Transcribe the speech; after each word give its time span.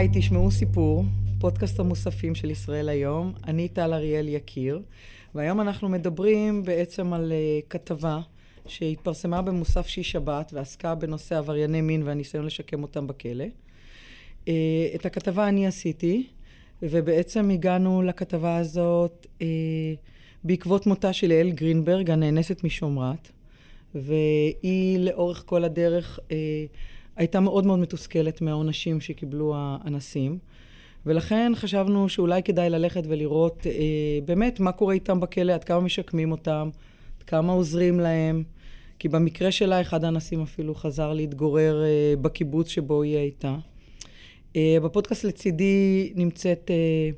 היי, 0.00 0.08
תשמעו 0.12 0.50
סיפור, 0.50 1.04
פודקאסט 1.38 1.80
המוספים 1.80 2.34
של 2.34 2.50
ישראל 2.50 2.88
היום. 2.88 3.32
אני 3.46 3.68
טל 3.68 3.94
אריאל 3.94 4.28
יקיר, 4.28 4.82
והיום 5.34 5.60
אנחנו 5.60 5.88
מדברים 5.88 6.62
בעצם 6.62 7.12
על 7.12 7.32
uh, 7.32 7.66
כתבה 7.70 8.20
שהתפרסמה 8.66 9.42
במוסף 9.42 9.86
שיש 9.86 10.10
שבת 10.10 10.50
ועסקה 10.54 10.94
בנושא 10.94 11.38
עברייני 11.38 11.80
מין 11.80 12.02
והניסיון 12.02 12.46
לשקם 12.46 12.82
אותם 12.82 13.06
בכלא. 13.06 13.44
Uh, 13.44 14.48
את 14.94 15.06
הכתבה 15.06 15.48
אני 15.48 15.66
עשיתי, 15.66 16.26
ובעצם 16.82 17.50
הגענו 17.50 18.02
לכתבה 18.02 18.56
הזאת 18.56 19.26
uh, 19.38 19.42
בעקבות 20.44 20.86
מותה 20.86 21.12
של 21.12 21.30
יעל 21.30 21.50
גרינברג, 21.50 22.10
הנאנסת 22.10 22.64
משומרת, 22.64 23.30
והיא 23.94 24.98
לאורך 24.98 25.42
כל 25.46 25.64
הדרך 25.64 26.18
uh, 26.18 26.32
הייתה 27.20 27.40
מאוד 27.40 27.66
מאוד 27.66 27.78
מתוסכלת 27.78 28.40
מהעונשים 28.40 29.00
שקיבלו 29.00 29.54
האנסים. 29.56 30.38
ולכן 31.06 31.52
חשבנו 31.54 32.08
שאולי 32.08 32.42
כדאי 32.42 32.70
ללכת 32.70 33.02
ולראות 33.08 33.66
אה, 33.66 33.72
באמת 34.24 34.60
מה 34.60 34.72
קורה 34.72 34.94
איתם 34.94 35.20
בכלא, 35.20 35.52
עד 35.52 35.64
כמה 35.64 35.80
משקמים 35.80 36.32
אותם, 36.32 36.70
עד 37.18 37.22
כמה 37.22 37.52
עוזרים 37.52 38.00
להם. 38.00 38.42
כי 38.98 39.08
במקרה 39.08 39.52
שלה, 39.52 39.80
אחד 39.80 40.04
האנסים 40.04 40.42
אפילו 40.42 40.74
חזר 40.74 41.12
להתגורר 41.12 41.82
אה, 41.84 42.14
בקיבוץ 42.22 42.68
שבו 42.68 43.02
היא 43.02 43.16
הייתה. 43.16 43.56
אה, 44.56 44.76
בפודקאסט 44.82 45.24
לצידי 45.24 46.12
נמצאת 46.14 46.70
אה, 46.70 47.10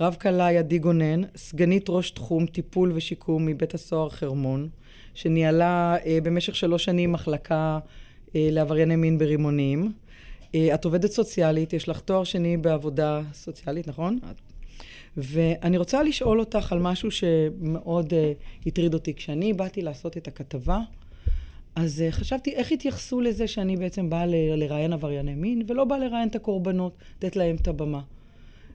רב 0.00 0.16
כלאי 0.20 0.58
עדי 0.58 0.78
גונן, 0.78 1.20
סגנית 1.36 1.86
ראש 1.88 2.10
תחום 2.10 2.46
טיפול 2.46 2.92
ושיקום 2.94 3.46
מבית 3.46 3.74
הסוהר 3.74 4.08
חרמון, 4.08 4.68
שניהלה 5.14 5.96
אה, 6.06 6.18
במשך 6.22 6.56
שלוש 6.56 6.84
שנים 6.84 7.12
מחלקה 7.12 7.78
לעברייני 8.34 8.96
מין 8.96 9.18
ברימונים. 9.18 9.92
אה, 10.54 10.74
את 10.74 10.84
עובדת 10.84 11.10
סוציאלית, 11.10 11.72
יש 11.72 11.88
לך 11.88 12.00
תואר 12.00 12.24
שני 12.24 12.56
בעבודה 12.56 13.22
סוציאלית, 13.32 13.88
נכון? 13.88 14.18
ואני 15.16 15.78
רוצה 15.78 16.02
לשאול 16.02 16.40
אותך 16.40 16.72
על 16.72 16.78
משהו 16.78 17.10
שמאוד 17.10 18.12
uh, 18.12 18.66
הטריד 18.66 18.94
אותי. 18.94 19.14
כשאני 19.14 19.52
באתי 19.52 19.82
לעשות 19.82 20.16
את 20.16 20.28
הכתבה, 20.28 20.80
אז 21.76 22.04
uh, 22.08 22.12
חשבתי 22.12 22.54
איך 22.54 22.72
התייחסו 22.72 23.20
לזה 23.20 23.46
שאני 23.46 23.76
בעצם 23.76 24.10
באה 24.10 24.26
ל- 24.26 24.54
לראיין 24.56 24.92
עברייני 24.92 25.34
מין, 25.34 25.62
ולא 25.66 25.84
באה 25.84 25.98
לראיין 25.98 26.28
את 26.28 26.36
הקורבנות, 26.36 26.94
לתת 27.16 27.36
להם 27.36 27.56
את 27.56 27.68
הבמה. 27.68 28.00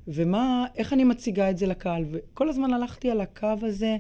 ומה, 0.08 0.66
איך 0.76 0.94
אני 0.94 1.04
מציגה 1.04 1.50
את 1.50 1.58
זה 1.58 1.68
לקהל. 1.68 2.06
וכל 2.12 2.50
הזמן 2.50 2.74
הלכתי 2.74 3.10
על 3.10 3.22
הקו 3.22 3.56
הזה 3.62 3.98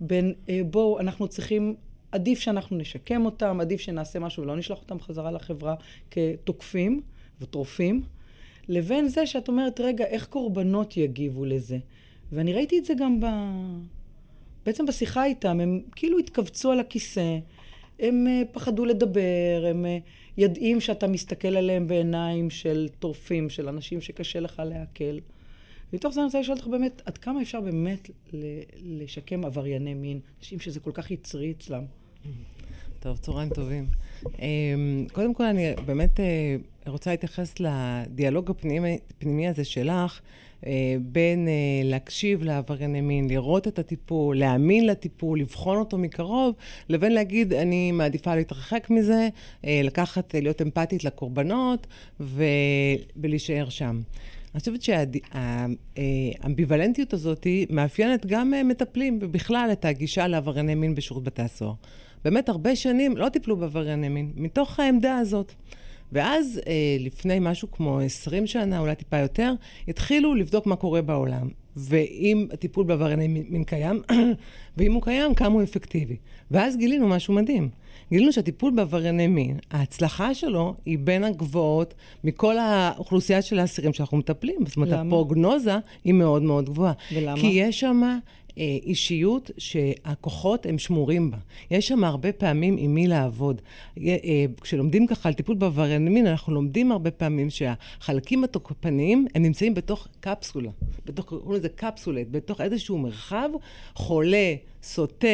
בין, 0.00 0.34
uh, 0.46 0.50
בואו, 0.70 1.00
אנחנו 1.00 1.28
צריכים 1.28 1.74
עדיף 2.16 2.40
שאנחנו 2.40 2.76
נשקם 2.76 3.24
אותם, 3.24 3.60
עדיף 3.60 3.80
שנעשה 3.80 4.18
משהו 4.18 4.42
ולא 4.42 4.56
נשלח 4.56 4.78
אותם 4.78 5.00
חזרה 5.00 5.30
לחברה 5.30 5.74
כתוקפים 6.10 7.00
וטרופים, 7.40 8.02
לבין 8.68 9.08
זה 9.08 9.26
שאת 9.26 9.48
אומרת, 9.48 9.80
רגע, 9.80 10.04
איך 10.04 10.26
קורבנות 10.26 10.96
יגיבו 10.96 11.44
לזה? 11.44 11.78
ואני 12.32 12.52
ראיתי 12.52 12.78
את 12.78 12.84
זה 12.84 12.94
גם 12.98 13.20
ב... 13.20 13.26
בעצם 14.66 14.86
בשיחה 14.86 15.24
איתם, 15.24 15.60
הם 15.60 15.80
כאילו 15.96 16.18
התכווצו 16.18 16.72
על 16.72 16.80
הכיסא, 16.80 17.38
הם 18.00 18.26
uh, 18.26 18.54
פחדו 18.54 18.84
לדבר, 18.84 19.64
הם 19.70 19.84
uh, 19.84 20.08
יודעים 20.38 20.80
שאתה 20.80 21.06
מסתכל 21.06 21.56
עליהם 21.56 21.86
בעיניים 21.86 22.50
של 22.50 22.88
טורפים, 22.98 23.50
של 23.50 23.68
אנשים 23.68 24.00
שקשה 24.00 24.40
לך 24.40 24.62
לעכל. 24.66 25.18
ומתוך 25.92 26.14
זה 26.14 26.20
אני 26.20 26.24
רוצה 26.26 26.40
לשאול 26.40 26.56
אותך 26.56 26.66
באמת, 26.66 27.02
עד 27.04 27.18
כמה 27.18 27.42
אפשר 27.42 27.60
באמת 27.60 28.10
לשקם 28.82 29.44
עברייני 29.44 29.94
מין, 29.94 30.20
אנשים 30.40 30.60
שזה 30.60 30.80
כל 30.80 30.92
כך 30.94 31.10
יצרי 31.10 31.50
אצלם? 31.50 31.84
טוב, 33.00 33.16
צהריים 33.16 33.48
טובים. 33.48 33.86
אמ, 34.38 35.06
קודם 35.12 35.34
כל, 35.34 35.44
אני 35.44 35.74
באמת 35.86 36.20
אה, 36.20 36.56
רוצה 36.86 37.10
להתייחס 37.10 37.54
לדיאלוג 37.60 38.50
הפנימי, 38.50 39.48
הזה 39.48 39.64
שלך, 39.64 40.20
אה, 40.66 40.96
בין 41.00 41.48
אה, 41.48 41.52
להקשיב 41.84 42.42
לעברייני 42.42 43.00
מין, 43.00 43.28
לראות 43.28 43.68
את 43.68 43.78
הטיפול, 43.78 44.38
להאמין 44.38 44.86
לטיפול, 44.86 45.40
לבחון 45.40 45.78
אותו 45.78 45.98
מקרוב, 45.98 46.54
לבין 46.88 47.12
להגיד, 47.12 47.52
אני 47.52 47.92
מעדיפה 47.92 48.34
להתרחק 48.34 48.90
מזה, 48.90 49.28
לקחת, 49.64 50.34
להיות 50.34 50.62
אמפתית 50.62 51.04
לקורבנות 51.04 51.86
ולהישאר 52.20 53.68
שם. 53.68 54.00
אני 54.54 54.60
חושבת 54.60 54.80
שהאמביוולנטיות 55.96 57.12
הזאת 57.12 57.46
מאפיינת 57.70 58.26
גם 58.26 58.52
מטפלים, 58.64 59.18
ובכלל 59.22 59.68
את 59.72 59.84
הגישה 59.84 60.28
לעברייני 60.28 60.74
מין 60.74 60.94
בשירות 60.94 61.24
בתי 61.24 61.42
הסוהר. 61.42 61.74
באמת 62.24 62.48
הרבה 62.48 62.76
שנים 62.76 63.16
לא 63.16 63.28
טיפלו 63.28 63.56
בעברייני 63.56 64.08
מין, 64.08 64.32
מתוך 64.36 64.80
העמדה 64.80 65.18
הזאת. 65.18 65.52
ואז 66.12 66.60
אה, 66.66 66.96
לפני 67.00 67.38
משהו 67.40 67.70
כמו 67.70 68.00
20 68.00 68.46
שנה, 68.46 68.78
אולי 68.78 68.94
טיפה 68.94 69.18
יותר, 69.18 69.52
התחילו 69.88 70.34
לבדוק 70.34 70.66
מה 70.66 70.76
קורה 70.76 71.02
בעולם. 71.02 71.48
ואם 71.76 72.46
הטיפול 72.52 72.84
בעברייני 72.84 73.28
מין 73.28 73.64
קיים, 73.64 74.02
ואם 74.76 74.92
הוא 74.92 75.02
קיים, 75.02 75.34
כמה 75.34 75.54
הוא 75.54 75.62
אפקטיבי. 75.62 76.16
ואז 76.50 76.76
גילינו 76.76 77.08
משהו 77.08 77.34
מדהים. 77.34 77.68
גילינו 78.10 78.32
שהטיפול 78.32 78.72
בעברייני 78.76 79.26
מין, 79.26 79.58
ההצלחה 79.70 80.34
שלו 80.34 80.74
היא 80.86 80.98
בין 80.98 81.24
הגבוהות 81.24 81.94
מכל 82.24 82.58
האוכלוסייה 82.58 83.42
של 83.42 83.58
האסירים 83.58 83.92
שאנחנו 83.92 84.16
מטפלים. 84.16 84.66
זאת 84.66 84.76
אומרת, 84.76 84.92
הפרוגנוזה 84.92 85.74
היא 86.04 86.14
מאוד 86.14 86.42
מאוד 86.42 86.64
גבוהה. 86.64 86.92
ולמה? 87.14 87.40
כי 87.40 87.46
יש 87.46 87.80
שם 87.80 88.18
אישיות 88.56 89.50
שהכוחות 89.58 90.66
הם 90.66 90.78
שמורים 90.78 91.30
בה. 91.30 91.36
יש 91.70 91.88
שם 91.88 92.04
הרבה 92.04 92.32
פעמים 92.32 92.76
עם 92.78 92.94
מי 92.94 93.06
לעבוד. 93.06 93.62
אה, 93.98 94.44
כשלומדים 94.60 95.06
ככה 95.06 95.28
על 95.28 95.34
טיפול 95.34 95.56
בעברייני 95.56 96.10
מין, 96.10 96.26
אנחנו 96.26 96.54
לומדים 96.54 96.92
הרבה 96.92 97.10
פעמים 97.10 97.50
שהחלקים 97.50 98.44
התוקפניים, 98.44 99.26
הם 99.34 99.42
נמצאים 99.42 99.74
בתוך 99.74 100.08
קפסולה, 100.20 100.70
בתוך, 101.06 101.26
קוראים 101.26 101.52
לזה 101.52 101.68
קפסולט, 101.68 102.26
בתוך 102.30 102.60
איזשהו 102.60 102.98
מרחב 102.98 103.48
חולה, 103.94 104.54
סוטה, 104.82 105.26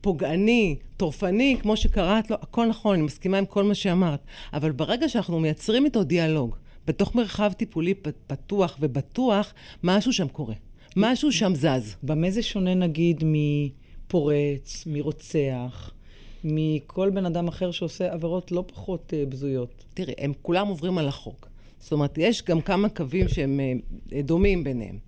פוגעני, 0.00 0.76
טורפני, 0.96 1.56
כמו 1.62 1.76
שקראת 1.76 2.30
לו, 2.30 2.36
הכל 2.40 2.66
נכון, 2.66 2.94
אני 2.94 3.02
מסכימה 3.02 3.38
עם 3.38 3.46
כל 3.46 3.64
מה 3.64 3.74
שאמרת. 3.74 4.20
אבל 4.52 4.72
ברגע 4.72 5.08
שאנחנו 5.08 5.40
מייצרים 5.40 5.84
איתו 5.84 6.04
דיאלוג, 6.04 6.56
בתוך 6.86 7.14
מרחב 7.14 7.52
טיפולי 7.52 7.94
פתוח 8.26 8.78
ובטוח, 8.80 9.54
משהו 9.82 10.12
שם 10.12 10.28
קורה. 10.28 10.54
משהו 10.98 11.32
שם 11.32 11.54
זז. 11.54 11.96
במה 12.02 12.30
זה 12.30 12.42
שונה 12.42 12.74
נגיד 12.74 13.24
מפורץ, 13.24 14.84
מרוצח, 14.86 15.90
מכל 16.44 17.10
בן 17.10 17.26
אדם 17.26 17.48
אחר 17.48 17.70
שעושה 17.70 18.12
עבירות 18.12 18.52
לא 18.52 18.64
פחות 18.66 19.12
uh, 19.12 19.30
בזויות? 19.30 19.84
תראי, 19.94 20.14
הם 20.18 20.32
כולם 20.42 20.66
עוברים 20.66 20.98
על 20.98 21.08
החוק. 21.08 21.48
זאת 21.78 21.92
אומרת, 21.92 22.18
יש 22.18 22.42
גם 22.42 22.60
כמה 22.60 22.88
קווים 22.88 23.28
שהם 23.28 23.60
uh, 23.60 24.14
דומים 24.22 24.64
ביניהם. 24.64 24.98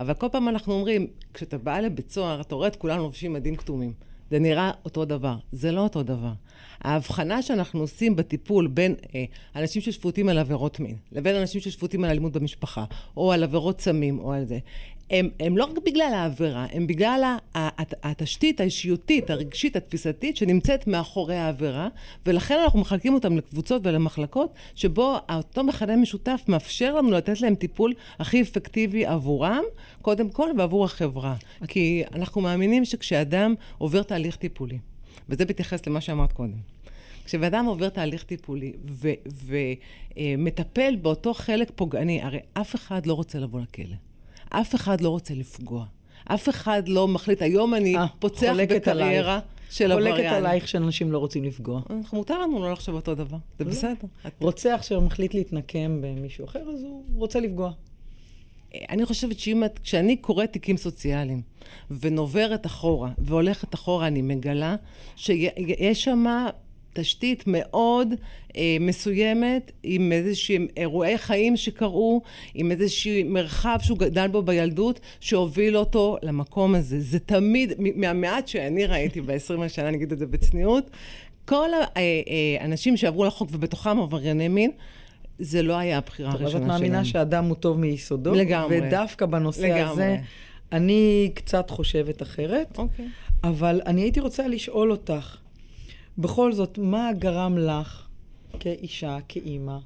אבל 0.00 0.14
כל 0.14 0.26
פעם 0.32 0.48
אנחנו 0.48 0.74
אומרים, 0.74 1.06
כשאתה 1.34 1.58
בא 1.58 1.80
לבית 1.80 2.10
סוהר, 2.10 2.40
אתה 2.40 2.54
רואה 2.54 2.68
את 2.68 2.76
כולם 2.76 2.98
לובשים 2.98 3.32
מדים 3.32 3.56
כתומים. 3.56 3.92
זה 4.30 4.38
נראה 4.38 4.70
אותו 4.84 5.04
דבר. 5.04 5.36
זה 5.52 5.72
לא 5.72 5.80
אותו 5.80 6.02
דבר. 6.02 6.32
ההבחנה 6.80 7.42
שאנחנו 7.42 7.80
עושים 7.80 8.16
בטיפול 8.16 8.66
בין 8.66 8.94
אה, 9.14 9.24
אנשים 9.56 9.82
ששפוטים 9.82 10.28
על 10.28 10.38
עבירות 10.38 10.80
מין 10.80 10.96
לבין 11.12 11.36
אנשים 11.36 11.60
ששפוטים 11.60 12.04
על 12.04 12.10
אלימות 12.10 12.32
במשפחה, 12.32 12.84
או 13.16 13.32
על 13.32 13.42
עבירות 13.42 13.80
סמים, 13.80 14.18
או 14.18 14.32
על 14.32 14.44
זה, 14.44 14.58
הם, 15.10 15.28
הם 15.40 15.56
לא 15.56 15.64
רק 15.64 15.78
בגלל 15.86 16.10
העבירה, 16.14 16.66
הם 16.72 16.86
בגלל 16.86 17.36
התשתית 18.02 18.60
האישיותית, 18.60 19.30
הרגשית, 19.30 19.76
התפיסתית, 19.76 20.36
שנמצאת 20.36 20.86
מאחורי 20.86 21.36
העבירה, 21.36 21.88
ולכן 22.26 22.58
אנחנו 22.64 22.78
מחלקים 22.78 23.14
אותם 23.14 23.36
לקבוצות 23.36 23.82
ולמחלקות, 23.84 24.54
שבו 24.74 25.16
אותו 25.30 25.64
מכנה 25.64 25.96
משותף 25.96 26.40
מאפשר 26.48 26.94
לנו 26.94 27.10
לתת 27.10 27.40
להם 27.40 27.54
טיפול 27.54 27.94
הכי 28.18 28.42
אפקטיבי 28.42 29.06
עבורם, 29.06 29.62
קודם 30.02 30.30
כל, 30.30 30.50
ועבור 30.58 30.84
החברה. 30.84 31.34
כי 31.68 32.02
אנחנו 32.14 32.40
מאמינים 32.40 32.84
שכשאדם 32.84 33.54
עובר 33.78 34.02
תהליך 34.02 34.36
טיפולי, 34.36 34.78
וזה 35.28 35.44
בהתייחס 35.44 35.86
למה 35.86 36.00
שאמרת 36.00 36.32
קודם, 36.32 36.76
כשבן 37.24 37.66
עובר 37.66 37.88
תהליך 37.88 38.22
טיפולי 38.22 38.72
ומטפל 40.16 40.94
אה, 40.94 41.02
באותו 41.02 41.34
חלק 41.34 41.70
פוגעני, 41.74 42.22
הרי 42.22 42.38
אף 42.52 42.74
אחד 42.74 43.06
לא 43.06 43.14
רוצה 43.14 43.38
לבוא 43.38 43.60
לכלא. 43.60 43.96
אף 44.50 44.74
אחד 44.74 45.00
לא 45.00 45.08
רוצה 45.08 45.34
לפגוע. 45.34 45.84
אף 46.24 46.48
אחד 46.48 46.88
לא 46.88 47.08
מחליט, 47.08 47.42
היום 47.42 47.74
אני 47.74 47.96
아, 47.96 47.98
אה, 47.98 48.06
פוצח 48.18 48.54
בקריירה 48.62 49.32
עלייך. 49.32 49.46
של 49.70 49.92
עבריין. 49.92 50.16
חולקת 50.16 50.32
עלייך 50.32 50.68
שאנשים 50.68 51.12
לא 51.12 51.18
רוצים 51.18 51.44
לפגוע. 51.44 51.80
מותר 52.12 52.38
לנו 52.38 52.62
לא 52.62 52.72
לחשוב 52.72 52.94
אותו 52.94 53.14
דבר, 53.14 53.36
זה 53.58 53.64
לא. 53.64 53.70
בסדר. 53.70 54.06
רוצח 54.40 54.80
שמחליט 54.82 55.34
להתנקם 55.34 55.98
במישהו 56.00 56.44
אחר, 56.44 56.60
אז 56.74 56.82
הוא 56.82 57.04
רוצה 57.14 57.40
לפגוע. 57.40 57.70
אני 58.90 59.06
חושבת 59.06 59.38
שאם 59.38 59.64
את, 59.64 59.78
כשאני 59.78 60.16
קוראת 60.16 60.52
תיקים 60.52 60.76
סוציאליים 60.76 61.42
ונוברת 62.00 62.66
אחורה 62.66 63.10
והולכת 63.18 63.74
אחורה, 63.74 64.06
אני 64.06 64.22
מגלה 64.22 64.76
שיש 65.16 66.04
שם 66.04 66.24
תשתית 66.96 67.44
מאוד 67.46 68.14
אה, 68.56 68.76
מסוימת, 68.80 69.72
עם 69.82 70.12
איזשהם 70.12 70.66
אירועי 70.76 71.18
חיים 71.18 71.56
שקרו, 71.56 72.22
עם 72.54 72.70
איזשהו 72.70 73.12
מרחב 73.24 73.78
שהוא 73.82 73.98
גדל 73.98 74.26
בו 74.28 74.42
בילדות, 74.42 75.00
שהוביל 75.20 75.76
אותו 75.76 76.16
למקום 76.22 76.74
הזה. 76.74 77.00
זה 77.00 77.18
תמיד, 77.18 77.72
מהמעט 77.78 78.48
שאני 78.48 78.86
ראיתי 78.86 79.20
ב-20 79.20 79.68
שנה, 79.68 79.88
אני 79.88 79.96
אגיד 79.96 80.12
את 80.12 80.18
זה 80.18 80.26
בצניעות, 80.26 80.90
כל 81.44 81.68
האנשים 82.60 82.92
אה, 82.92 82.98
שעברו 82.98 83.24
לחוק 83.24 83.48
ובתוכם 83.52 84.00
עברייני 84.00 84.48
מין, 84.48 84.70
זה 85.38 85.62
לא 85.62 85.74
היה 85.74 85.98
הבחירה 85.98 86.30
הראשונה 86.30 86.50
שלהם. 86.50 86.62
אז 86.62 86.76
את 86.76 86.80
מאמינה 86.80 87.04
שאדם 87.04 87.44
הוא 87.44 87.56
טוב 87.56 87.78
מיסודו? 87.78 88.34
לגמרי. 88.34 88.80
ודווקא 88.82 89.26
בנושא 89.26 89.60
לגמרי. 89.60 89.82
הזה, 89.82 90.16
אני 90.72 91.30
קצת 91.34 91.70
חושבת 91.70 92.22
אחרת. 92.22 92.78
אוקיי. 92.78 93.06
אבל 93.44 93.80
אני 93.86 94.00
הייתי 94.00 94.20
רוצה 94.20 94.48
לשאול 94.48 94.90
אותך, 94.90 95.36
בכל 96.18 96.52
זאת, 96.52 96.78
מה 96.78 97.10
גרם 97.18 97.58
לך, 97.58 98.08
כאישה, 98.60 99.18
כאימא, 99.28 99.78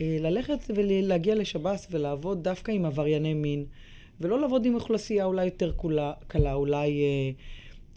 אה, 0.00 0.16
ללכת 0.20 0.58
ולהגיע 0.74 1.34
לשב"ס 1.34 1.86
ולעבוד 1.90 2.44
דווקא 2.44 2.72
עם 2.72 2.84
עברייני 2.84 3.34
מין, 3.34 3.64
ולא 4.20 4.40
לעבוד 4.40 4.66
עם 4.66 4.74
אוכלוסייה 4.74 5.24
אולי 5.24 5.44
יותר 5.44 5.72
קולה, 5.72 6.12
קלה, 6.26 6.54
אולי 6.54 7.02
אה, 7.02 7.30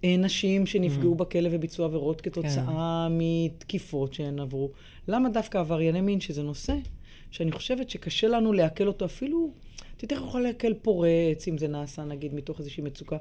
אה, 0.03 0.17
נשים 0.17 0.65
שנפגעו 0.65 1.13
mm-hmm. 1.13 1.17
בכלא 1.17 1.49
וביצעו 1.51 1.85
עבירות 1.85 2.21
כתוצאה 2.21 3.07
כן. 3.09 3.17
מתקיפות 3.17 4.13
שהן 4.13 4.39
עברו. 4.39 4.71
למה 5.07 5.29
דווקא 5.29 5.57
עברייני 5.57 6.01
מין, 6.01 6.19
שזה 6.19 6.43
נושא 6.43 6.75
שאני 7.31 7.51
חושבת 7.51 7.89
שקשה 7.89 8.27
לנו 8.27 8.53
לעכל 8.53 8.87
אותו 8.87 9.05
אפילו, 9.05 9.51
את 9.97 10.03
יותר 10.03 10.15
יכולה 10.15 10.43
לעכל 10.43 10.73
פורץ, 10.73 11.47
אם 11.47 11.57
זה 11.57 11.67
נעשה 11.67 12.03
נגיד 12.03 12.33
מתוך 12.33 12.59
איזושהי 12.59 12.83
מצוקה, 12.83 13.17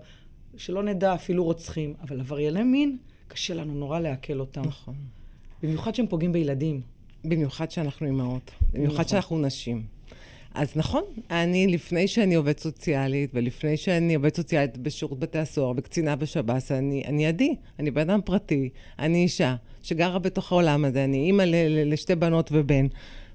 שלא 0.56 0.82
נדע 0.82 1.14
אפילו 1.14 1.44
רוצחים, 1.44 1.94
אבל 2.02 2.20
עברייני 2.20 2.62
מין, 2.62 2.96
קשה 3.28 3.54
לנו 3.54 3.74
נורא 3.74 4.00
לעכל 4.00 4.40
אותם. 4.40 4.62
נכון. 4.62 4.94
במיוחד 5.62 5.94
שהם 5.94 6.06
פוגעים 6.06 6.32
בילדים. 6.32 6.80
במיוחד 7.24 7.70
שאנחנו 7.70 8.06
אימהות, 8.06 8.50
במיוחד 8.72 9.08
שאנחנו 9.08 9.38
נשים. 9.38 9.82
אז 10.54 10.76
נכון, 10.76 11.02
אני 11.30 11.66
לפני 11.66 12.08
שאני 12.08 12.34
עובדת 12.34 12.58
סוציאלית, 12.58 13.30
ולפני 13.34 13.76
שאני 13.76 14.14
עובדת 14.14 14.36
סוציאלית 14.36 14.78
בשירות 14.78 15.18
בתי 15.18 15.38
הסוהר 15.38 15.72
וקצינה 15.76 16.16
בשב"ס, 16.16 16.72
אני, 16.72 17.02
אני 17.06 17.26
עדי, 17.26 17.54
אני 17.78 17.90
בן 17.90 18.10
אדם 18.10 18.20
פרטי, 18.24 18.68
אני 18.98 19.22
אישה 19.22 19.56
שגרה 19.82 20.18
בתוך 20.18 20.52
העולם 20.52 20.84
הזה, 20.84 21.04
אני 21.04 21.16
אימא 21.16 21.42
לשתי 21.68 22.14
בנות 22.14 22.50
ובן. 22.52 22.86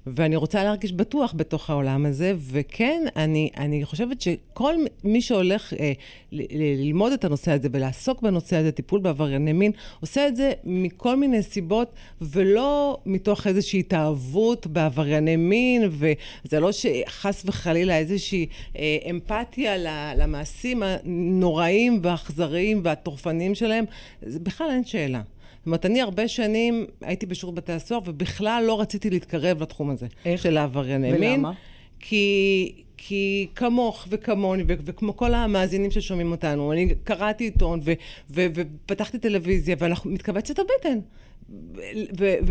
ואני 0.08 0.36
רוצה 0.36 0.64
להרגיש 0.64 0.94
בטוח 0.94 1.34
בתוך 1.38 1.70
העולם 1.70 2.06
הזה, 2.06 2.34
וכן, 2.52 3.04
אני, 3.16 3.50
אני 3.58 3.86
חושבת 3.86 4.22
שכל 4.22 4.76
מי 5.04 5.22
שהולך 5.22 5.74
אה, 5.74 5.92
ל- 6.32 6.82
ללמוד 6.82 7.12
את 7.12 7.26
הנושא 7.26 7.52
הזה 7.52 7.68
ולעסוק 7.72 8.22
בנושא 8.22 8.56
הזה, 8.56 8.72
טיפול 8.72 9.00
בעברייני 9.00 9.54
מין, 9.54 9.72
עושה 10.00 10.28
את 10.28 10.36
זה 10.36 10.52
מכל 10.64 11.16
מיני 11.16 11.44
סיבות, 11.44 11.94
ולא 12.22 12.98
מתוך 13.06 13.48
איזושהי 13.48 13.80
התאהבות 13.80 14.68
בעברייני 14.68 15.36
מין, 15.36 15.90
וזה 15.92 16.60
לא 16.60 16.72
שחס 16.72 17.44
וחלילה 17.46 17.98
איזושהי 17.98 18.46
אה, 18.78 18.98
אמפתיה 19.10 19.78
למעשים 20.18 20.84
הנוראים 20.84 22.00
והאכזריים 22.04 22.82
והטורפניים 22.84 23.56
שלהם, 23.56 23.86
זה 24.22 24.40
בכלל 24.40 24.70
אין 24.70 24.84
שאלה. 24.84 25.22
זאת 25.62 25.66
אומרת, 25.66 25.86
אני 25.86 26.02
הרבה 26.02 26.28
שנים 26.28 26.86
הייתי 27.02 27.26
בשירות 27.26 27.56
בתי 27.56 27.72
הסוהר, 27.72 28.02
ובכלל 28.06 28.64
לא 28.68 28.82
רציתי 28.82 29.10
להתקרב 29.10 29.62
לתחום 29.62 29.90
הזה. 29.90 30.08
איך? 30.26 30.42
של 30.42 30.58
העברייני 30.58 31.12
מין. 31.12 31.32
ולמה? 31.32 31.52
כי, 32.00 32.72
כי 32.98 33.48
כמוך 33.56 34.08
וכמוני, 34.10 34.64
ו- 34.68 34.74
וכמו 34.86 35.18
כל 35.18 35.34
המאזינים 35.34 35.92
ששומעים 35.92 36.32
אותנו, 36.32 36.72
אני 36.72 36.96
קראתי 37.04 37.44
עיתון 37.44 37.80
ו- 37.84 37.94
ו- 38.30 38.48
ופתחתי 38.56 39.20
טלוויזיה, 39.20 39.76
ואנחנו 39.80 40.12
מתכווצת 40.12 40.56
הבטן. 40.60 41.00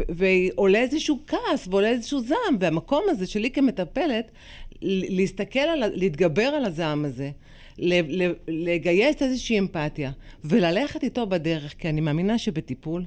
ועולה 0.08 0.78
איזשהו 0.78 1.18
כעס 1.26 1.68
ועולה 1.68 1.88
איזשהו 1.88 2.20
זעם, 2.20 2.56
והמקום 2.58 3.02
הזה 3.08 3.26
שלי 3.26 3.50
כמטפלת, 3.50 4.30
להסתכל 4.82 5.58
על, 5.58 5.84
להתגבר 5.94 6.42
על 6.42 6.64
הזעם 6.64 7.04
הזה, 7.04 7.30
לגייס 8.48 9.22
איזושהי 9.22 9.58
אמפתיה 9.58 10.10
וללכת 10.44 11.02
איתו 11.02 11.26
בדרך, 11.26 11.74
כי 11.78 11.88
אני 11.88 12.00
מאמינה 12.00 12.38
שבטיפול, 12.38 13.04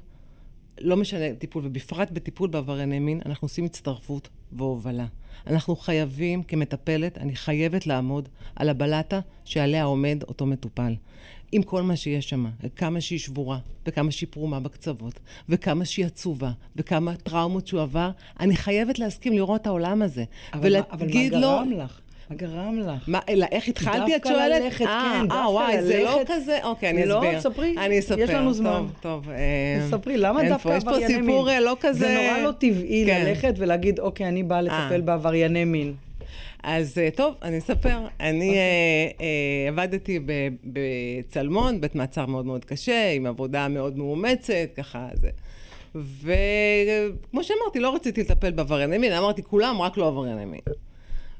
לא 0.81 0.97
משנה 0.97 1.33
טיפול, 1.39 1.65
ובפרט 1.65 2.11
בטיפול 2.11 2.49
בעברייני 2.49 2.99
מין, 2.99 3.21
אנחנו 3.25 3.45
עושים 3.45 3.65
הצטרפות 3.65 4.29
והובלה. 4.51 5.05
אנחנו 5.47 5.75
חייבים, 5.75 6.43
כמטפלת, 6.43 7.17
אני 7.17 7.35
חייבת 7.35 7.87
לעמוד 7.87 8.29
על 8.55 8.69
הבלטה 8.69 9.19
שעליה 9.45 9.83
עומד 9.83 10.23
אותו 10.27 10.45
מטופל. 10.45 10.95
עם 11.51 11.63
כל 11.63 11.81
מה 11.81 11.95
שיש 11.95 12.29
שם, 12.29 12.45
כמה 12.75 13.01
שהיא 13.01 13.19
שבורה, 13.19 13.59
וכמה 13.85 14.11
שהיא 14.11 14.27
פרומה 14.31 14.59
בקצוות, 14.59 15.19
וכמה 15.49 15.85
שהיא 15.85 16.05
עצובה, 16.05 16.51
וכמה 16.75 17.15
טראומות 17.15 17.67
שהוא 17.67 17.81
עבר, 17.81 18.11
אני 18.39 18.55
חייבת 18.55 18.99
להסכים 18.99 19.33
לראות 19.33 19.61
את 19.61 19.67
העולם 19.67 20.01
הזה. 20.01 20.23
אבל, 20.53 20.67
ולהגיד 20.67 21.31
מה, 21.31 21.37
אבל 21.37 21.57
מה 21.57 21.63
גרם 21.63 21.69
לו, 21.69 21.83
לך? 21.83 21.99
מה 22.29 22.35
גרם 22.35 22.79
לך? 22.79 23.03
מה, 23.07 23.19
אלא 23.29 23.45
איך 23.51 23.67
התחלתי, 23.67 24.15
את 24.15 24.27
שואלת? 24.27 24.61
דווקא 24.61 24.63
ללכת, 24.63 24.85
כן, 24.85 24.85
דווקא 24.85 25.21
ללכת. 25.21 25.31
אה, 25.31 25.51
וואי, 25.51 25.83
זה 25.83 26.03
לא 26.03 26.21
כזה? 26.27 26.59
אוקיי, 26.63 26.89
אני 26.89 27.05
לא, 27.05 27.19
אסביר. 27.19 27.35
לא, 27.35 27.39
ספרי. 27.39 27.75
אני 27.77 27.99
אספר. 27.99 28.19
יש 28.19 28.29
לנו 28.29 28.53
זמן. 28.53 28.71
טוב, 28.71 28.91
טוב. 29.01 29.29
אה, 29.29 29.87
ספרי, 29.89 30.17
למה 30.17 30.49
דווקא 30.49 30.69
עברייני 30.69 31.01
מין? 31.01 31.03
יש 31.03 31.17
פה 31.17 31.21
סיפור 31.21 31.49
לא 31.61 31.77
כזה... 31.79 31.99
זה 31.99 32.27
נורא 32.27 32.37
לא 32.37 32.51
טבעי 32.51 33.05
כן. 33.07 33.25
ללכת 33.25 33.53
ולהגיד, 33.57 33.99
אוקיי, 33.99 34.27
אני 34.27 34.43
באה 34.43 34.61
לטפל 34.61 35.01
בעברייני 35.01 35.65
מין. 35.65 35.93
אז 36.63 36.97
טוב, 37.15 37.35
אני 37.41 37.57
אספר. 37.57 37.97
אני 38.19 38.51
okay. 38.51 39.13
אוקיי. 39.13 39.67
עבדתי 39.67 40.19
בצלמון, 40.63 41.81
בית 41.81 41.95
מעצר 41.95 42.25
מאוד 42.25 42.45
מאוד 42.45 42.65
קשה, 42.65 43.11
עם 43.11 43.25
עבודה 43.25 43.67
מאוד 43.67 43.97
מאומצת, 43.97 44.69
ככה 44.77 45.07
זה. 45.13 45.29
וכמו 45.95 47.43
שאמרתי, 47.43 47.79
לא 47.79 47.95
רציתי 47.95 48.21
לטפל 48.21 48.51
בעברייני 48.51 48.97
מין, 48.97 49.13
אמרתי, 49.13 49.43
כולם 49.43 49.81
רק 49.81 49.97
לא 49.97 50.07
עברייני 50.07 50.45
מין. 50.45 50.61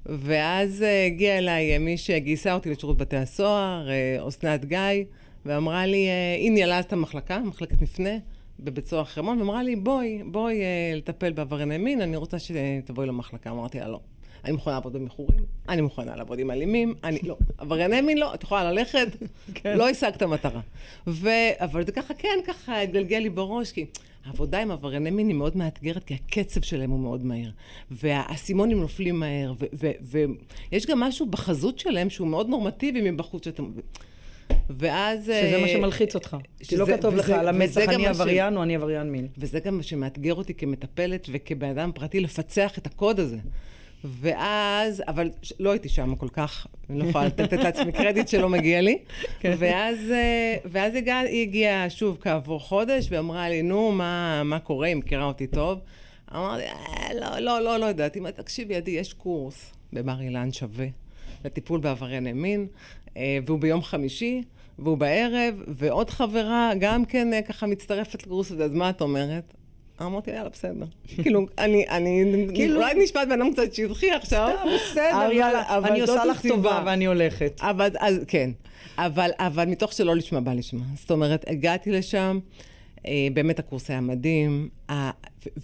ואז 0.05 0.81
uh, 0.81 0.85
הגיעה 1.07 1.37
אליי 1.37 1.77
מי 1.77 1.97
שגייסה 1.97 2.53
אותי 2.53 2.69
לשירות 2.69 2.97
בתי 2.97 3.17
הסוהר, 3.17 3.87
uh, 3.87 4.27
אסנת 4.27 4.65
גיא, 4.65 5.03
ואמרה 5.45 5.85
לי, 5.85 6.07
היא 6.37 6.51
ניהלה 6.51 6.79
את 6.79 6.93
המחלקה, 6.93 7.39
מחלקת 7.39 7.81
מפנה, 7.81 8.17
בבית 8.59 8.87
סוהר 8.87 9.03
חרמון, 9.03 9.39
ואמרה 9.39 9.63
לי, 9.63 9.75
בואי, 9.75 10.21
בואי 10.25 10.61
לטפל 10.95 11.31
בעברייני 11.31 11.77
מין, 11.77 12.01
אני 12.01 12.17
רוצה 12.17 12.37
שתבואי 12.39 13.07
למחלקה. 13.07 13.49
אמרתי 13.49 13.79
לה, 13.79 13.87
לא. 13.87 13.99
אני 14.45 14.51
מוכנה 14.51 14.73
לעבוד 14.73 14.93
במכורים, 14.93 15.45
אני 15.69 15.81
מוכנה 15.81 16.15
לעבוד 16.15 16.39
עם 16.39 16.51
אלימים, 16.51 16.93
אני 17.03 17.19
לא. 17.23 17.37
עברייני 17.57 18.01
מין 18.01 18.17
לא, 18.17 18.33
את 18.33 18.43
יכולה 18.43 18.71
ללכת, 18.71 19.07
כן. 19.53 19.77
לא 19.77 19.89
השגת 19.89 20.23
מטרה. 20.23 20.61
ו... 21.07 21.29
אבל 21.57 21.85
זה 21.85 21.91
ככה, 21.91 22.13
כן, 22.13 22.39
ככה 22.47 22.81
התגלגל 22.81 23.17
לי 23.17 23.29
בראש, 23.29 23.71
כי 23.71 23.85
העבודה 24.25 24.61
עם 24.61 24.71
עברייני 24.71 25.11
מין 25.11 25.27
היא 25.27 25.35
מאוד 25.35 25.57
מאתגרת, 25.57 26.03
כי 26.03 26.13
הקצב 26.13 26.61
שלהם 26.61 26.89
הוא 26.89 26.99
מאוד 26.99 27.25
מהיר. 27.25 27.51
והאסימונים 27.91 28.79
נופלים 28.79 29.19
מהר, 29.19 29.53
ויש 30.71 30.85
גם 30.85 30.99
משהו 30.99 31.25
בחזות 31.25 31.79
שלהם 31.79 32.09
שהוא 32.09 32.27
מאוד 32.27 32.49
נורמטיבי 32.49 33.11
מבחוץ, 33.11 33.45
שאתם... 33.45 33.71
ואז... 34.69 35.23
שזה 35.25 35.57
מה 35.61 35.67
שמלחיץ 35.67 36.15
אותך. 36.15 36.37
כי 36.59 36.77
לא 36.77 36.85
כתוב 36.85 37.15
לך 37.15 37.29
על 37.29 37.47
המצח, 37.47 37.81
אני 37.87 38.07
עבריין 38.07 38.57
או 38.57 38.63
אני 38.63 38.75
עבריין 38.75 39.11
מין. 39.11 39.27
וזה 39.37 39.59
גם 39.59 39.77
מה 39.77 39.83
שמאתגר 39.83 40.33
אותי 40.33 40.53
כמטפלת 40.53 41.27
וכבן 41.31 41.69
אדם 41.69 41.91
פרטי 41.95 42.19
לפצח 42.19 42.77
את 42.77 42.85
הקוד 42.85 43.19
הזה. 43.19 43.37
ואז, 44.03 45.03
אבל 45.07 45.29
לא 45.59 45.71
הייתי 45.71 45.89
שם 45.89 46.15
כל 46.15 46.29
כך, 46.29 46.67
אני 46.89 46.99
לא 46.99 47.03
יכולה 47.03 47.25
לתת 47.25 47.53
לעצמי 47.53 47.91
קרדיט 47.91 48.27
שלא 48.27 48.49
מגיע 48.49 48.81
לי. 48.81 48.97
כן. 49.39 49.55
ואז, 49.57 49.97
אה, 50.11 50.55
ואז 50.65 50.95
הגע, 50.95 51.17
היא 51.17 51.41
הגיעה 51.41 51.89
שוב 51.89 52.17
כעבור 52.21 52.59
חודש, 52.59 53.07
ואמרה 53.09 53.49
לי, 53.49 53.61
נו, 53.61 53.91
מה, 53.91 54.43
מה 54.43 54.59
קורה? 54.59 54.87
היא 54.87 54.95
מכירה 54.95 55.25
אותי 55.25 55.47
טוב. 55.47 55.79
אמרתי, 56.35 56.63
אה, 56.63 57.13
לא, 57.13 57.39
לא, 57.39 57.59
לא, 57.59 57.77
לא 57.77 57.85
יודעת. 57.85 58.17
אם 58.17 58.31
תקשיבי, 58.31 58.75
עדי, 58.75 58.91
יש 58.91 59.13
קורס 59.13 59.73
בבר 59.93 60.21
אילן 60.21 60.51
שווה 60.51 60.87
לטיפול 61.45 61.79
בעברייני 61.79 62.33
מין, 62.33 62.67
אה, 63.17 63.37
והוא 63.45 63.59
ביום 63.59 63.81
חמישי, 63.81 64.43
והוא 64.79 64.97
בערב, 64.97 65.55
ועוד 65.67 66.09
חברה 66.09 66.71
גם 66.79 67.05
כן 67.05 67.27
ככה 67.47 67.67
מצטרפת 67.67 68.23
לקורס 68.23 68.51
הזה, 68.51 68.63
אז 68.65 68.73
מה 68.73 68.89
את 68.89 69.01
אומרת? 69.01 69.53
אמרתי, 70.01 70.31
יאללה, 70.31 70.49
בסדר. 70.49 70.85
כאילו, 71.23 71.47
אני, 71.57 71.89
אני, 71.89 72.25
כאילו, 72.53 72.75
אולי 72.75 72.93
נשמעת 73.03 73.27
בן 73.27 73.41
אדם 73.41 73.53
קצת 73.53 73.73
שבחי 73.73 74.11
עכשיו. 74.11 74.49
סתם, 74.57 74.69
בסדר, 74.75 75.31
יאללה, 75.31 75.77
אני 75.77 76.01
עושה 76.01 76.25
לך 76.25 76.47
טובה 76.47 76.83
ואני 76.85 77.05
הולכת. 77.05 77.59
אבל, 77.61 77.89
אז, 77.99 78.19
כן. 78.27 78.51
אבל, 78.97 79.29
אבל 79.39 79.65
מתוך 79.65 79.93
שלא 79.93 80.15
לשמה 80.15 80.41
בא 80.41 80.53
לשמה. 80.53 80.83
זאת 80.95 81.11
אומרת, 81.11 81.45
הגעתי 81.47 81.91
לשם, 81.91 82.39
אה, 83.07 83.27
באמת 83.33 83.59
הקורס 83.59 83.89
היה 83.89 84.01
מדהים, 84.01 84.69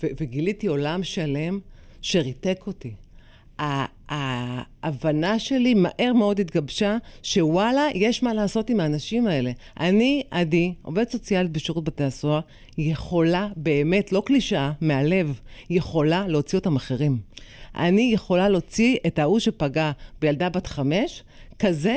וגיליתי 0.01 0.67
עולם 0.67 1.03
שלם 1.03 1.59
שריתק 2.01 2.63
אותי. 2.67 2.93
ההבנה 4.09 5.39
שלי 5.39 5.73
מהר 5.73 6.13
מאוד 6.13 6.39
התגבשה, 6.39 6.97
שוואלה, 7.23 7.87
יש 7.95 8.23
מה 8.23 8.33
לעשות 8.33 8.69
עם 8.69 8.79
האנשים 8.79 9.27
האלה. 9.27 9.51
אני, 9.79 10.23
עדי, 10.31 10.73
עובדת 10.81 11.11
סוציאלית 11.11 11.51
בשירות 11.51 11.83
בתי 11.83 12.03
הסוהר, 12.03 12.39
יכולה 12.77 13.47
באמת, 13.55 14.11
לא 14.11 14.23
קלישאה, 14.25 14.71
מהלב, 14.81 15.39
יכולה 15.69 16.27
להוציא 16.27 16.57
אותם 16.57 16.75
אחרים. 16.75 17.17
אני 17.75 18.11
יכולה 18.13 18.49
להוציא 18.49 18.97
את 19.07 19.19
ההוא 19.19 19.39
שפגע 19.39 19.91
בילדה 20.21 20.49
בת 20.49 20.67
חמש, 20.67 21.23
כזה 21.59 21.95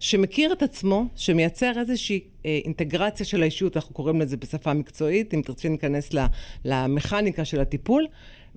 שמכיר 0.00 0.52
את 0.52 0.62
עצמו, 0.62 1.06
שמייצר 1.16 1.72
איזושהי 1.80 2.20
אה, 2.46 2.60
אינטגרציה 2.64 3.26
של 3.26 3.42
האישיות, 3.42 3.76
אנחנו 3.76 3.94
קוראים 3.94 4.20
לזה 4.20 4.36
בשפה 4.36 4.74
מקצועית, 4.74 5.34
אם 5.34 5.42
תרצי 5.44 5.68
להיכנס 5.68 6.10
למכניקה 6.64 7.44
של 7.44 7.60
הטיפול, 7.60 8.06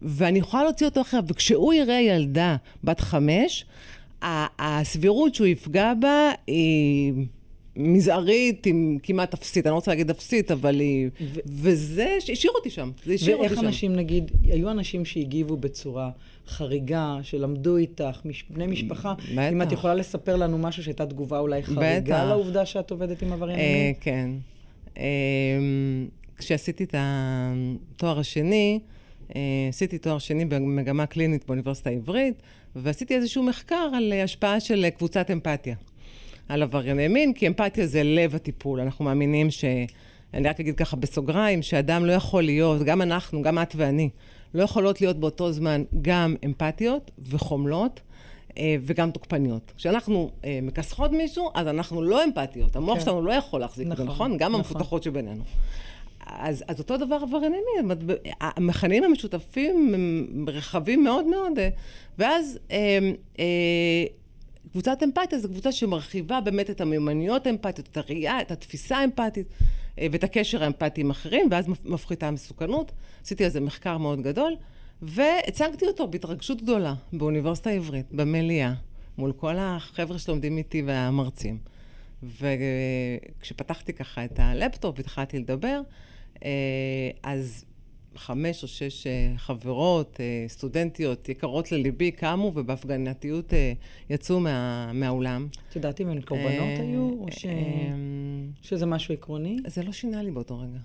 ואני 0.02 0.40
יכולה 0.40 0.64
להוציא 0.64 0.88
אותו 0.88 1.02
אחר, 1.02 1.20
וכשהוא 1.28 1.74
יראה 1.74 2.02
ילדה 2.02 2.56
בת 2.84 3.00
חמש, 3.00 3.66
הסבירות 4.60 5.36
שהוא 5.36 5.48
יפגע 5.48 5.94
בה 5.94 6.32
היא 6.48 7.14
מזערית, 7.76 8.66
עם 8.66 8.98
כמעט 9.04 9.34
אפסית. 9.34 9.66
אני 9.66 9.72
לא 9.72 9.76
רוצה 9.76 9.92
להגיד 9.92 10.10
אפסית, 10.10 10.52
אבל 10.52 10.80
היא... 10.80 11.10
ו... 11.22 11.40
וזה 11.48 12.18
השאיר 12.18 12.52
אותי 12.56 12.70
שם. 12.70 12.92
זה 13.06 13.14
השאיר 13.14 13.38
אותי 13.38 13.50
שם. 13.50 13.56
ואיך 13.56 13.66
אנשים, 13.66 13.96
נגיד, 13.96 14.32
היו 14.44 14.72
אנשים 14.72 15.06
שהגיבו 15.06 15.58
בצורה 15.58 16.10
חריגה, 16.48 17.18
שלמדו 17.24 17.78
איתך, 17.78 18.22
מש... 18.26 18.46
בני 18.50 18.68
משפחה? 18.68 19.14
בטח. 19.14 19.52
אם 19.52 19.62
את 19.62 19.72
יכולה 19.72 19.96
לספר 19.96 20.36
לנו 20.36 20.58
משהו 20.58 20.84
שהייתה 20.84 21.06
תגובה 21.06 21.40
אולי 21.40 21.64
חריגה 21.64 22.00
בטח. 22.02 22.30
לעובדה 22.30 22.66
שאת 22.66 22.92
עובדת 22.92 23.22
עם 23.22 23.34
עבריינים? 23.34 23.66
אה, 23.66 23.92
כן. 24.02 24.30
אה, 24.98 25.04
כשעשיתי 26.38 26.84
את 26.84 26.96
התואר 26.98 28.20
השני, 28.20 28.80
עשיתי 29.70 29.98
תואר 29.98 30.18
שני 30.18 30.46
במגמה 30.46 31.06
קלינית 31.06 31.46
באוניברסיטה 31.46 31.90
העברית, 31.90 32.42
ועשיתי 32.76 33.16
איזשהו 33.16 33.44
מחקר 33.44 33.90
על 33.96 34.14
השפעה 34.24 34.60
של 34.60 34.90
קבוצת 34.90 35.32
אמפתיה. 35.32 35.76
על 36.50 36.62
עברייני 36.62 37.08
מין, 37.08 37.34
כי 37.34 37.48
אמפתיה 37.48 37.88
זה 37.88 38.04
לב 38.04 38.36
הטיפול. 38.36 38.80
אנחנו 38.80 39.06
מאמינים 39.06 39.52
ש... 39.52 39.66
אני 40.34 40.50
רק 40.50 40.60
אגיד 40.60 40.76
ככה 40.76 40.96
בסוגריים, 40.96 41.62
שאדם 41.62 42.06
לא 42.06 42.12
יכול 42.12 42.44
להיות, 42.44 42.84
גם 42.84 43.02
אנחנו, 43.02 43.42
גם 43.42 43.60
את 43.60 43.74
ואני, 43.76 44.10
לא 44.54 44.64
יכולות 44.64 45.02
להיות 45.02 45.20
באותו 45.20 45.52
זמן 45.52 45.84
גם 46.02 46.36
אמפתיות 46.46 47.12
וחומלות. 47.30 48.02
אה, 48.58 48.76
וגם 48.82 49.12
תוקפניות. 49.12 49.74
כשאנחנו 49.78 50.32
אה, 50.46 50.60
מכסחות 50.62 51.12
מישהו, 51.12 51.52
אז 51.54 51.68
אנחנו 51.68 52.02
לא 52.02 52.24
אמפתיות. 52.24 52.76
המוח 52.76 52.98
כן. 52.98 53.06
שלנו 53.06 53.22
לא 53.22 53.32
יכול 53.32 53.60
להחזיק 53.60 53.88
את 53.92 53.98
זה, 53.98 54.04
נכון? 54.04 54.16
נכון? 54.16 54.38
גם 54.38 54.52
נכון. 54.52 54.56
המפותחות 54.56 55.04
שבינינו. 55.04 55.44
אז, 56.26 56.64
אז 56.68 56.80
אותו 56.80 56.98
דבר 56.98 57.16
עברייני 57.16 57.58
מין, 57.76 57.92
המכנים 58.42 59.04
המשותפים 59.04 59.94
הם 59.94 60.46
רחבים 60.48 61.04
מאוד 61.04 61.26
מאוד, 61.26 61.60
אה, 61.60 61.70
ואז 62.18 62.60
אה, 62.72 63.00
אה, 63.40 64.06
קבוצת 64.72 65.04
אמפתיה 65.04 65.40
זו 65.40 65.50
קבוצה 65.50 65.72
שמרחיבה 65.72 66.42
באמת 66.42 66.70
את 66.70 66.82
המיומנויות 66.82 67.48
האמפתיות, 67.48 67.88
את 67.92 67.98
הראייה, 67.98 68.42
את 68.42 68.52
התפיסה 68.52 68.98
האמפתית 68.98 69.48
אה, 70.00 70.08
ואת 70.12 70.24
הקשר 70.24 70.64
האמפתי 70.64 71.02
עם 71.02 71.10
אחרים, 71.10 71.48
ואז 71.52 71.66
מפחיתה 71.86 72.28
המסוכנות. 72.28 72.92
עשיתי 73.24 73.44
על 73.46 73.50
זה 73.50 73.60
מחקר 73.60 73.98
מאוד 73.98 74.22
גדול, 74.22 74.56
והצגתי 75.02 75.88
אותו 75.88 76.08
בהתרגשות 76.08 76.62
גדולה 76.62 76.94
באוניברסיטה 77.14 77.70
העברית, 77.70 78.06
במליאה, 78.12 78.74
מול 79.18 79.32
כל 79.32 79.56
החבר'ה 79.58 80.20
שלומדים 80.20 80.58
איתי 80.58 80.82
והמרצים. 80.86 81.58
וכשפתחתי 82.24 83.94
ככה 83.94 84.26
את 84.26 84.40
הלפטופ 84.40 84.98
והתחלתי 84.98 85.40
לדבר, 85.40 85.82
אז 87.24 87.66
חמש 88.16 88.64
או 88.64 88.68
שש 88.68 89.08
אה, 89.08 89.34
חברות, 89.38 90.18
אה, 90.20 90.46
סטודנטיות 90.48 91.30
יקרות 91.30 91.72
לליבי, 91.72 92.12
קמו 92.12 92.52
ובהפגנתיות 92.56 93.54
אה, 93.54 93.74
יצאו 94.10 94.40
מה, 94.40 94.92
מהאולם. 94.94 95.48
את 95.70 95.76
יודעת 95.76 96.02
אם 96.02 96.10
הן 96.10 96.22
קורבנות 96.22 96.80
היו, 96.80 97.10
או 97.20 97.28
ש... 97.32 97.46
שזה 98.62 98.86
משהו 98.86 99.14
עקרוני? 99.14 99.58
זה 99.68 99.84
לא 99.84 99.92
שינה 99.92 100.24
לי 100.24 100.32
באותו 100.32 100.60
רגע. 100.60 100.80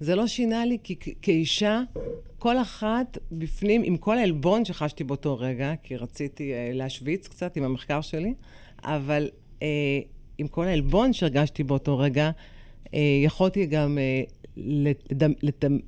זה 0.00 0.14
לא 0.14 0.26
שינה 0.26 0.64
לי, 0.64 0.78
כי 0.82 0.96
כאישה, 1.22 1.82
כל 2.38 2.58
אחת 2.58 3.18
בפנים, 3.32 3.82
עם 3.84 3.96
כל 3.96 4.18
העלבון 4.18 4.64
שחשתי 4.64 5.04
באותו 5.04 5.38
רגע, 5.38 5.74
כי 5.82 5.96
רציתי 5.96 6.52
להשוויץ 6.72 7.28
קצת 7.28 7.56
עם 7.56 7.64
המחקר 7.64 8.00
שלי, 8.00 8.34
אבל 8.82 9.30
עם 10.38 10.48
כל 10.48 10.64
העלבון 10.64 11.12
שהרגשתי 11.12 11.64
באותו 11.64 11.98
רגע, 11.98 12.30
יכולתי 13.24 13.66
גם 13.66 13.98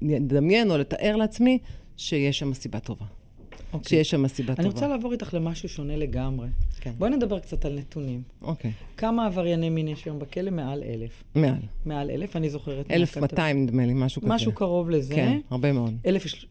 לדמיין 0.03 0.71
או 0.71 0.79
לתאר 0.79 1.17
לעצמי 1.17 1.59
שיש 1.97 2.38
שם 2.38 2.55
סיבה 2.55 2.81
טובה. 2.81 3.05
Okay. 3.05 3.75
אוקיי. 3.75 3.88
שיש 3.88 4.11
שם 4.11 4.29
סיבה 4.29 4.55
טובה. 4.55 4.62
אני 4.62 4.75
רוצה 4.75 4.88
לעבור 4.88 5.12
איתך 5.12 5.35
למשהו 5.35 5.69
שונה 5.69 5.97
לגמרי. 5.97 6.49
כן. 6.81 6.91
בואי 6.99 7.11
נדבר 7.11 7.38
קצת 7.38 7.65
על 7.65 7.79
נתונים. 7.79 8.23
אוקיי. 8.43 8.71
Okay. 8.71 8.99
כמה 8.99 9.27
עברייני 9.27 9.71
מין 9.71 9.88
יש 9.88 10.05
היום 10.05 10.19
בכלא? 10.19 10.50
מעל 10.50 10.83
אלף. 10.83 11.25
מעל. 11.35 11.55
מעל 11.87 12.11
אלף, 12.11 12.37
אני 12.37 12.50
זוכרת. 12.50 12.91
אלף 12.91 13.17
מאתיים 13.17 13.62
נדמה 13.62 13.87
לי, 13.87 13.93
משהו 13.95 14.23
כזה. 14.23 14.35
משהו 14.35 14.53
קרוב 14.53 14.91
לזה. 14.91 15.15
כן, 15.15 15.41
הרבה 15.50 15.73
מאוד. 15.73 15.95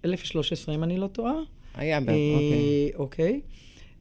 אלף 0.04 0.22
ושלוש 0.24 0.54
עשרה, 0.54 0.76
אם 0.76 0.84
אני 0.84 0.98
לא 0.98 1.08
טועה. 1.08 1.34
היה, 1.76 1.98
אה, 1.98 2.02
אוקיי. 2.02 2.92
אוקיי. 2.96 3.42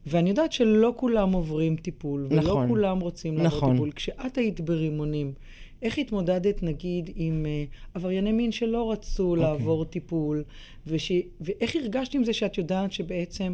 ואני 0.05 0.29
יודעת 0.29 0.51
שלא 0.51 0.93
כולם 0.95 1.31
עוברים 1.31 1.75
טיפול, 1.75 2.27
ולא 2.29 2.41
נכון. 2.41 2.67
כולם 2.67 2.99
רוצים 2.99 3.37
לעבור 3.37 3.57
נכון. 3.57 3.71
טיפול. 3.71 3.91
כשאת 3.91 4.37
היית 4.37 4.61
ברימונים, 4.61 5.33
איך 5.81 5.97
התמודדת, 5.97 6.63
נגיד, 6.63 7.09
עם 7.15 7.45
uh, 7.45 7.75
עברייני 7.93 8.31
מין 8.31 8.51
שלא 8.51 8.91
רצו 8.91 9.23
okay. 9.23 9.37
אוקיי. 9.39 9.43
לעבור 9.43 9.85
טיפול, 9.85 10.43
וש... 10.87 11.11
ואיך 11.41 11.75
הרגשת 11.75 12.13
עם 12.13 12.23
זה 12.23 12.33
שאת 12.33 12.57
יודעת 12.57 12.91
שבעצם 12.91 13.53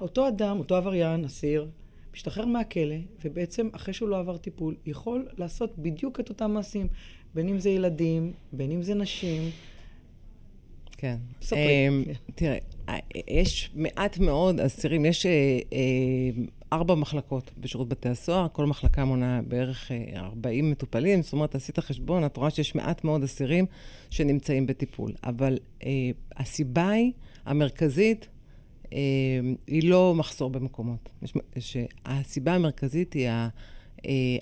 אותו 0.00 0.28
אדם, 0.28 0.58
אותו 0.58 0.76
עבריין, 0.76 1.24
אסיר, 1.24 1.68
משתחרר 2.14 2.46
מהכלא, 2.46 2.96
ובעצם 3.24 3.68
אחרי 3.72 3.94
שהוא 3.94 4.08
לא 4.08 4.18
עבר 4.18 4.36
טיפול, 4.36 4.74
יכול 4.86 5.28
לעשות 5.38 5.78
בדיוק 5.78 6.20
את 6.20 6.28
אותם 6.28 6.50
מעשים, 6.50 6.88
בין 7.34 7.48
אם 7.48 7.58
זה 7.58 7.70
ילדים, 7.70 8.32
בין 8.52 8.70
אם 8.70 8.82
זה 8.82 8.94
נשים. 8.94 9.42
כן. 11.02 11.16
ספרי. 11.40 11.88
Um, 11.88 12.32
תראה, 12.34 12.58
אה, 12.88 12.98
יש 13.28 13.70
מעט 13.74 14.18
מאוד 14.18 14.60
אסירים, 14.60 15.04
יש 15.04 15.26
uh, 15.26 15.28
uh, 15.70 16.50
ארבע 16.72 16.94
מחלקות 16.94 17.50
בשירות 17.58 17.88
בתי 17.88 18.08
הסוהר, 18.08 18.46
כל 18.52 18.66
מחלקה 18.66 19.04
מונה 19.04 19.40
בערך 19.48 19.90
40 20.16 20.64
אה, 20.64 20.70
מטופלים, 20.70 21.22
זאת 21.22 21.32
אומרת, 21.32 21.54
עשית 21.54 21.78
חשבון, 21.78 22.24
את 22.24 22.36
רואה 22.36 22.50
שיש 22.50 22.74
מעט 22.74 23.04
מאוד 23.04 23.22
אסירים 23.22 23.66
שנמצאים 24.10 24.66
בטיפול. 24.66 25.12
אבל 25.24 25.58
אה, 25.84 25.90
הסיבה 26.36 26.88
היא, 26.88 27.12
המרכזית, 27.44 28.28
אה, 28.92 28.98
היא 29.66 29.90
לא 29.90 30.14
מחסור 30.14 30.50
במקומות. 30.50 31.08
יש, 31.22 31.36
שהסיבה 31.58 32.54
המרכזית 32.54 33.12
היא 33.12 33.28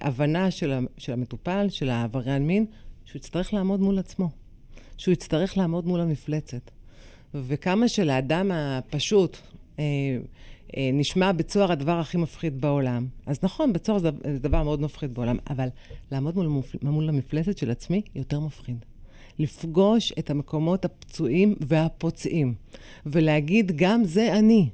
ההבנה 0.00 0.44
אה, 0.44 0.50
של 0.50 1.12
המטופל, 1.12 1.66
של 1.70 1.90
העבריין 1.90 2.46
מין, 2.46 2.66
שהוא 3.04 3.20
יצטרך 3.20 3.54
לעמוד 3.54 3.80
מול 3.80 3.98
עצמו. 3.98 4.39
שהוא 5.00 5.12
יצטרך 5.12 5.58
לעמוד 5.58 5.86
מול 5.86 6.00
המפלצת. 6.00 6.70
וכמה 7.34 7.88
שלאדם 7.88 8.50
הפשוט, 8.54 9.36
אה, 9.78 9.84
אה, 10.76 10.90
נשמע 10.92 11.32
בית 11.32 11.50
סוהר 11.50 11.72
הדבר 11.72 11.98
הכי 11.98 12.16
מפחיד 12.16 12.60
בעולם. 12.60 13.06
אז 13.26 13.38
נכון, 13.42 13.72
בית 13.72 13.86
סוהר 13.86 13.98
זה 13.98 14.10
דבר 14.40 14.62
מאוד 14.62 14.80
מפחיד 14.80 15.14
בעולם, 15.14 15.36
אבל 15.50 15.68
לעמוד 16.12 16.36
מול, 16.36 16.62
מול 16.82 17.08
המפלצת 17.08 17.58
של 17.58 17.70
עצמי 17.70 18.02
יותר 18.14 18.40
מפחיד. 18.40 18.84
לפגוש 19.38 20.12
את 20.18 20.30
המקומות 20.30 20.84
הפצועים 20.84 21.54
והפוצעים, 21.60 22.54
ולהגיד, 23.06 23.72
גם 23.76 24.04
זה 24.04 24.38
אני. 24.38 24.68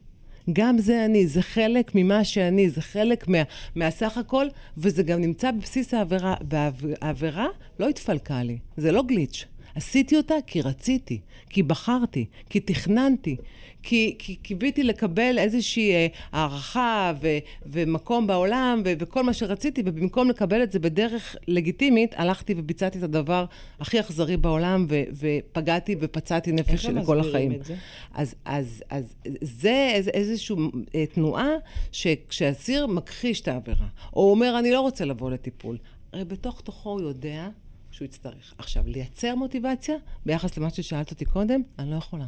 גם 0.52 0.78
זה 0.78 1.04
אני, 1.04 1.26
זה 1.26 1.42
חלק 1.42 1.94
ממה 1.94 2.24
שאני, 2.24 2.70
זה 2.70 2.80
חלק 2.80 3.28
מה, 3.28 3.42
מהסך 3.74 4.18
הכל, 4.18 4.46
וזה 4.76 5.02
גם 5.02 5.20
נמצא 5.20 5.50
בבסיס 5.50 5.94
העבירה, 5.94 6.34
והעבירה 6.50 7.46
לא 7.80 7.88
התפלקה 7.88 8.42
לי, 8.42 8.58
זה 8.76 8.92
לא 8.92 9.02
גליץ'. 9.02 9.46
עשיתי 9.76 10.16
אותה 10.16 10.34
כי 10.46 10.60
רציתי, 10.60 11.20
כי 11.50 11.62
בחרתי, 11.62 12.26
כי 12.50 12.60
תכננתי, 12.60 13.36
כי, 13.82 14.14
כי 14.18 14.36
קיוויתי 14.36 14.84
לקבל 14.84 15.38
איזושהי 15.38 15.92
אה, 15.92 16.06
הערכה 16.32 17.12
ו, 17.20 17.28
ומקום 17.66 18.26
בעולם 18.26 18.82
ו, 18.84 18.92
וכל 18.98 19.22
מה 19.22 19.32
שרציתי, 19.32 19.82
ובמקום 19.84 20.30
לקבל 20.30 20.62
את 20.62 20.72
זה 20.72 20.78
בדרך 20.78 21.36
לגיטימית, 21.48 22.14
הלכתי 22.16 22.54
וביצעתי 22.56 22.98
את 22.98 23.02
הדבר 23.02 23.44
הכי 23.80 24.00
אכזרי 24.00 24.36
בעולם 24.36 24.86
ו, 24.88 25.02
ופגעתי 25.12 25.96
ופצעתי 26.00 26.52
נפש 26.52 26.82
של 26.82 27.04
כל 27.04 27.20
החיים. 27.20 27.52
את 27.52 27.64
זה? 27.64 27.74
אז, 28.14 28.34
אז, 28.44 28.82
אז 28.90 29.14
זה 29.40 29.90
איז, 29.94 30.08
איזושהי 30.08 30.56
אה, 30.94 31.06
תנועה 31.06 31.50
שכשאסיר 31.92 32.86
מכחיש 32.86 33.40
את 33.40 33.48
העבירה, 33.48 33.86
או 34.16 34.30
אומר, 34.30 34.58
אני 34.58 34.70
לא 34.70 34.80
רוצה 34.80 35.04
לבוא 35.04 35.30
לטיפול, 35.30 35.78
הרי 36.12 36.24
בתוך 36.24 36.60
תוכו 36.60 36.90
הוא 36.90 37.00
יודע 37.00 37.48
שהוא 37.96 38.06
יצטרך. 38.06 38.54
עכשיו, 38.58 38.82
לייצר 38.86 39.34
מוטיבציה, 39.34 39.96
ביחס 40.26 40.56
למה 40.56 40.70
ששאלת 40.70 41.10
אותי 41.10 41.24
קודם, 41.24 41.62
אני 41.78 41.90
לא 41.90 41.96
יכולה. 41.96 42.26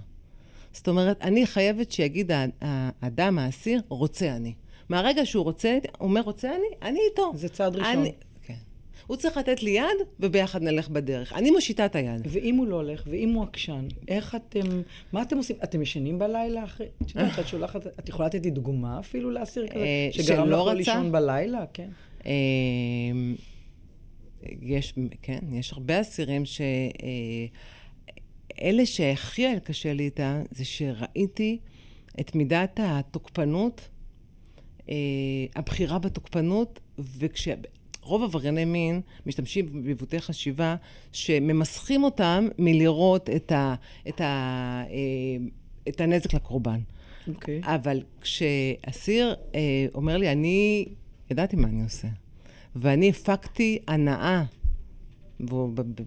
זאת 0.72 0.88
אומרת, 0.88 1.22
אני 1.22 1.46
חייבת 1.46 1.92
שיגיד 1.92 2.30
האדם, 2.60 3.38
האסיר, 3.38 3.82
רוצה 3.88 4.36
אני. 4.36 4.54
מהרגע 4.88 5.26
שהוא 5.26 5.44
רוצה, 5.44 5.78
אומר 6.00 6.20
רוצה 6.20 6.48
אני, 6.48 6.88
אני 6.90 6.98
איתו. 7.10 7.32
זה 7.34 7.48
צעד 7.48 7.76
ראשון. 7.76 7.92
אני, 7.92 8.12
כן. 8.42 8.54
הוא 9.06 9.16
צריך 9.16 9.36
לתת 9.36 9.62
לי 9.62 9.70
יד, 9.70 10.06
וביחד 10.20 10.62
נלך 10.62 10.88
בדרך. 10.88 11.32
אני 11.32 11.50
מושיטה 11.50 11.86
את 11.86 11.96
היד. 11.96 12.26
ואם 12.30 12.56
הוא 12.56 12.66
לא 12.66 12.76
הולך, 12.76 13.02
ואם 13.06 13.32
הוא 13.32 13.42
עקשן, 13.42 13.86
איך 14.08 14.34
אתם, 14.34 14.82
מה 15.12 15.22
אתם 15.22 15.36
עושים? 15.36 15.56
אתם 15.64 15.82
ישנים 15.82 16.18
בלילה 16.18 16.64
אחרי? 16.64 16.86
את 17.02 17.14
יודעת, 17.14 17.38
את 17.38 17.48
שולחת, 17.48 17.86
את 17.86 18.08
יכולה 18.08 18.28
לתת 18.28 18.44
לי 18.44 18.50
דוגמה 18.50 18.98
אפילו 18.98 19.30
לאסיר 19.30 19.66
כזה? 19.68 19.78
אה, 19.78 20.08
שגרם 20.12 20.50
לך 20.50 20.74
לישון 20.76 21.12
בלילה? 21.12 21.64
כן. 21.72 21.88
יש, 24.62 24.94
כן, 25.22 25.38
יש 25.52 25.72
הרבה 25.72 26.00
אסירים 26.00 26.44
ש... 26.44 26.60
אה, 26.60 27.46
אלה 28.62 28.86
שהכי 28.86 29.46
היה 29.46 29.60
קשה 29.60 29.92
לי 29.92 30.04
איתה, 30.04 30.42
זה 30.50 30.64
שראיתי 30.64 31.58
את 32.20 32.34
מידת 32.34 32.80
התוקפנות, 32.82 33.88
אה, 34.88 34.94
הבחירה 35.56 35.98
בתוקפנות, 35.98 36.80
וכשרוב 36.98 38.22
עברייני 38.22 38.64
מין 38.64 39.00
משתמשים 39.26 39.84
בעיוותי 39.84 40.20
חשיבה 40.20 40.76
שממסכים 41.12 42.04
אותם 42.04 42.48
מלראות 42.58 43.30
את, 43.30 43.52
ה, 43.52 43.74
את, 44.08 44.20
ה, 44.20 44.24
אה, 44.90 45.46
את 45.88 46.00
הנזק 46.00 46.34
לקורבן. 46.34 46.80
Okay. 46.80 47.30
אוקיי. 47.34 47.60
אבל 47.62 48.02
כשאסיר 48.20 49.34
אומר 49.94 50.16
לי, 50.16 50.32
אני 50.32 50.86
ידעתי 51.30 51.56
מה 51.56 51.68
אני 51.68 51.82
עושה. 51.82 52.08
ואני 52.76 53.08
הפקתי 53.08 53.78
הנאה. 53.88 54.42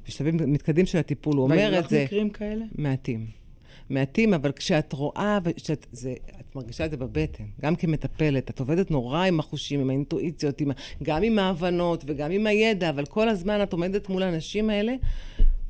בשלבים 0.08 0.38
מתקדמים 0.48 0.86
של 0.86 0.98
הטיפול, 0.98 1.36
הוא 1.36 1.44
אומר 1.44 1.80
את 1.80 1.90
זה... 1.90 1.96
והיו 1.96 2.06
לך 2.06 2.12
מקרים 2.12 2.30
כאלה? 2.30 2.66
מעטים. 2.78 3.42
מעטים, 3.90 4.34
אבל 4.34 4.52
כשאת 4.52 4.94
רואה, 4.94 5.40
ושאת, 5.44 5.86
זה, 5.92 6.14
את 6.40 6.56
מרגישה 6.56 6.86
את 6.86 6.92
זה 6.92 6.98
בבטן, 6.98 7.44
גם 7.62 7.76
כמטפלת, 7.76 8.50
את 8.50 8.60
עובדת 8.60 8.92
נורא 8.92 9.24
עם 9.24 9.40
החושים, 9.40 9.80
עם 9.80 9.90
האינטואיציות, 9.90 10.62
עם, 10.62 10.72
גם 11.04 11.24
עם 11.24 11.40
ההבנות 11.40 12.04
וגם 12.08 12.32
עם 12.32 12.48
הידע, 12.48 12.90
אבל 12.90 13.06
כל 13.06 13.30
הזמן 13.30 13.64
את 13.64 13.74
עומדת 13.74 14.10
מול 14.10 14.24
האנשים 14.24 14.70
האלה, 14.70 14.94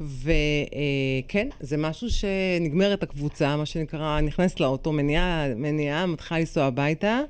וכן, 0.01 1.47
זה 1.59 1.77
משהו 1.77 2.07
שנגמרת 2.09 3.03
הקבוצה, 3.03 3.57
מה 3.57 3.65
שנקרא, 3.65 4.21
נכנסת 4.21 4.59
לאוטו, 4.59 4.91
מניעה, 4.91 5.47
מניעה, 5.55 6.05
מתחילה 6.05 6.39
לנסוע 6.39 6.63
הביתה, 6.63 7.21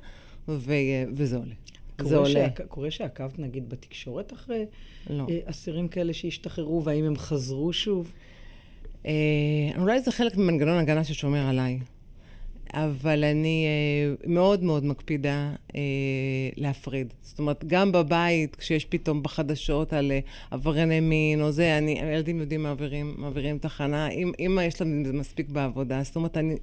ו, 0.48 0.72
וזה 1.14 1.36
עולה. 1.36 1.54
זה 2.02 2.16
עולה. 2.16 2.30
שעק... 2.30 2.60
קורה 2.68 2.90
שעקבת 2.90 3.38
נגיד 3.38 3.68
בתקשורת 3.68 4.32
אחרי 4.32 4.64
לא. 5.10 5.26
אה, 5.30 5.38
אסירים 5.44 5.88
כאלה 5.88 6.12
שהשתחררו, 6.12 6.84
והאם 6.84 7.04
הם 7.04 7.16
חזרו 7.16 7.72
שוב? 7.72 8.12
אה, 9.06 9.12
אולי 9.78 10.00
זה 10.00 10.12
חלק 10.12 10.36
ממנגנון 10.36 10.78
הגנה 10.78 11.04
ששומר 11.04 11.46
עליי. 11.46 11.78
אבל 12.74 13.24
אני 13.24 13.66
אה, 13.66 14.14
מאוד 14.32 14.62
מאוד 14.62 14.84
מקפידה 14.84 15.52
אה, 15.74 15.80
להפריד. 16.56 17.12
זאת 17.22 17.38
אומרת, 17.38 17.64
גם 17.66 17.92
בבית, 17.92 18.56
כשיש 18.56 18.84
פתאום 18.84 19.22
בחדשות 19.22 19.92
על 19.92 20.12
אה, 20.12 20.18
עברייני 20.50 21.00
מין 21.00 21.42
או 21.42 21.52
זה, 21.52 21.78
אני, 21.78 22.00
הילדים 22.02 22.40
יודעים 22.40 22.62
מעבירים, 22.62 23.14
מעבירים 23.18 23.58
תחנה, 23.58 24.08
אם, 24.08 24.32
אם 24.38 24.58
יש 24.62 24.78
זה 24.78 24.84
מספיק 25.12 25.48
בעבודה. 25.48 26.02
זאת 26.02 26.16
אומרת, 26.16 26.36
אני... 26.36 26.54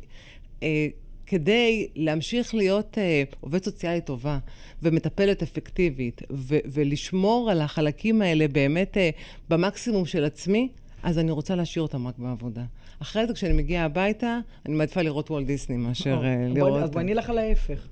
אה, 0.63 0.87
כדי 1.29 1.87
להמשיך 1.95 2.55
להיות 2.55 2.97
אה, 2.97 3.23
עובד 3.39 3.63
סוציאלי 3.63 4.01
טובה 4.01 4.39
ומטפלת 4.81 5.43
אפקטיבית 5.43 6.21
ו- 6.31 6.59
ולשמור 6.65 7.51
על 7.51 7.61
החלקים 7.61 8.21
האלה 8.21 8.47
באמת 8.47 8.97
אה, 8.97 9.09
במקסימום 9.49 10.05
של 10.05 10.23
עצמי, 10.23 10.69
אז 11.03 11.19
אני 11.19 11.31
רוצה 11.31 11.55
להשאיר 11.55 11.83
אותם 11.83 12.07
רק 12.07 12.17
בעבודה. 12.17 12.63
אחרי 12.99 13.27
זה, 13.27 13.33
כשאני 13.33 13.53
מגיעה 13.53 13.85
הביתה, 13.85 14.39
אני 14.65 14.75
מעדיפה 14.75 15.01
לראות 15.01 15.31
וולט 15.31 15.45
דיסני 15.45 15.77
מאשר 15.77 16.21
uh, 16.21 16.53
לראות... 16.55 16.83
אז 16.83 16.89
בואי 16.89 17.03
נלך 17.03 17.29
על 17.29 17.37
ההפך. 17.37 17.87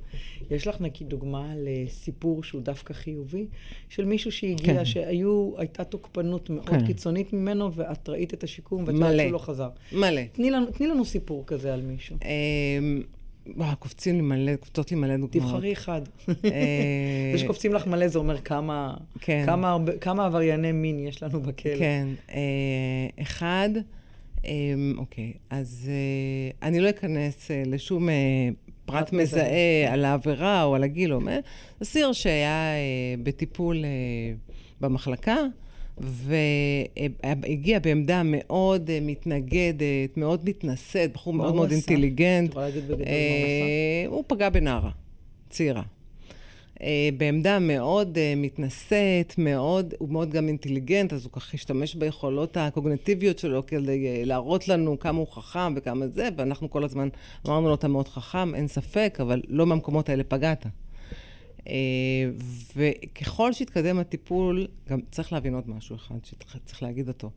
יש 0.52 0.68
לך 0.68 0.82
נגיד 0.82 1.10
דוגמה 1.10 1.54
לסיפור 1.58 2.44
שהוא 2.44 2.62
דווקא 2.62 2.94
חיובי, 2.94 3.48
של 3.90 4.06
מישהו 4.06 4.32
שהגיע, 4.32 4.74
כן. 4.74 4.86
שהייתה 4.86 5.84
תוקפנות 5.84 6.50
מאוד 6.50 6.70
כן. 6.70 6.86
קיצונית 6.86 7.34
ממנו, 7.34 7.74
ואת 7.74 8.10
ראית 8.10 8.34
את 8.34 8.44
השיקום, 8.44 8.84
ואת 8.84 8.94
יודעת 8.94 9.20
שהוא 9.20 9.32
לא 9.32 9.38
חזר. 9.38 9.70
מלא. 9.92 10.22
תני 10.32 10.52
לנו, 10.52 10.66
תני 10.66 10.88
לנו 10.88 11.06
סיפור 11.06 11.44
כזה 11.48 11.74
על 11.74 11.82
מישהו. 11.82 12.18
אמ, 13.48 13.54
וואו, 13.56 13.76
קופצים 13.80 14.16
לי 14.16 14.22
מלא, 14.22 14.56
קופצות 14.56 14.92
לי 14.92 14.98
מלא 14.98 15.18
דוגמאות. 15.18 15.32
תבחרי 15.32 15.74
אחד. 15.74 16.02
אה, 16.30 16.34
זה 17.34 17.38
שקופצים 17.38 17.74
לך 17.74 17.88
מלא, 17.88 18.08
זה 18.08 18.20
אומר 18.20 18.38
כמה, 18.42 18.94
כן. 19.20 19.44
כמה, 19.46 19.78
כמה 20.02 20.26
עברייני 20.26 20.72
מין 20.72 21.00
יש 21.00 21.24
לנו 21.24 21.42
בכלא. 21.42 21.78
כן. 21.80 22.08
אה, 22.30 23.22
אחד, 23.22 23.70
אה, 24.46 24.52
אוקיי, 24.98 25.34
אז 25.50 25.90
אני 26.62 26.80
לא 26.80 26.90
אכנס 26.90 27.52
לשום 27.66 28.10
פרט 28.86 29.14
מזהה 29.14 29.94
על 29.94 30.06
העבירה 30.06 30.64
או 30.64 30.76
על 30.76 30.84
הגיל, 30.84 31.14
או 31.14 31.22
מה, 31.22 31.38
אסיר 31.82 32.14
שהיה 32.14 32.74
בטיפול 33.24 33.86
במחלקה. 34.82 35.38
והגיע 36.00 37.80
בעמדה 37.80 38.22
מאוד 38.26 38.90
אה, 38.90 39.00
מתנגדת, 39.02 40.18
מאוד 40.18 40.50
מתנשאת, 40.50 41.14
בחור 41.14 41.34
מאוד 41.34 41.56
מאוד 41.56 41.72
אינטליגנט. 41.72 42.56
מה 42.56 42.68
הוא 44.08 44.24
פגע 44.28 44.50
בנערה, 44.50 44.92
צעירה. 45.50 45.84
אה, 46.82 47.10
בעמדה 47.18 47.60
מאוד 47.60 48.18
מתנשאת, 48.38 49.34
מאוד, 49.38 49.94
הוא 49.98 50.10
מאוד 50.10 50.32
גם 50.32 50.48
אינטליגנט, 50.48 51.14
אז 51.14 51.24
הוא 51.24 51.32
ככה 51.32 51.52
השתמש 51.54 51.96
ביכולות 51.96 52.58
הקוגנטיביות 52.58 53.40
שלו 53.40 53.66
כדי 53.66 54.26
להראות 54.26 54.68
לנו 54.68 55.00
כמה 55.00 55.18
הוא 55.18 55.28
חכם 55.28 55.74
וכמה 55.76 56.08
זה, 56.08 56.30
ואנחנו 56.38 56.70
כל 56.70 56.84
הזמן 56.84 57.08
אמרנו 57.48 57.68
לו, 57.68 57.76
אתה 57.76 57.88
מאוד 57.88 58.08
חכם, 58.08 58.56
אין 58.56 58.68
ספק, 58.68 59.18
אבל 59.22 59.42
לא 59.48 59.66
מהמקומות 59.66 60.10
האלה 60.10 60.24
פגעת. 60.24 60.66
אה, 61.68 61.74
וככל 62.76 63.54
שהתקדם 63.54 64.00
הטיפול, 64.00 64.68
גם 64.90 65.00
צריך 65.12 65.34
להבין 65.34 65.54
עוד 65.54 65.70
משהו 65.70 65.96
אחד 65.96 66.16
שצריך 66.24 66.84
להגיד 66.84 67.08
אותו. 67.08 67.32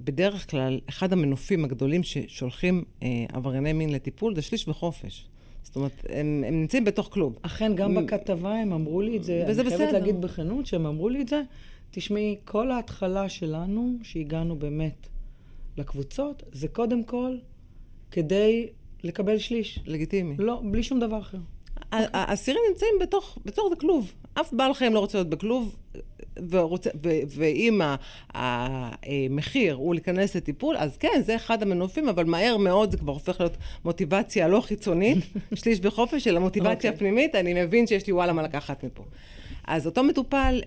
בדרך 0.00 0.50
כלל, 0.50 0.80
אחד 0.88 1.12
המנופים 1.12 1.64
הגדולים 1.64 2.02
ששולחים 2.02 2.84
אה, 3.02 3.08
עברייני 3.32 3.72
מין 3.72 3.90
לטיפול 3.90 4.34
זה 4.34 4.42
שליש 4.42 4.68
וחופש. 4.68 5.26
זאת 5.62 5.76
אומרת, 5.76 6.06
הם, 6.08 6.44
הם 6.46 6.60
נמצאים 6.60 6.84
בתוך 6.84 7.08
כלוב. 7.12 7.38
אכן, 7.42 7.74
גם 7.74 7.94
בכתבה 7.94 8.54
הם 8.54 8.72
אמרו 8.72 9.00
לי 9.00 9.16
את 9.16 9.24
זה. 9.24 9.44
וזה 9.48 9.62
בסדר. 9.62 9.76
אני 9.76 9.78
חייבת 9.78 9.92
להגיד 9.92 10.20
בכנות 10.20 10.66
שהם 10.66 10.86
אמרו 10.86 11.08
לי 11.08 11.22
את 11.22 11.28
זה. 11.28 11.42
תשמעי, 11.90 12.36
כל 12.44 12.70
ההתחלה 12.70 13.28
שלנו, 13.28 13.96
שהגענו 14.02 14.56
באמת 14.56 15.08
לקבוצות, 15.76 16.42
זה 16.52 16.68
קודם 16.68 17.04
כל 17.04 17.36
כדי 18.10 18.68
לקבל 19.04 19.38
שליש. 19.38 19.78
לגיטימי. 19.86 20.36
לא, 20.38 20.62
בלי 20.70 20.82
שום 20.82 21.00
דבר 21.00 21.18
אחר. 21.18 21.38
האסירים 21.92 22.62
נמצאים 22.70 22.94
בתוך, 23.00 23.38
בתוך 23.44 23.72
הכלוב. 23.72 24.12
אף 24.40 24.52
בעל 24.52 24.74
חיים 24.74 24.94
לא 24.94 24.98
רוצה 24.98 25.18
להיות 25.18 25.28
בכלוב, 25.28 25.76
ורוצה, 26.50 26.90
ו, 27.04 27.08
ואם 27.28 27.80
המחיר 28.34 29.74
הוא 29.74 29.94
להיכנס 29.94 30.36
לטיפול, 30.36 30.76
אז 30.76 30.96
כן, 30.96 31.22
זה 31.24 31.36
אחד 31.36 31.62
המנופים, 31.62 32.08
אבל 32.08 32.24
מהר 32.24 32.56
מאוד 32.56 32.90
זה 32.90 32.96
כבר 32.96 33.12
הופך 33.12 33.40
להיות 33.40 33.56
מוטיבציה 33.84 34.48
לא 34.48 34.60
חיצונית, 34.60 35.18
שליש 35.54 35.80
בחופש, 35.80 36.26
אלא 36.26 36.40
מוטיבציה 36.40 36.90
okay. 36.90 36.92
אוקיי. 36.92 36.98
פנימית, 36.98 37.34
אני 37.34 37.64
מבין 37.64 37.86
שיש 37.86 38.06
לי 38.06 38.12
וואלה 38.12 38.32
מה 38.32 38.42
לקחת 38.42 38.84
מפה. 38.84 39.04
אז 39.66 39.86
אותו 39.86 40.02
מטופל... 40.02 40.60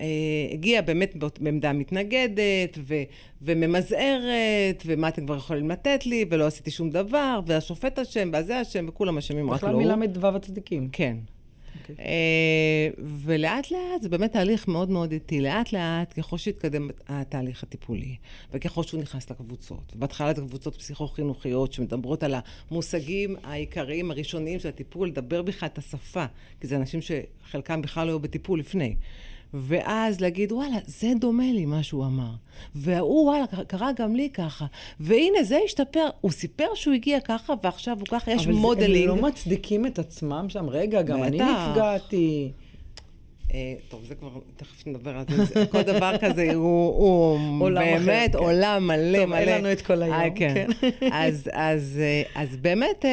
אה, 0.00 0.06
הגיע 0.52 0.82
באמת 0.82 1.14
בעמדה 1.40 1.72
מתנגדת 1.72 2.78
ו, 2.78 2.94
וממזערת, 3.42 4.82
ומה 4.86 5.08
אתם 5.08 5.26
כבר 5.26 5.36
יכולים 5.36 5.70
לתת 5.70 6.06
לי, 6.06 6.24
ולא 6.30 6.46
עשיתי 6.46 6.70
שום 6.70 6.90
דבר, 6.90 7.40
והשופט 7.46 7.98
אשם, 7.98 8.30
והזה 8.32 8.62
אשם, 8.62 8.86
וכולם 8.88 9.18
אשמים, 9.18 9.50
רק 9.50 9.62
לא 9.62 9.68
הוא. 9.68 9.82
בכלל 9.82 9.94
מל"ו 9.94 10.26
הצדיקים. 10.26 10.88
כן. 10.92 11.16
Okay. 11.24 11.90
אוקיי. 11.90 12.04
אה, 12.04 13.04
ולאט 13.04 13.70
לאט, 13.70 14.02
זה 14.02 14.08
באמת 14.08 14.32
תהליך 14.32 14.68
מאוד 14.68 14.90
מאוד 14.90 15.12
איטי. 15.12 15.40
לאט 15.40 15.72
לאט, 15.72 16.12
ככל 16.18 16.38
שהתקדם 16.38 16.90
התהליך 17.08 17.62
הטיפולי, 17.62 18.16
וככל 18.52 18.82
שהוא 18.82 19.00
נכנס 19.00 19.30
לקבוצות, 19.30 19.92
ובהתחלה 19.96 20.34
זה 20.34 20.42
קבוצות 20.42 20.76
פסיכו-חינוכיות 20.76 21.72
שמדברות 21.72 22.22
על 22.22 22.34
המושגים 22.70 23.36
העיקריים 23.42 24.10
הראשוניים 24.10 24.58
של 24.58 24.68
הטיפול, 24.68 25.08
לדבר 25.08 25.42
בכלל 25.42 25.66
את 25.66 25.78
השפה, 25.78 26.24
כי 26.60 26.66
זה 26.66 26.76
אנשים 26.76 27.00
שחלקם 27.02 27.82
בכלל 27.82 28.06
לא 28.06 28.12
היו 28.12 28.20
בטיפול 28.20 28.58
לפני. 28.58 28.96
ואז 29.54 30.20
להגיד, 30.20 30.52
וואלה, 30.52 30.76
זה 30.86 31.12
דומה 31.20 31.52
לי 31.52 31.66
מה 31.66 31.82
שהוא 31.82 32.06
אמר. 32.06 32.30
והוא, 32.74 33.24
וואלה, 33.24 33.44
קרה 33.66 33.90
גם 33.92 34.16
לי 34.16 34.28
ככה. 34.30 34.66
והנה, 35.00 35.42
זה 35.42 35.58
השתפר. 35.64 36.08
הוא 36.20 36.30
סיפר 36.30 36.74
שהוא 36.74 36.94
הגיע 36.94 37.20
ככה, 37.20 37.52
ועכשיו 37.62 37.98
הוא 37.98 38.06
ככה, 38.06 38.32
יש 38.32 38.46
modeling. 38.46 39.08
אבל 39.08 39.18
הם 39.18 39.22
לא 39.22 39.28
מצדיקים 39.28 39.86
את 39.86 39.98
עצמם 39.98 40.46
שם. 40.48 40.68
רגע, 40.68 41.02
גם 41.02 41.22
אני 41.22 41.38
נפגעתי. 41.38 42.52
אה, 43.54 43.74
טוב, 43.88 44.04
זה 44.08 44.14
כבר, 44.14 44.28
תכף 44.56 44.86
נדבר 44.86 45.16
על 45.16 45.24
זה. 45.44 45.66
כל 45.66 45.82
דבר 45.82 46.18
כזה 46.20 46.54
הוא, 46.54 47.38
באמת 47.74 48.32
כן. 48.32 48.38
עולם 48.38 48.86
מלא 48.86 48.96
מלא. 48.96 49.24
טוב, 49.24 49.32
אין 49.34 49.48
לנו 49.48 49.72
את 49.72 49.80
כל 49.80 50.02
היום. 50.02 50.14
אה, 50.14 50.28
כן. 50.34 50.54
כן. 50.80 50.90
אז, 51.12 51.50
אז, 51.52 52.00
אה, 52.02 52.42
אז 52.42 52.56
באמת, 52.56 53.04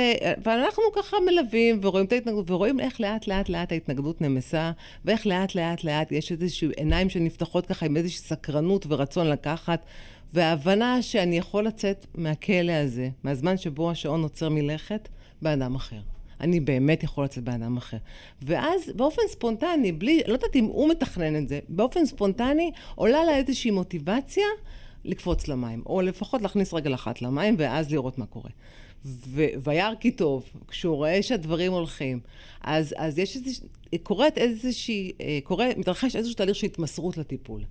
ואנחנו 0.44 0.84
ככה 0.96 1.18
מלווים 1.26 1.80
ורואים 1.82 2.06
את 2.06 2.12
ההתנגדות, 2.12 2.52
ורואים 2.52 2.80
איך 2.80 3.02
לאט 3.02 3.28
לאט 3.28 3.50
לאט 3.50 3.72
ההתנגדות 3.72 4.22
נמסה, 4.22 4.72
ואיך 5.06 5.28
לאט 5.28 5.56
לאט 5.56 5.84
לאט 5.84 6.12
יש 6.12 6.32
איזשהו 6.32 6.70
עיניים 6.78 7.10
שנפתחות 7.10 7.66
ככה 7.66 7.86
עם 7.86 7.98
איזושהי 7.98 8.22
סקרנות 8.22 8.86
ורצון 8.90 9.28
לקחת. 9.28 9.86
וההבנה 10.34 11.02
שאני 11.02 11.38
יכול 11.38 11.68
לצאת 11.68 12.06
מהכלא 12.16 12.72
הזה, 12.72 13.10
מהזמן 13.24 13.58
שבו 13.58 13.92
השעון 13.92 14.24
עוצר 14.24 14.50
מלכת, 14.50 15.10
באדם 15.42 15.76
אחר. 15.76 16.00
אני 16.42 16.60
באמת 16.60 17.04
יכול 17.04 17.24
לצאת 17.24 17.44
באדם 17.44 17.78
אחר. 17.78 17.98
ואז 18.42 18.92
באופן 18.96 19.22
ספונטני, 19.28 19.92
בלי, 19.92 20.22
לא 20.28 20.34
יודעת 20.34 20.56
אם 20.56 20.66
הוא 20.66 20.90
מתכנן 20.90 21.36
את 21.36 21.48
זה, 21.48 21.60
באופן 21.70 22.06
ספונטני 22.06 22.72
עולה 22.96 23.24
לה 23.26 23.38
איזושהי 23.38 23.72
מוטיבציה 23.72 24.46
לקפוץ 25.06 25.48
למים, 25.48 25.84
או 25.86 26.02
לפחות 26.02 26.42
להכניס 26.42 26.74
רגל 26.74 26.94
אחת 26.94 27.22
למים 27.22 27.56
ואז 27.58 27.92
לראות 27.92 28.18
מה 28.18 28.26
קורה. 28.26 28.50
וירא 29.64 29.96
כי 30.00 30.12
טוב, 30.12 30.44
כשהוא 30.68 30.96
רואה 30.96 31.24
שהדברים 31.24 31.72
הולכים, 31.72 32.20
אז, 32.62 32.96
אז 32.98 33.20
יש 33.20 33.36
איזושהי, 33.36 33.68
קורית 34.04 34.38
איזושהי, 34.38 35.12
אה, 35.22 35.40
קורה, 35.44 35.68
מתרחש 35.78 36.16
איזשהו 36.16 36.36
תהליך 36.36 36.56
של 36.56 36.68
התמסרות 36.68 37.18
לטיפול. 37.18 37.62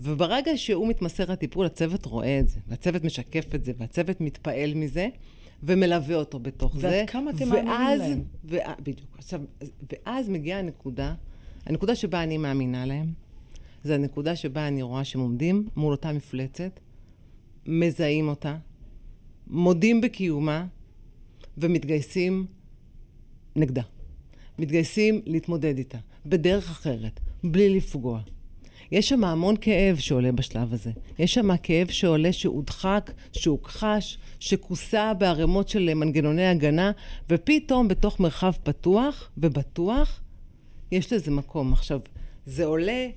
וברגע 0.00 0.56
שהוא 0.56 0.88
מתמסר 0.88 1.24
לטיפול, 1.28 1.66
הצוות 1.66 2.04
רואה 2.04 2.38
את 2.38 2.48
זה, 2.48 2.60
והצוות 2.68 3.04
משקף 3.04 3.54
את 3.54 3.64
זה, 3.64 3.72
והצוות 3.78 4.20
מתפעל 4.20 4.74
מזה, 4.74 5.08
ומלווה 5.62 6.16
אותו 6.16 6.38
בתוך 6.38 6.74
ועד 6.74 6.80
זה. 6.80 6.88
ועד 6.88 7.10
כמה 7.10 7.30
אתם 7.30 7.48
מאמינים 7.48 7.70
להם. 7.98 8.22
ואז, 8.44 8.76
בדיוק. 8.82 9.16
עכשיו, 9.18 9.40
ואז 9.92 10.28
מגיעה 10.28 10.58
הנקודה, 10.58 11.14
הנקודה 11.66 11.94
שבה 11.94 12.22
אני 12.22 12.38
מאמינה 12.38 12.86
להם, 12.86 13.12
זה 13.84 13.94
הנקודה 13.94 14.36
שבה 14.36 14.68
אני 14.68 14.82
רואה 14.82 15.04
שהם 15.04 15.20
עומדים 15.20 15.68
מול 15.76 15.92
אותה 15.92 16.12
מפלצת, 16.12 16.80
מזהים 17.66 18.28
אותה, 18.28 18.56
מודים 19.46 20.00
בקיומה, 20.00 20.66
ומתגייסים 21.58 22.46
נגדה. 23.56 23.82
מתגייסים 24.58 25.22
להתמודד 25.26 25.78
איתה, 25.78 25.98
בדרך 26.26 26.70
אחרת, 26.70 27.20
בלי 27.44 27.76
לפגוע. 27.76 28.20
יש 28.92 29.08
שם 29.08 29.24
המון 29.24 29.54
כאב 29.60 29.96
שעולה 29.96 30.32
בשלב 30.32 30.74
הזה. 30.74 30.90
יש 31.18 31.34
שם 31.34 31.56
כאב 31.62 31.90
שעולה 31.90 32.32
שהודחק, 32.32 33.10
שהוכחש, 33.32 34.18
שכוסה 34.40 35.14
בערימות 35.14 35.68
של 35.68 35.94
מנגנוני 35.94 36.46
הגנה, 36.46 36.90
ופתאום 37.30 37.88
בתוך 37.88 38.20
מרחב 38.20 38.52
פתוח 38.62 39.30
ובטוח, 39.38 40.20
יש 40.92 41.12
לזה 41.12 41.30
מקום. 41.30 41.72
עכשיו, 41.72 42.00
זה 42.46 42.64
עולה 42.64 43.08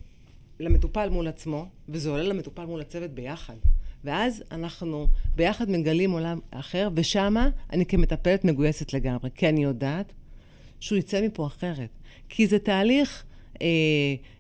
למטופל 0.59 1.09
מול 1.09 1.27
עצמו, 1.27 1.65
וזה 1.89 2.09
עולה 2.09 2.23
למטופל 2.23 2.65
מול 2.65 2.81
הצוות 2.81 3.11
ביחד. 3.11 3.55
ואז 4.03 4.43
אנחנו 4.51 5.07
ביחד 5.35 5.69
מגלים 5.69 6.11
עולם 6.11 6.39
אחר, 6.51 6.89
ושמה 6.95 7.49
אני 7.73 7.85
כמטפלת 7.85 8.45
מגויסת 8.45 8.93
לגמרי, 8.93 9.29
כי 9.35 9.49
אני 9.49 9.63
יודעת 9.63 10.13
שהוא 10.79 10.97
יצא 10.97 11.21
מפה 11.25 11.47
אחרת. 11.47 11.89
כי 12.29 12.47
זה 12.47 12.59
תהליך 12.59 13.23
אה, 13.61 13.67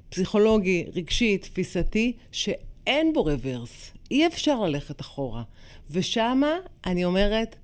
פסיכולוגי, 0.09 0.85
רגשי, 0.95 1.37
תפיסתי, 1.37 2.13
שאין 2.31 3.13
בו 3.13 3.23
רוורס. 3.23 3.91
אי 4.11 4.27
אפשר 4.27 4.59
ללכת 4.59 5.01
אחורה. 5.01 5.43
ושמה 5.91 6.51
אני 6.85 7.05
אומרת, 7.05 7.55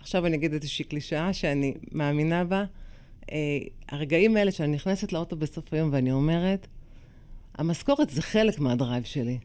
עכשיו 0.00 0.26
אני 0.26 0.36
אגיד 0.36 0.52
איזושהי 0.52 0.84
קלישאה 0.84 1.32
שאני 1.32 1.74
מאמינה 1.92 2.44
בה, 2.44 2.64
אה, 3.32 3.58
הרגעים 3.88 4.36
האלה 4.36 4.50
שאני 4.50 4.72
נכנסת 4.72 5.12
לאוטו 5.12 5.36
בסוף 5.36 5.72
היום 5.72 5.90
ואני 5.92 6.12
אומרת, 6.12 6.66
המשכורת 7.54 8.10
זה 8.10 8.22
חלק 8.22 8.58
מהדרייב 8.58 9.04
שלי. 9.04 9.38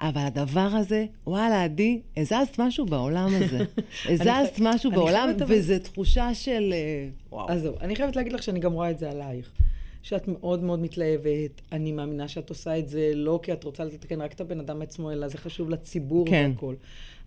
אבל 0.00 0.20
הדבר 0.20 0.60
הזה, 0.60 1.06
וואלה, 1.26 1.64
עדי, 1.64 2.00
הזזת 2.16 2.58
משהו 2.58 2.86
בעולם 2.86 3.30
הזה. 3.34 3.58
הזזת 4.10 4.58
משהו 4.60 4.90
בעולם, 4.90 5.30
וזו 5.48 5.74
תחושה 5.82 6.34
של... 6.34 6.70
אה, 6.72 7.08
וואו. 7.32 7.50
אז 7.50 7.62
זהו, 7.62 7.74
אני 7.80 7.96
חייבת 7.96 8.16
להגיד 8.16 8.32
לך 8.32 8.42
שאני 8.42 8.60
גם 8.60 8.72
רואה 8.72 8.90
את 8.90 8.98
זה 8.98 9.10
עלייך. 9.10 9.52
שאת 10.04 10.28
מאוד 10.28 10.62
מאוד 10.62 10.80
מתלהבת, 10.80 11.60
אני 11.72 11.92
מאמינה 11.92 12.28
שאת 12.28 12.48
עושה 12.48 12.78
את 12.78 12.88
זה 12.88 13.12
לא 13.14 13.40
כי 13.42 13.52
את 13.52 13.64
רוצה 13.64 13.84
לתקן 13.84 14.20
רק 14.20 14.32
את 14.32 14.40
הבן 14.40 14.60
אדם 14.60 14.82
עצמו, 14.82 15.12
אלא 15.12 15.28
זה 15.28 15.38
חשוב 15.38 15.70
לציבור 15.70 16.26
כן. 16.26 16.50
והכל. 16.54 16.74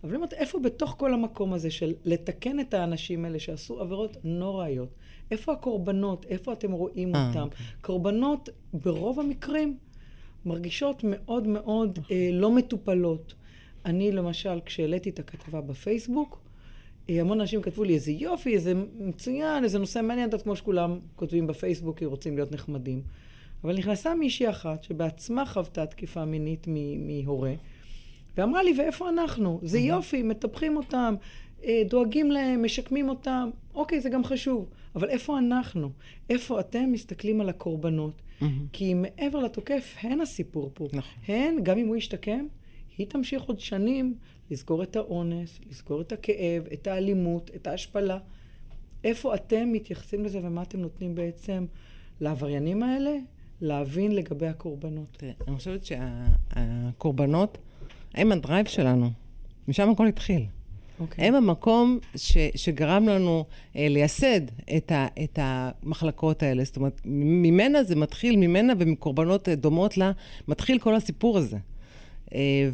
אבל 0.02 0.10
אני 0.10 0.16
אומרת, 0.16 0.32
איפה 0.32 0.58
בתוך 0.58 0.94
כל 0.98 1.14
המקום 1.14 1.52
הזה 1.52 1.70
של 1.70 1.94
לתקן 2.04 2.60
את 2.60 2.74
האנשים 2.74 3.24
האלה 3.24 3.38
שעשו 3.38 3.80
עבירות 3.80 4.16
נוראיות, 4.24 4.88
איפה 5.30 5.52
הקורבנות, 5.52 6.26
איפה 6.28 6.52
אתם 6.52 6.72
רואים 6.72 7.14
אה, 7.14 7.28
אותם? 7.28 7.42
אוקיי. 7.42 7.66
קורבנות, 7.80 8.48
ברוב 8.72 9.20
המקרים, 9.20 9.76
מרגישות 10.46 11.00
מאוד 11.04 11.46
מאוד 11.46 11.98
נכון. 11.98 12.16
אה, 12.16 12.30
לא 12.32 12.50
מטופלות. 12.50 13.34
אני 13.84 14.12
למשל, 14.12 14.60
כשהעליתי 14.64 15.10
את 15.10 15.18
הכתבה 15.18 15.60
בפייסבוק, 15.60 16.40
המון 17.08 17.40
אנשים 17.40 17.62
כתבו 17.62 17.84
לי, 17.84 17.94
איזה 17.94 18.12
יופי, 18.12 18.54
איזה 18.54 18.72
מצוין, 18.98 19.64
איזה 19.64 19.78
נושא 19.78 20.00
מעניין, 20.02 20.30
כמו 20.42 20.56
שכולם 20.56 20.98
כותבים 21.16 21.46
בפייסבוק, 21.46 21.98
כי 21.98 22.04
רוצים 22.04 22.34
להיות 22.34 22.52
נחמדים. 22.52 23.02
אבל 23.64 23.76
נכנסה 23.76 24.14
מישהי 24.14 24.50
אחת, 24.50 24.84
שבעצמה 24.84 25.46
חוותה 25.46 25.86
תקיפה 25.86 26.24
מינית 26.24 26.66
מהורה, 26.98 27.52
ואמרה 28.36 28.62
לי, 28.62 28.74
ואיפה 28.78 29.08
אנחנו? 29.08 29.60
זה 29.62 29.78
יופי, 29.78 30.22
מטפחים 30.22 30.76
אותם, 30.76 31.14
אה, 31.64 31.82
דואגים 31.88 32.30
להם, 32.30 32.64
משקמים 32.64 33.08
אותם, 33.08 33.50
אוקיי, 33.74 34.00
זה 34.00 34.10
גם 34.10 34.24
חשוב. 34.24 34.68
אבל 34.94 35.10
איפה 35.10 35.38
אנחנו? 35.38 35.90
איפה 36.30 36.60
אתם 36.60 36.92
מסתכלים 36.92 37.40
על 37.40 37.48
הקורבנות? 37.48 38.22
כי 38.72 38.94
מעבר 38.94 39.38
לתוקף, 39.38 39.96
הן 40.00 40.20
הסיפור 40.20 40.70
פה. 40.74 40.88
נכון. 40.92 41.22
הן, 41.26 41.54
גם 41.62 41.78
אם 41.78 41.86
הוא 41.86 41.96
ישתקם, 41.96 42.46
היא 42.98 43.06
תמשיך 43.06 43.42
עוד 43.42 43.60
שנים 43.60 44.14
לזכור 44.50 44.82
את 44.82 44.96
האונס, 44.96 45.60
לזכור 45.70 46.00
את 46.00 46.12
הכאב, 46.12 46.62
את 46.72 46.86
האלימות, 46.86 47.50
את 47.56 47.66
ההשפלה. 47.66 48.18
איפה 49.04 49.34
אתם 49.34 49.72
מתייחסים 49.72 50.24
לזה 50.24 50.40
ומה 50.42 50.62
אתם 50.62 50.80
נותנים 50.80 51.14
בעצם 51.14 51.66
לעבריינים 52.20 52.82
האלה 52.82 53.16
להבין 53.60 54.14
לגבי 54.14 54.46
הקורבנות? 54.46 55.06
תראה, 55.16 55.32
אני 55.48 55.56
חושבת 55.56 55.80
שהקורבנות 55.84 57.58
הם 58.14 58.32
הדרייב 58.32 58.66
שלנו. 58.66 59.10
משם 59.68 59.90
הכל 59.90 60.06
התחיל. 60.06 60.42
Okay. 60.42 61.00
אוקיי. 61.00 61.24
הם 61.24 61.34
המקום 61.34 61.98
ש, 62.16 62.36
שגרם 62.56 63.08
לנו 63.08 63.44
אה, 63.76 63.86
לייסד 63.88 64.40
את, 64.76 64.92
ה, 64.92 65.06
את 65.24 65.38
המחלקות 65.42 66.42
האלה. 66.42 66.64
זאת 66.64 66.76
אומרת, 66.76 67.00
ממנה 67.04 67.82
זה 67.82 67.96
מתחיל, 67.96 68.36
ממנה 68.36 68.72
ומקורבנות 68.78 69.48
דומות 69.48 69.96
לה, 69.96 70.12
מתחיל 70.48 70.78
כל 70.78 70.94
הסיפור 70.94 71.38
הזה. 71.38 71.58
אה, 72.34 72.68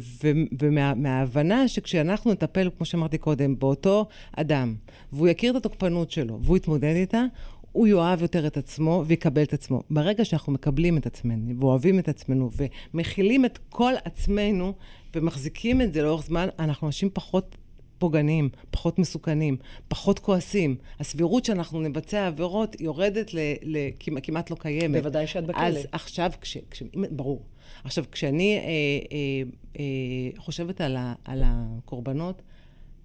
ומההבנה 0.61 1.25
ומה, 1.31 1.67
שכשאנחנו 1.67 2.31
נטפל, 2.31 2.69
כמו 2.77 2.85
שאמרתי 2.85 3.17
קודם, 3.17 3.59
באותו 3.59 4.05
אדם, 4.35 4.75
והוא 5.13 5.27
יכיר 5.27 5.51
את 5.51 5.55
התוקפנות 5.55 6.11
שלו, 6.11 6.39
והוא 6.41 6.57
יתמודד 6.57 6.93
איתה, 6.95 7.25
הוא 7.71 7.87
יאהב 7.87 8.21
יותר 8.21 8.47
את 8.47 8.57
עצמו 8.57 9.03
ויקבל 9.07 9.43
את 9.43 9.53
עצמו. 9.53 9.81
ברגע 9.89 10.25
שאנחנו 10.25 10.53
מקבלים 10.53 10.97
את 10.97 11.05
עצמנו, 11.05 11.59
ואוהבים 11.59 11.99
את 11.99 12.09
עצמנו, 12.09 12.49
ומכילים 12.93 13.45
את 13.45 13.59
כל 13.69 13.93
עצמנו, 14.05 14.73
ומחזיקים 15.15 15.81
את 15.81 15.93
זה 15.93 16.01
לאורך 16.01 16.25
זמן, 16.25 16.47
אנחנו 16.59 16.87
אנשים 16.87 17.09
פחות 17.13 17.55
פוגעניים, 17.97 18.49
פחות 18.71 18.99
מסוכנים, 18.99 19.57
פחות 19.87 20.19
כועסים. 20.19 20.75
הסבירות 20.99 21.45
שאנחנו 21.45 21.81
נבצע 21.81 22.27
עבירות 22.27 22.81
יורדת 22.81 23.33
ל, 23.33 23.39
ל, 23.63 23.77
כמעט 24.23 24.49
לא 24.49 24.55
קיימת. 24.55 25.01
בוודאי 25.01 25.27
שאת 25.27 25.45
בכלא. 25.45 25.61
אז 25.61 25.87
עכשיו, 25.91 26.31
כש, 26.41 26.57
כש, 26.71 26.83
ברור. 27.11 27.45
עכשיו, 27.85 28.05
כשאני 28.11 28.57
אה, 28.57 28.61
אה, 28.61 29.43
אה, 29.79 30.37
חושבת 30.37 30.81
על, 30.81 30.95
ה, 30.95 31.13
על 31.25 31.41
הקורבנות, 31.45 32.41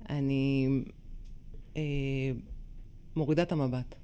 אני 0.08 0.68
אה, 1.76 1.82
מורידה 3.16 3.42
את 3.42 3.52
המבט. 3.52 3.94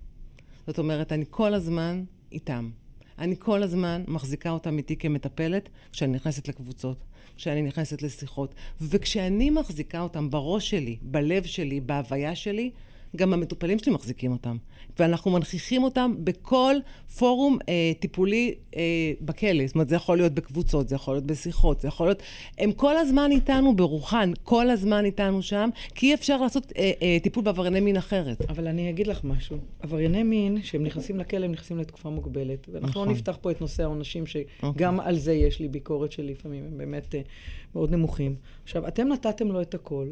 זאת 0.67 0.79
אומרת, 0.79 1.13
אני 1.13 1.25
כל 1.31 1.55
הזמן 1.55 2.05
איתם. 2.33 2.71
אני 3.19 3.35
כל 3.39 3.63
הזמן 3.63 4.05
מחזיקה 4.09 4.51
אותם 4.51 4.79
איתי 4.79 4.97
כמטפלת 4.97 5.69
כשאני 5.93 6.13
נכנסת 6.13 6.49
לקבוצות. 6.49 7.05
כשאני 7.37 7.63
נכנסת 7.63 8.03
לשיחות. 8.03 8.55
וכשאני 8.81 9.51
מחזיקה 9.51 10.01
אותם 10.01 10.31
בראש 10.31 10.71
שלי, 10.71 10.97
בלב 11.03 11.45
שלי, 11.45 11.81
בהוויה 11.81 12.37
שלי, 12.37 12.71
גם 13.17 13.33
המטופלים 13.33 13.79
שלי 13.79 13.93
מחזיקים 13.93 14.33
אותם. 14.33 14.57
ואנחנו 14.99 15.31
מנכיחים 15.31 15.83
אותם 15.83 16.15
בכל 16.19 16.75
פורום 17.19 17.59
אה, 17.69 17.93
טיפולי 18.01 18.55
אה, 18.77 18.83
בכלא. 19.21 19.67
זאת 19.67 19.75
אומרת, 19.75 19.89
זה 19.89 19.97
יכול 19.97 20.17
להיות 20.17 20.33
בקבוצות, 20.33 20.89
זה 20.89 20.95
יכול 20.95 21.15
להיות 21.15 21.27
בשיחות, 21.27 21.81
זה 21.81 21.89
יכול 21.89 22.07
להיות... 22.07 22.23
הם 22.59 22.73
כל 22.73 22.97
הזמן 22.97 23.31
איתנו 23.31 23.77
ברוחן, 23.77 24.33
כל 24.43 24.71
הזמן 24.71 25.05
איתנו 25.05 25.43
שם, 25.43 25.71
כי 25.95 26.07
אי 26.07 26.15
אפשר 26.15 26.37
לעשות 26.37 26.73
אה, 26.77 26.93
אה, 27.03 27.17
טיפול 27.23 27.45
בעברייני 27.45 27.81
מין 27.81 27.97
אחרת. 27.97 28.51
אבל 28.51 28.67
אני 28.67 28.91
אגיד 28.91 29.07
לך 29.07 29.25
משהו. 29.25 29.57
עברייני 29.81 30.23
מין, 30.23 30.63
שהם 30.63 30.85
נכנסים 30.85 31.19
לכלא, 31.19 31.45
הם 31.45 31.53
נכנסים 31.53 31.79
לתקופה 31.79 32.11
מוגבלת. 32.11 32.69
ואנחנו 32.73 32.87
לא 32.87 32.91
נכון. 32.91 33.09
לא 33.09 33.15
נפתח 33.15 33.39
פה 33.41 33.51
את 33.51 33.61
נושא 33.61 33.83
העונשים, 33.83 34.25
שגם 34.27 34.99
אוקיי. 34.99 35.09
על 35.09 35.19
זה 35.19 35.33
יש 35.33 35.61
לי 35.61 35.69
ביקורת 35.69 36.13
שלפעמים 36.13 36.65
הם 36.65 36.79
באמת 36.79 37.15
אה, 37.15 37.21
מאוד 37.75 37.91
נמוכים. 37.91 38.35
עכשיו, 38.63 38.89
אתם 38.89 39.09
נתתם 39.09 39.49
לו 39.49 39.63
את 39.63 39.75
הכל. 39.75 40.09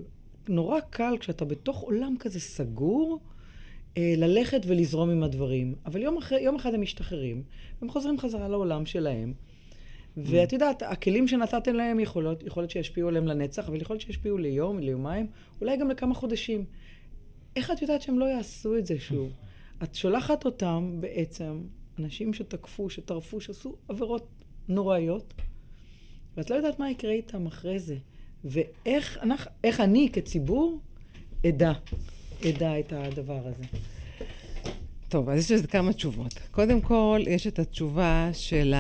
נורא 0.49 0.81
קל 0.91 1.17
כשאתה 1.21 1.45
בתוך 1.45 1.81
עולם 1.81 2.15
כזה 2.19 2.41
סגור, 2.41 3.19
ללכת 3.99 4.61
ולזרום 4.67 5.11
עם 5.11 5.23
הדברים. 5.23 5.75
אבל 5.87 6.03
יום, 6.03 6.19
אחרי, 6.19 6.41
יום 6.41 6.57
אחד 6.57 6.75
הם 6.75 6.81
משתחררים, 6.81 7.43
הם 7.83 7.91
חוזרים 7.91 8.19
חזרה 8.19 8.49
לעולם 8.49 8.87
שלהם. 8.87 9.33
ואת 10.17 10.53
יודעת, 10.53 10.83
הכלים 10.83 11.29
שנתתם 11.29 11.75
להם 11.75 12.01
יכול 12.01 12.23
להיות, 12.23 12.43
יכול 12.43 12.63
להיות 12.63 12.71
שישפיעו 12.71 13.09
עליהם 13.09 13.27
לנצח, 13.27 13.69
אבל 13.69 13.81
יכול 13.81 13.95
להיות 13.95 14.07
שישפיעו 14.07 14.39
ליום, 14.39 14.79
ליומיים, 14.79 15.27
אולי 15.61 15.77
גם 15.77 15.91
לכמה 15.91 16.15
חודשים. 16.15 16.65
איך 17.57 17.71
את 17.71 17.83
יודעת 17.83 18.03
שהם 18.03 18.19
לא 18.19 18.25
יעשו 18.25 18.77
את 18.77 18.87
זה 18.87 19.01
שוב? 19.01 19.33
את 19.83 19.95
שולחת 19.95 20.45
אותם 20.45 20.97
בעצם, 21.01 21.61
אנשים 21.99 22.35
שתקפו, 22.35 22.91
שטרפו, 22.91 23.41
שעשו 23.41 23.77
עבירות 23.89 24.27
נוראיות, 24.69 25.35
ואת 26.37 26.51
לא 26.51 26.57
יודעת 26.57 26.79
מה 26.79 26.91
יקרה 26.91 27.13
איתם 27.13 27.47
אחרי 27.47 27.79
זה. 27.79 27.97
ואיך 28.45 29.19
אנחנו, 29.23 29.51
אני 29.65 30.09
כציבור 30.13 30.81
אדע, 31.47 31.73
אדע 32.49 32.79
את 32.79 32.93
הדבר 32.93 33.41
הזה. 33.45 33.65
טוב, 35.09 35.29
אז 35.29 35.39
יש 35.39 35.51
לזה 35.51 35.67
כמה 35.67 35.93
תשובות. 35.93 36.35
קודם 36.51 36.81
כל, 36.81 37.21
יש 37.27 37.47
את 37.47 37.59
התשובה 37.59 38.31
של 38.33 38.75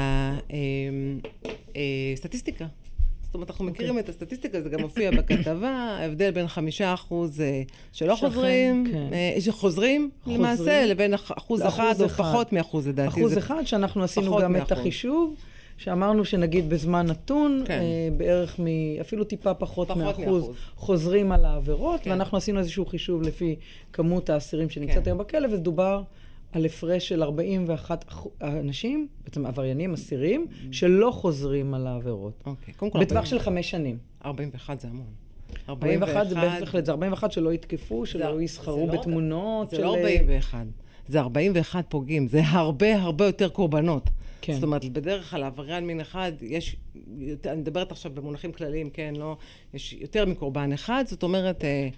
הסטטיסטיקה. 2.15 2.65
אה, 2.65 2.71
אה, 2.71 2.75
זאת 3.23 3.35
אומרת, 3.35 3.51
אנחנו 3.51 3.67
okay. 3.67 3.71
מכירים 3.71 3.91
אוקיי. 3.91 4.05
את 4.05 4.09
הסטטיסטיקה, 4.09 4.61
זה 4.61 4.69
גם 4.69 4.81
מופיע 4.81 5.11
בכתבה, 5.11 5.71
ההבדל 5.71 6.31
בין 6.31 6.49
חמישה 6.49 6.95
אחוז 6.95 7.41
אה, 7.41 7.63
שלא 7.93 8.17
שכן, 8.17 8.29
חוזרים, 8.29 8.85
כן. 8.93 9.41
שחוזרים 9.41 10.11
חוזרים 10.23 10.41
למעשה, 10.41 10.87
לבין 10.87 11.15
אחוז 11.15 11.63
אחד 11.63 11.95
או 12.01 12.09
פחות 12.09 12.53
מאחוז, 12.53 12.89
לדעתי. 12.89 13.09
אחוז 13.09 13.39
אחד, 13.39 13.65
שאנחנו 13.65 14.05
עשינו 14.05 14.37
גם 14.37 14.53
מאחוז. 14.53 14.67
את 14.67 14.79
החישוב. 14.79 15.35
שאמרנו 15.77 16.25
שנגיד 16.25 16.69
בזמן 16.69 17.07
נתון, 17.07 17.63
כן. 17.67 17.81
אה, 17.81 18.09
בערך 18.17 18.61
מ... 18.61 18.65
אפילו 19.01 19.25
טיפה 19.25 19.55
פחות, 19.55 19.89
פחות 19.89 20.03
מאחוז, 20.03 20.43
מאחוז 20.45 20.57
חוזרים 20.77 21.33
על 21.33 21.45
העבירות, 21.45 22.01
כן. 22.01 22.11
ואנחנו 22.11 22.39
עשינו 22.39 22.59
איזשהו 22.59 22.87
חישוב 22.87 23.23
לפי 23.23 23.57
כמות 23.93 24.31
האסירים 24.31 24.71
שנמצאת 24.71 25.05
כן. 25.05 25.11
היום 25.11 25.19
בכלא, 25.19 25.49
ודובר 25.53 26.03
על 26.53 26.65
הפרש 26.67 27.09
של 27.09 27.23
41 27.23 28.05
אנשים, 28.43 29.09
בעצם 29.25 29.47
עבריינים, 29.47 29.95
אסירים, 29.95 30.47
mm-hmm. 30.49 30.67
שלא 30.73 31.11
חוזרים 31.11 31.75
על 31.75 31.87
העבירות. 31.87 32.43
אוקיי, 32.47 32.75
קודם 32.75 32.93
כל... 32.93 33.01
בטווח 33.01 33.25
של 33.25 33.39
חמש 33.39 33.71
שנים. 33.71 33.99
41 34.25 34.81
זה 34.81 34.89
המון. 34.89 35.07
41 35.69 36.29
זה 36.29 36.35
בהחלט, 36.35 36.85
זה 36.85 36.93
41 36.93 37.33
שלא 37.33 37.53
יתקפו, 37.53 38.07
שלא 38.07 38.41
יסחרו 38.41 38.87
לא 38.87 38.93
בתמונות. 38.93 39.71
זה 39.71 39.79
לא 39.79 39.97
41, 39.97 40.67
זה 41.09 41.21
41 41.21 41.85
פוגעים, 41.89 42.29
זה 42.29 42.41
הרבה 42.45 43.03
הרבה 43.03 43.27
יותר 43.27 43.49
קורבנות. 43.49 44.11
כן. 44.41 44.53
זאת 44.55 44.63
אומרת, 44.63 44.85
בדרך 44.85 45.31
כלל 45.31 45.43
עבריין 45.43 45.87
מין 45.87 46.01
אחד, 46.01 46.33
יש, 46.41 46.77
אני 47.47 47.57
מדברת 47.57 47.93
עכשיו 47.93 48.13
במונחים 48.15 48.53
כלליים, 48.53 48.91
כן, 48.91 49.15
לא, 49.17 49.37
יש 49.75 49.93
יותר 49.93 50.27
מקורבן 50.27 50.73
אחד, 50.73 51.05
זאת 51.07 51.23
אומרת, 51.23 51.65
אה, 51.65 51.89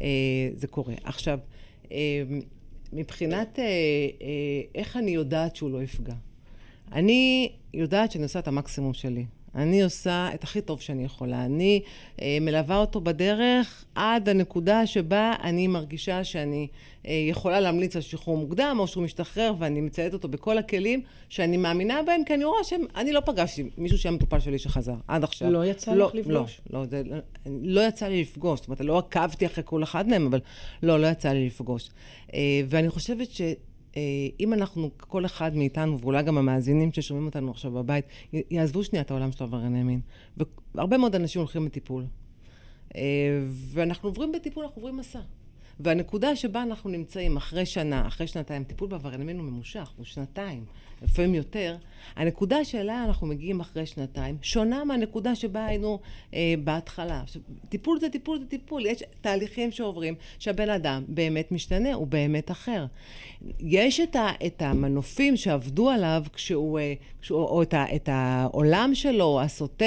אה, 0.00 0.06
זה 0.56 0.66
קורה. 0.66 0.94
עכשיו, 1.04 1.38
אה, 1.92 2.22
מבחינת 2.92 3.58
אה, 3.58 3.64
אה, 3.64 3.68
איך 4.74 4.96
אני 4.96 5.10
יודעת 5.10 5.56
שהוא 5.56 5.70
לא 5.70 5.82
יפגע. 5.82 6.14
אני 6.92 7.52
יודעת 7.74 8.12
שאני 8.12 8.24
עושה 8.24 8.38
את 8.38 8.48
המקסימום 8.48 8.94
שלי. 8.94 9.24
אני 9.54 9.82
עושה 9.82 10.28
את 10.34 10.44
הכי 10.44 10.60
טוב 10.60 10.80
שאני 10.80 11.04
יכולה. 11.04 11.44
אני 11.44 11.82
אה, 12.22 12.38
מלווה 12.40 12.76
אותו 12.76 13.00
בדרך 13.00 13.84
עד 13.94 14.28
הנקודה 14.28 14.86
שבה 14.86 15.34
אני 15.42 15.66
מרגישה 15.66 16.24
שאני 16.24 16.68
אה, 17.06 17.12
יכולה 17.30 17.60
להמליץ 17.60 17.96
על 17.96 18.02
שחרור 18.02 18.36
מוקדם, 18.36 18.76
או 18.78 18.86
שהוא 18.86 19.04
משתחרר, 19.04 19.52
ואני 19.58 19.80
מציידת 19.80 20.12
אותו 20.12 20.28
בכל 20.28 20.58
הכלים 20.58 21.02
שאני 21.28 21.56
מאמינה 21.56 22.02
בהם, 22.02 22.24
כי 22.24 22.34
אני 22.34 22.44
רואה 22.44 22.64
שאני 22.64 23.12
לא 23.12 23.20
פגשתי 23.20 23.70
מישהו 23.78 23.98
שהיה 23.98 24.12
מטופל 24.12 24.40
שלי 24.40 24.58
שחזר, 24.58 24.96
עד 25.08 25.24
עכשיו. 25.24 25.50
לא 25.50 25.66
יצא 25.66 25.94
לא, 25.94 26.06
לך 26.06 26.14
לפגוש? 26.14 26.60
לא, 26.70 26.80
לא, 26.80 26.86
זה, 26.86 27.02
לא, 27.04 27.16
לא 27.62 27.80
יצא 27.80 28.06
לי 28.06 28.20
לפגוש. 28.20 28.60
זאת 28.60 28.68
אומרת, 28.68 28.80
לא 28.80 28.98
עקבתי 28.98 29.46
אחרי 29.46 29.64
כל 29.66 29.82
אחד 29.82 30.08
מהם, 30.08 30.26
אבל 30.26 30.40
לא, 30.82 31.00
לא 31.00 31.06
יצא 31.06 31.28
לי 31.28 31.46
לפגוש. 31.46 31.90
אה, 32.34 32.40
ואני 32.68 32.90
חושבת 32.90 33.30
ש... 33.30 33.40
אה, 33.96 34.02
אם 34.40 34.52
אנחנו, 34.52 34.90
כל 34.96 35.26
אחד 35.26 35.56
מאיתנו, 35.56 36.00
ואולי 36.00 36.22
גם 36.22 36.38
המאזינים 36.38 36.92
ששומעים 36.92 37.26
אותנו 37.26 37.50
עכשיו 37.50 37.70
בבית, 37.70 38.04
יעזבו 38.32 38.84
שנייה 38.84 39.02
את 39.02 39.10
העולם 39.10 39.32
של 39.32 39.44
עברייני 39.44 39.82
מין. 39.82 40.00
והרבה 40.74 40.98
מאוד 40.98 41.14
אנשים 41.14 41.40
הולכים 41.40 41.66
לטיפול. 41.66 42.06
אה, 42.96 43.00
ואנחנו 43.46 44.08
עוברים 44.08 44.32
בטיפול, 44.32 44.64
אנחנו 44.64 44.80
עוברים 44.80 44.96
מסע. 44.96 45.20
והנקודה 45.80 46.36
שבה 46.36 46.62
אנחנו 46.62 46.90
נמצאים 46.90 47.36
אחרי 47.36 47.66
שנה, 47.66 48.06
אחרי 48.06 48.26
שנתיים, 48.26 48.64
טיפול 48.64 48.88
בעברייני 48.88 49.24
מין 49.24 49.38
הוא 49.38 49.46
ממושך, 49.46 49.92
הוא 49.96 50.04
שנתיים, 50.04 50.64
לפעמים 51.02 51.34
יותר, 51.34 51.76
הנקודה 52.16 52.64
שאליה 52.64 53.04
אנחנו 53.04 53.26
מגיעים 53.26 53.60
אחרי 53.60 53.86
שנתיים, 53.86 54.36
שונה 54.42 54.84
מהנקודה 54.84 55.34
שבה 55.34 55.66
היינו 55.66 55.98
אה, 56.34 56.54
בהתחלה. 56.64 57.20
עכשיו, 57.20 57.42
טיפול 57.68 58.00
זה 58.00 58.08
טיפול 58.08 58.38
זה 58.38 58.46
טיפול, 58.46 58.86
יש 58.86 59.02
תהליכים 59.20 59.70
שעוברים 59.70 60.14
שהבן 60.38 60.70
אדם 60.70 61.04
באמת 61.08 61.52
משתנה, 61.52 61.94
הוא 61.94 62.06
באמת 62.06 62.50
אחר. 62.50 62.86
יש 63.60 64.00
את, 64.00 64.16
ה, 64.16 64.28
את 64.46 64.62
המנופים 64.62 65.36
שעבדו 65.36 65.90
עליו 65.90 66.24
כשהוא, 66.32 66.78
אה, 66.78 66.94
כשהוא 67.20 67.38
או 67.38 67.62
את, 67.62 67.74
ה, 67.74 67.84
את 67.94 68.08
העולם 68.12 68.90
שלו, 68.94 69.40
הסוטה, 69.40 69.84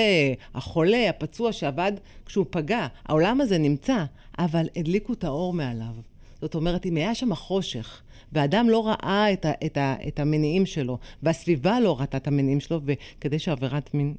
החולה, 0.53 1.09
הפצוע 1.09 1.51
שעבד 1.51 1.91
כשהוא 2.25 2.45
פגע, 2.49 2.87
העולם 3.05 3.41
הזה 3.41 3.57
נמצא, 3.57 4.03
אבל 4.39 4.67
הדליקו 4.75 5.13
את 5.13 5.23
האור 5.23 5.53
מעליו. 5.53 6.16
זאת 6.41 6.56
אומרת, 6.56 6.86
אם 6.86 6.95
היה 6.95 7.15
שם 7.15 7.36
חושך, 7.36 8.02
ואדם 8.32 8.69
לא 8.69 8.88
ראה 8.88 9.34
את, 9.34 9.45
ה, 9.45 9.52
את, 9.65 9.78
ה, 9.78 9.95
את 10.08 10.19
המניעים 10.19 10.65
שלו, 10.65 10.97
והסביבה 11.23 11.80
לא 11.80 12.00
ראתה 12.00 12.17
את 12.17 12.28
המניעים 12.28 12.60
שלו, 12.60 12.82
וכדי 12.84 13.39
שעבירת 13.39 13.93
מין 13.93 14.15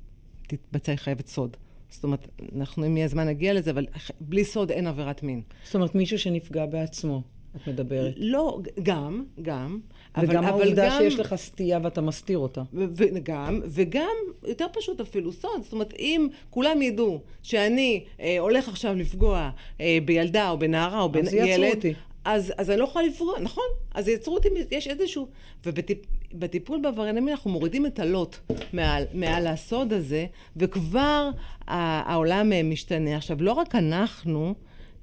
תתבצע 0.46 0.92
היא 0.92 0.98
חייבת 0.98 1.26
סוד. 1.26 1.56
זאת 1.90 2.04
אומרת, 2.04 2.28
אנחנו, 2.56 2.86
אם 2.86 2.96
יהיה 2.96 3.08
זמן 3.08 3.26
נגיע 3.28 3.54
לזה, 3.54 3.70
אבל 3.70 3.86
בלי 4.20 4.44
סוד 4.44 4.70
אין 4.70 4.86
עבירת 4.86 5.22
מין. 5.22 5.42
זאת 5.64 5.74
אומרת, 5.74 5.94
מישהו 5.94 6.18
שנפגע 6.18 6.66
בעצמו, 6.66 7.22
את 7.56 7.68
מדברת. 7.68 8.14
לא, 8.16 8.60
גם, 8.82 9.24
גם. 9.42 9.78
וגם 10.18 10.44
אבל, 10.44 10.46
העובדה 10.46 10.86
אבל 10.86 11.04
גם, 11.04 11.10
שיש 11.10 11.18
לך 11.18 11.34
סטייה 11.34 11.78
ואתה 11.82 12.00
מסתיר 12.00 12.38
אותה. 12.38 12.62
וגם, 12.72 13.60
וגם, 13.64 14.16
יותר 14.46 14.66
פשוט 14.72 15.00
אפילו, 15.00 15.32
סוד. 15.32 15.62
זאת 15.62 15.72
אומרת, 15.72 15.94
אם 15.98 16.28
כולם 16.50 16.82
ידעו 16.82 17.20
שאני 17.42 18.04
אה, 18.20 18.36
הולך 18.38 18.68
עכשיו 18.68 18.94
לפגוע 18.94 19.50
אה, 19.80 19.98
בילדה 20.04 20.50
או 20.50 20.58
בנערה 20.58 21.00
או 21.00 21.08
בילד... 21.08 21.84
אז. 22.28 22.52
אז, 22.58 22.70
אני 22.70 22.78
לא 22.78 22.84
יכולה 22.84 23.06
לפגוע, 23.06 23.40
נכון? 23.40 23.64
אז 23.94 24.08
יצרו 24.08 24.34
אותי, 24.34 24.48
יש 24.70 24.88
איזשהו... 24.88 25.28
ובטיפול 25.66 26.80
בעברייני 26.82 27.20
מין 27.20 27.28
אנחנו 27.28 27.50
מורידים 27.50 27.86
את 27.86 27.98
הלוט 27.98 28.36
מעל, 28.72 29.04
מעל 29.14 29.46
הסוד 29.46 29.92
הזה, 29.92 30.26
וכבר 30.56 31.30
העולם 31.66 32.52
אה, 32.52 32.62
משתנה. 32.62 33.16
עכשיו, 33.16 33.36
לא 33.40 33.52
רק 33.52 33.74
אנחנו 33.74 34.54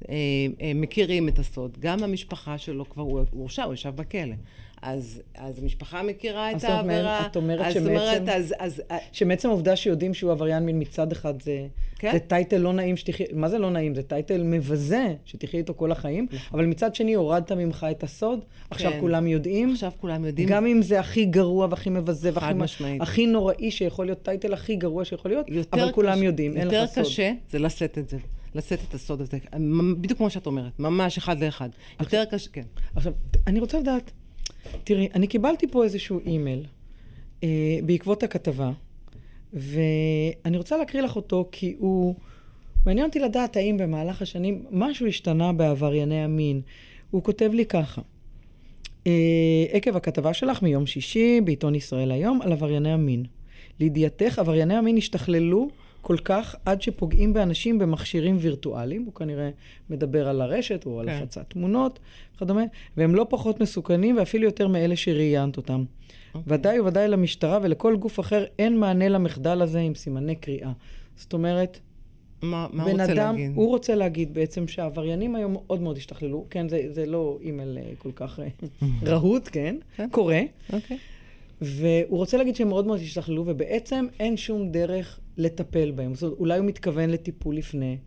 אה, 0.09 0.15
אה, 0.61 0.71
מכירים 0.75 1.27
את 1.27 1.39
הסוד, 1.39 1.77
גם 1.79 2.03
המשפחה 2.03 2.57
שלו 2.57 2.89
כבר, 2.89 3.03
הוא 3.03 3.25
הורשע, 3.31 3.63
הוא 3.63 3.73
ישב 3.73 3.95
בכלא. 3.95 4.35
אז, 4.85 5.21
אז 5.35 5.59
המשפחה 5.59 6.03
מכירה 6.03 6.51
את 6.51 6.63
העבירה. 6.63 7.25
את 7.25 7.35
אומרת 7.35 7.71
שמעצם, 7.73 7.89
אומרת, 7.89 8.29
אז, 8.29 8.53
אז, 8.59 8.81
שמעצם 9.11 9.49
העובדה 9.49 9.75
שיודעים 9.75 10.13
שהוא 10.13 10.31
עבריין 10.31 10.65
מין 10.65 10.79
מצד 10.81 11.11
אחד 11.11 11.41
זה, 11.41 11.67
כן? 11.99 12.11
זה 12.11 12.19
title 12.19 12.57
לא 12.57 12.73
נעים 12.73 12.97
שתחי... 12.97 13.23
מה 13.33 13.49
זה 13.49 13.57
לא 13.57 13.69
נעים? 13.69 13.95
זה 13.95 14.03
title 14.03 14.43
מבזה 14.43 15.13
שתחי 15.25 15.57
איתו 15.57 15.73
כל 15.73 15.91
החיים, 15.91 16.27
נכון. 16.31 16.59
אבל 16.59 16.65
מצד 16.65 16.95
שני 16.95 17.13
הורדת 17.13 17.51
ממך 17.51 17.87
את 17.91 18.03
הסוד, 18.03 18.39
כן. 18.39 18.45
עכשיו 18.69 18.91
כולם 18.99 19.27
יודעים. 19.27 19.71
עכשיו 19.71 19.91
כולם 20.01 20.25
יודעים. 20.25 20.49
גם 20.49 20.65
אם 20.65 20.81
זה 20.81 20.99
הכי 20.99 21.25
גרוע 21.25 21.67
והכי 21.69 21.89
מבזה 21.89 22.31
והכי 22.33 22.53
משמעית. 22.53 23.01
הכי 23.01 23.27
נוראי 23.27 23.71
שיכול 23.71 24.05
להיות, 24.05 24.23
title 24.23 24.53
הכי 24.53 24.75
גרוע 24.75 25.05
שיכול 25.05 25.31
להיות, 25.31 25.47
אבל 25.73 25.91
כולם 25.91 26.15
קשה, 26.15 26.25
יודעים, 26.25 26.57
אין 26.57 26.67
לך 26.67 26.73
סוד. 26.73 26.81
יותר 26.81 27.01
קשה 27.01 27.31
זה 27.49 27.59
לשאת 27.59 27.97
את 27.97 28.09
זה. 28.09 28.17
לשאת 28.55 28.79
את 28.89 28.93
הסוד 28.93 29.21
הזה, 29.21 29.37
בדיוק 29.97 30.17
כמו 30.17 30.29
שאת 30.29 30.45
אומרת, 30.45 30.79
ממש 30.79 31.17
אחד 31.17 31.43
לאחד. 31.43 31.69
יותר 31.99 32.23
קשה, 32.31 32.49
כן. 32.49 32.63
עכשיו, 32.95 33.13
אני 33.47 33.59
רוצה 33.59 33.79
לדעת, 33.79 34.11
תראי, 34.83 35.07
אני 35.13 35.27
קיבלתי 35.27 35.67
פה 35.67 35.83
איזשהו 35.83 36.19
אימייל 36.25 36.65
אה, 37.43 37.79
בעקבות 37.85 38.23
הכתבה, 38.23 38.71
ואני 39.53 40.57
רוצה 40.57 40.77
להקריא 40.77 41.03
לך 41.03 41.15
אותו 41.15 41.49
כי 41.51 41.75
הוא... 41.79 42.15
מעניין 42.85 43.05
אותי 43.05 43.19
לדעת 43.19 43.57
האם 43.57 43.77
במהלך 43.77 44.21
השנים 44.21 44.63
משהו 44.71 45.07
השתנה 45.07 45.53
בעברייני 45.53 46.23
המין. 46.23 46.61
הוא 47.11 47.23
כותב 47.23 47.51
לי 47.53 47.65
ככה: 47.65 48.01
אה, 49.07 49.65
עקב 49.71 49.95
הכתבה 49.95 50.33
שלך 50.33 50.61
מיום 50.61 50.85
שישי 50.85 51.41
בעיתון 51.41 51.75
ישראל 51.75 52.11
היום 52.11 52.41
על 52.41 52.51
עברייני 52.51 52.91
המין. 52.91 53.25
לידיעתך, 53.79 54.39
עברייני 54.39 54.75
המין 54.75 54.97
השתכללו 54.97 55.69
כל 56.05 56.17
כך 56.17 56.55
עד 56.65 56.81
שפוגעים 56.81 57.33
באנשים 57.33 57.79
במכשירים 57.79 58.37
וירטואליים, 58.39 59.03
הוא 59.03 59.13
כנראה 59.13 59.49
מדבר 59.89 60.27
על 60.27 60.41
הרשת 60.41 60.85
או 60.85 60.99
על 60.99 61.05
כן. 61.05 61.19
הפצת 61.23 61.49
תמונות 61.49 61.99
וכדומה, 62.35 62.63
והם 62.97 63.15
לא 63.15 63.25
פחות 63.29 63.61
מסוכנים 63.61 64.17
ואפילו 64.17 64.45
יותר 64.45 64.67
מאלה 64.67 64.95
שראיינת 64.95 65.57
אותם. 65.57 65.83
Okay. 65.83 66.35
אוקיי. 66.35 66.53
ודאי 66.55 66.79
וודאי 66.79 67.07
למשטרה 67.07 67.59
ולכל 67.61 67.95
גוף 67.95 68.19
אחר 68.19 68.45
אין 68.59 68.79
מענה 68.79 69.09
למחדל 69.09 69.61
הזה 69.61 69.79
עם 69.79 69.95
סימני 69.95 70.35
קריאה. 70.35 70.71
זאת 71.15 71.33
אומרת, 71.33 71.79
מה, 72.41 72.67
מה 72.73 72.85
בן 72.85 72.91
רוצה 72.91 73.13
אדם, 73.13 73.35
להגיד? 73.35 73.51
הוא 73.55 73.67
רוצה 73.67 73.95
להגיד 73.95 74.33
בעצם 74.33 74.67
שהעבריינים 74.67 75.35
היום 75.35 75.53
מאוד 75.53 75.81
מאוד 75.81 75.97
השתכללו. 75.97 76.45
כן, 76.49 76.69
זה, 76.69 76.81
זה 76.89 77.05
לא 77.05 77.37
אימייל 77.41 77.77
אה, 77.77 77.91
כל 77.97 78.11
כך 78.15 78.39
אה, 78.39 78.47
רהוט, 79.11 79.49
כן? 79.51 79.75
כן, 79.95 80.07
קורה. 80.11 80.41
אוקיי. 80.73 80.97
והוא 81.61 82.17
רוצה 82.17 82.37
להגיד 82.37 82.55
שהם 82.55 82.69
מאוד 82.69 82.87
מאוד 82.87 82.99
השתכללו, 82.99 83.43
ובעצם 83.45 84.05
אין 84.19 84.37
שום 84.37 84.71
דרך 84.71 85.19
לטפל 85.37 85.91
בהם. 85.91 86.15
זאת 86.15 86.23
אומרת, 86.23 86.39
אולי 86.39 86.57
הוא 86.57 86.65
מתכוון 86.65 87.09
לטיפול 87.09 87.55
לפני, 87.55 87.97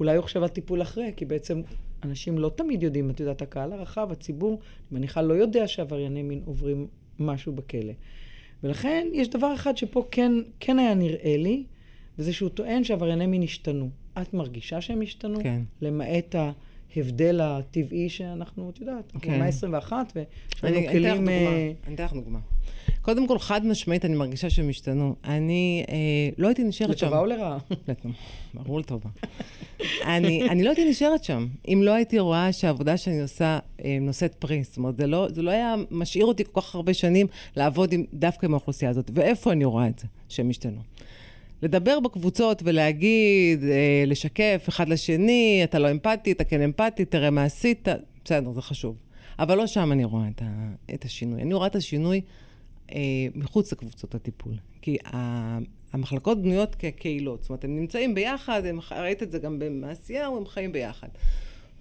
אולי 0.00 0.16
הוא 0.16 0.22
חושב 0.22 0.42
על 0.42 0.48
טיפול 0.48 0.82
אחרי, 0.82 1.12
כי 1.16 1.24
בעצם 1.24 1.62
אנשים 2.02 2.38
לא 2.38 2.52
תמיד 2.56 2.82
יודעים, 2.82 3.10
את 3.10 3.20
יודעת, 3.20 3.42
הקהל 3.42 3.72
הרחב, 3.72 4.12
הציבור, 4.12 4.50
אני 4.52 4.98
מניחה, 4.98 5.22
לא 5.22 5.34
יודע 5.34 5.68
שעברייני 5.68 6.22
מין 6.22 6.42
עוברים 6.44 6.86
משהו 7.18 7.52
בכלא. 7.52 7.92
ולכן 8.62 9.06
יש 9.12 9.28
דבר 9.28 9.54
אחד 9.54 9.76
שפה 9.76 10.04
כן, 10.10 10.32
כן 10.60 10.78
היה 10.78 10.94
נראה 10.94 11.36
לי, 11.36 11.64
וזה 12.18 12.32
שהוא 12.32 12.48
טוען 12.48 12.84
שעברייני 12.84 13.26
מין 13.26 13.42
השתנו. 13.42 13.90
את 14.22 14.34
מרגישה 14.34 14.80
שהם 14.80 15.02
השתנו? 15.02 15.38
כן. 15.42 15.62
למעט 15.80 16.34
ההבדל 16.96 17.40
הטבעי 17.40 18.08
שאנחנו, 18.08 18.70
את 18.70 18.80
יודעת, 18.80 19.04
אנחנו 19.14 19.20
כן. 19.20 19.34
במאה 19.34 19.46
ה-21, 19.46 19.92
ויש 20.14 20.64
לנו 20.64 20.88
כלים... 20.92 21.28
אני 21.28 21.94
אתן 21.94 22.04
לך 22.04 22.12
דוגמה. 22.12 22.38
קודם 23.06 23.26
כל, 23.26 23.38
חד 23.38 23.66
משמעית, 23.66 24.04
אני 24.04 24.16
מרגישה 24.16 24.50
שהם 24.50 24.68
השתנו. 24.68 25.14
אני 25.24 25.84
אה, 25.88 25.94
לא 26.38 26.48
הייתי 26.48 26.64
נשארת 26.64 26.98
שם. 26.98 27.06
לטובה 27.06 27.20
או 27.20 27.26
לרעה? 27.26 27.58
ברור 28.54 28.80
לטובה. 28.80 29.10
אני, 30.04 30.48
אני 30.50 30.64
לא 30.64 30.68
הייתי 30.68 30.90
נשארת 30.90 31.24
שם, 31.24 31.46
אם 31.68 31.80
לא 31.84 31.90
הייתי 31.90 32.18
רואה 32.18 32.52
שהעבודה 32.52 32.96
שאני 32.96 33.20
עושה 33.20 33.58
אה, 33.84 33.98
נושאת 34.00 34.34
פרי. 34.34 34.64
זאת 34.64 34.76
אומרת, 34.76 34.96
זה 34.96 35.06
לא, 35.06 35.28
זה 35.30 35.42
לא 35.42 35.50
היה 35.50 35.74
משאיר 35.90 36.26
אותי 36.26 36.44
כל 36.52 36.60
כך 36.60 36.74
הרבה 36.74 36.94
שנים 36.94 37.26
לעבוד 37.56 37.92
עם, 37.92 38.04
דווקא 38.14 38.46
עם 38.46 38.52
האוכלוסייה 38.54 38.90
הזאת. 38.90 39.10
ואיפה 39.14 39.52
אני 39.52 39.64
רואה 39.64 39.88
את 39.88 39.98
זה, 39.98 40.06
שהם 40.28 40.50
השתנו? 40.50 40.80
לדבר 41.62 42.00
בקבוצות 42.00 42.62
ולהגיד, 42.64 43.64
אה, 43.64 44.04
לשקף 44.06 44.64
אחד 44.68 44.88
לשני, 44.88 45.60
אתה 45.64 45.78
לא 45.78 45.90
אמפתי, 45.90 46.32
אתה 46.32 46.44
כן 46.44 46.62
אמפתי, 46.62 47.04
תראה 47.04 47.30
מה 47.30 47.44
עשית, 47.44 47.88
בסדר, 48.24 48.52
זה 48.52 48.62
חשוב. 48.62 48.96
אבל 49.38 49.58
לא 49.58 49.66
שם 49.66 49.92
אני 49.92 50.04
רואה 50.04 50.28
את, 50.28 50.42
ה, 50.42 50.70
את 50.94 51.04
השינוי. 51.04 51.42
אני 51.42 51.54
רואה 51.54 51.66
את 51.66 51.76
השינוי 51.76 52.20
מחוץ 53.34 53.72
לקבוצות 53.72 54.14
הטיפול. 54.14 54.54
כי 54.82 54.96
המחלקות 55.92 56.42
בנויות 56.42 56.74
כקהילות, 56.74 57.42
זאת 57.42 57.50
אומרת, 57.50 57.64
הם 57.64 57.76
נמצאים 57.76 58.14
ביחד, 58.14 58.62
הם, 58.66 58.78
ראית 58.90 59.22
את 59.22 59.30
זה 59.30 59.38
גם 59.38 59.58
במעשיהו, 59.58 60.36
הם 60.36 60.46
חיים 60.46 60.72
ביחד. 60.72 61.08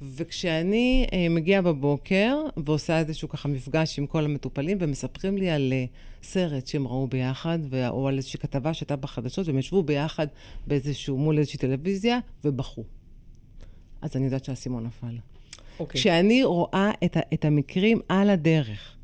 וכשאני 0.02 1.06
אה, 1.14 1.30
מגיעה 1.30 1.62
בבוקר 1.62 2.38
ועושה 2.58 3.00
איזשהו 3.00 3.30
ככה 3.30 3.50
מפגש 3.50 4.00
עם 4.00 4.08
כל 4.08 4.26
המטופלים 4.26 4.78
ומספרים 4.82 5.38
לי 5.38 5.50
על 5.50 5.74
אה, 5.74 5.86
סרט 6.24 6.68
שהם 6.68 6.88
ראו 6.88 7.08
ביחד, 7.08 7.60
או 7.90 8.08
על 8.08 8.18
איזושהי 8.18 8.40
כתבה 8.40 8.74
שהייתה 8.74 8.96
בחדשות, 8.96 9.48
והם 9.48 9.58
ישבו 9.58 9.84
ביחד 9.84 10.28
באיזשהו, 10.68 11.18
מול 11.18 11.38
איזושהי 11.38 11.60
טלוויזיה, 11.60 12.20
ובכו. 12.44 12.84
אז 14.02 14.16
אני 14.16 14.26
יודעת 14.26 14.46
שהאסימון 14.46 14.86
נפל. 14.86 15.08
Okay. 15.08 15.80
אוקיי. 15.80 16.02
כשאני 16.02 16.44
רואה 16.44 16.92
את, 17.04 17.18
ה- 17.18 17.34
את 17.34 17.46
המקרים 17.46 18.00
על 18.10 18.30
הדרך, 18.30 18.95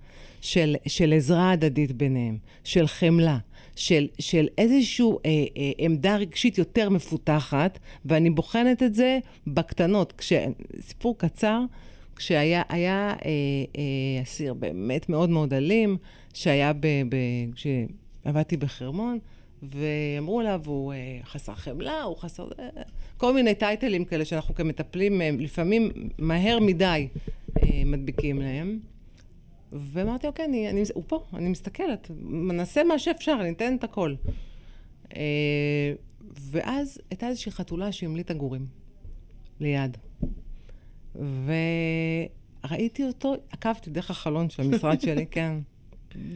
של, 0.41 0.75
של 0.88 1.13
עזרה 1.13 1.51
הדדית 1.51 1.91
ביניהם, 1.91 2.38
של 2.63 2.88
חמלה, 2.88 3.38
של, 3.75 4.08
של 4.19 4.47
איזושהי 4.58 5.06
אה, 5.06 5.30
אה, 5.58 5.71
עמדה 5.77 6.15
רגשית 6.15 6.58
יותר 6.58 6.89
מפותחת, 6.89 7.80
ואני 8.06 8.30
בוחנת 8.30 8.84
את 8.84 8.95
זה 8.95 9.19
בקטנות. 9.47 10.13
כש... 10.17 10.34
סיפור 10.82 11.17
קצר, 11.17 11.62
כשהיה 12.15 12.62
היה, 12.69 13.13
אה, 13.25 13.30
אה, 13.77 14.23
אסיר 14.23 14.54
באמת 14.54 15.10
מאוד 15.10 15.30
מאוד 15.30 15.54
אלים, 15.54 15.97
שהיה 16.34 16.73
ב... 16.73 16.88
ב 17.10 17.15
כשעבדתי 17.56 18.58
בחרמון, 18.58 19.19
ואמרו 19.63 20.39
עליו, 20.39 20.62
הוא 20.65 20.93
אה, 20.93 21.19
חסר 21.23 21.56
חמלה, 21.56 22.04
הוא 22.04 22.17
חסר... 22.17 22.47
אה, 22.60 22.69
כל 23.17 23.34
מיני 23.34 23.56
טייטלים 23.56 24.06
כאלה 24.06 24.25
שאנחנו 24.25 24.56
כמטפלים, 24.56 25.21
אה, 25.21 25.30
לפעמים 25.39 25.91
מהר 26.17 26.60
מדי 26.60 27.08
אה, 27.63 27.82
מדביקים 27.86 28.41
להם. 28.41 28.80
ואמרתי, 29.71 30.27
אוקיי, 30.27 30.45
אני, 30.45 30.69
אני, 30.69 30.84
הוא 30.93 31.03
פה, 31.07 31.25
אני 31.34 31.49
מסתכלת, 31.49 32.12
מנסה 32.19 32.84
מה 32.84 32.99
שאפשר, 32.99 33.38
אני 33.41 33.49
אתן 33.49 33.75
את 33.75 33.84
הכל. 33.84 34.15
אה, 35.15 35.93
ואז 36.34 37.01
הייתה 37.10 37.27
איזושהי 37.27 37.51
חתולה 37.51 37.91
שהמליטה 37.91 38.34
גורים 38.34 38.65
ליד. 39.60 39.97
וראיתי 41.15 43.03
אותו, 43.07 43.36
עקבתי 43.49 43.89
דרך 43.89 44.12
החלון 44.12 44.49
של 44.49 44.63
המשרד 44.63 45.01
שלי, 45.01 45.25
כן. 45.31 45.57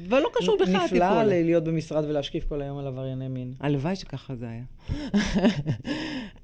ולא 0.09 0.29
קשור 0.33 0.57
בכלל 0.61 0.75
הטיפול. 0.75 0.97
נפלא 0.97 1.23
להיות 1.23 1.63
במשרד 1.63 2.05
ולהשקיף 2.05 2.45
כל 2.49 2.61
היום 2.61 2.77
על 2.77 2.87
עברייני 2.87 3.27
מין. 3.27 3.53
הלוואי 3.59 3.95
שככה 3.95 4.35
זה 4.35 4.45
היה. 4.49 4.63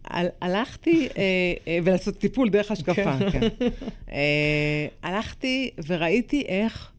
הלכתי, 0.41 1.07
אה, 1.17 1.23
אה, 1.67 1.79
ולעשות 1.83 2.17
טיפול 2.17 2.49
דרך 2.49 2.71
השקפה, 2.71 3.19
כן. 3.19 3.29
כן. 3.31 3.47
אה, 4.11 4.87
הלכתי 5.03 5.71
וראיתי 5.87 6.41
איך 6.47 6.91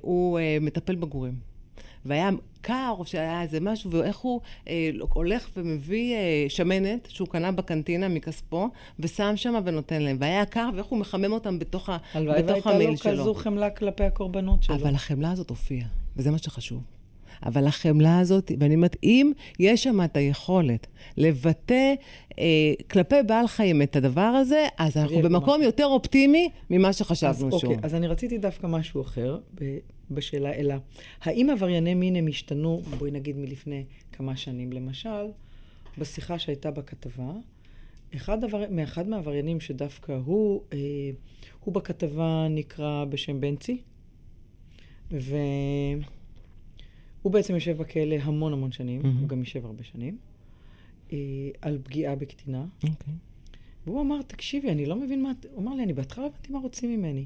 הוא 0.00 0.40
מטפל 0.60 0.94
בגורים. 0.94 1.34
והיה 2.04 2.30
קר, 2.60 2.94
או 2.98 3.06
שהיה 3.06 3.42
איזה 3.42 3.60
משהו, 3.60 3.90
ואיך 3.90 4.16
הוא 4.16 4.40
אה, 4.68 4.90
הולך 5.14 5.48
ומביא 5.56 6.14
אה, 6.14 6.44
שמנת 6.48 7.08
שהוא 7.10 7.28
קנה 7.28 7.52
בקנטינה 7.52 8.08
מכספו, 8.08 8.68
ושם 8.98 9.32
שם 9.36 9.54
ונותן 9.64 10.02
להם. 10.02 10.16
והיה 10.20 10.44
קר, 10.44 10.68
ואיך 10.74 10.86
הוא 10.86 10.98
מחמם 10.98 11.32
אותם 11.32 11.58
בתוך, 11.58 11.88
ה, 11.88 11.96
בתוך 12.14 12.16
המיל 12.16 12.26
שלו. 12.36 12.70
הלוואי 12.70 12.86
והייתה 12.86 13.12
לו 13.12 13.20
כזו 13.22 13.34
חמלה 13.34 13.70
כלפי 13.70 14.04
הקורבנות 14.04 14.62
שלו. 14.62 14.74
אבל 14.74 14.94
החמלה 14.94 15.30
הזאת 15.30 15.50
הופיעה, 15.50 15.88
וזה 16.16 16.30
מה 16.30 16.38
שחשוב. 16.38 16.82
אבל 17.46 17.66
החמלה 17.66 18.18
הזאת, 18.18 18.52
ואני 18.60 18.74
אומרת, 18.74 18.96
אם 19.02 19.32
יש 19.58 19.82
שם 19.82 20.04
את 20.04 20.16
היכולת 20.16 20.86
לבטא 21.16 21.94
אה, 22.38 22.44
כלפי 22.90 23.22
בעל 23.26 23.46
חיים 23.46 23.82
את 23.82 23.96
הדבר 23.96 24.20
הזה, 24.20 24.66
אז 24.78 24.96
אנחנו 24.96 25.22
במקום 25.22 25.60
מה... 25.60 25.64
יותר 25.64 25.86
אופטימי 25.86 26.48
ממה 26.70 26.92
שחשבנו 26.92 27.30
אז, 27.30 27.60
שהוא. 27.60 27.72
אוקיי, 27.72 27.76
אז 27.82 27.94
אני 27.94 28.06
רציתי 28.06 28.38
דווקא 28.38 28.66
משהו 28.66 29.02
אחר 29.02 29.38
ב, 29.54 29.78
בשאלה 30.10 30.52
אלא, 30.52 30.74
האם 31.20 31.50
עברייני 31.50 31.94
מין 31.94 32.16
הם 32.16 32.26
השתנו, 32.26 32.82
בואי 32.98 33.10
נגיד 33.10 33.36
מלפני 33.36 33.84
כמה 34.12 34.36
שנים 34.36 34.72
למשל, 34.72 35.26
בשיחה 35.98 36.38
שהייתה 36.38 36.70
בכתבה, 36.70 37.32
אחד, 38.16 38.40
דבר, 38.40 38.64
מאחד 38.70 39.08
מהעבריינים 39.08 39.60
שדווקא 39.60 40.12
הוא, 40.24 40.62
אה, 40.72 40.78
הוא 41.60 41.74
בכתבה 41.74 42.46
נקרא 42.50 43.04
בשם 43.04 43.40
בנצי, 43.40 43.80
ו... 45.12 45.36
הוא 47.22 47.32
בעצם 47.32 47.54
יושב 47.54 47.76
בכלא 47.76 48.16
המון 48.22 48.52
המון 48.52 48.72
שנים, 48.72 49.02
mm-hmm. 49.02 49.20
הוא 49.20 49.28
גם 49.28 49.38
יושב 49.38 49.66
הרבה 49.66 49.84
שנים, 49.84 50.18
אה, 51.12 51.18
על 51.62 51.78
פגיעה 51.82 52.16
בקטינה. 52.16 52.64
Okay. 52.64 52.88
אוקיי. 52.90 53.14
והוא 53.86 54.00
אמר, 54.00 54.22
תקשיבי, 54.22 54.70
אני 54.70 54.86
לא 54.86 54.96
מבין 54.96 55.22
מה... 55.22 55.32
הוא 55.52 55.62
אמר 55.62 55.74
לי, 55.74 55.82
אני 55.82 55.92
בהתחלה 55.92 56.24
לא 56.24 56.30
הבנתי 56.30 56.52
מה 56.52 56.58
רוצים 56.58 56.90
ממני. 56.90 57.24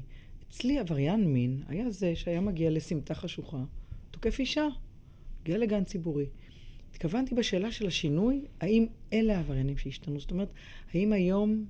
אצלי 0.53 0.79
עבריין 0.79 1.33
מין 1.33 1.63
היה 1.67 1.89
זה 1.89 2.15
שהיה 2.15 2.41
מגיע 2.41 2.69
לסמטה 2.69 3.13
חשוכה, 3.13 3.63
תוקף 4.11 4.39
אישה, 4.39 4.67
מגיע 5.41 5.57
לגן 5.57 5.83
ציבורי. 5.83 6.25
התכוונתי 6.91 7.35
בשאלה 7.35 7.71
של 7.71 7.87
השינוי, 7.87 8.45
האם 8.61 8.85
אלה 9.13 9.37
העבריינים 9.37 9.77
שהשתנו? 9.77 10.19
זאת 10.19 10.31
אומרת, 10.31 10.49
האם 10.93 11.13
היום, 11.13 11.65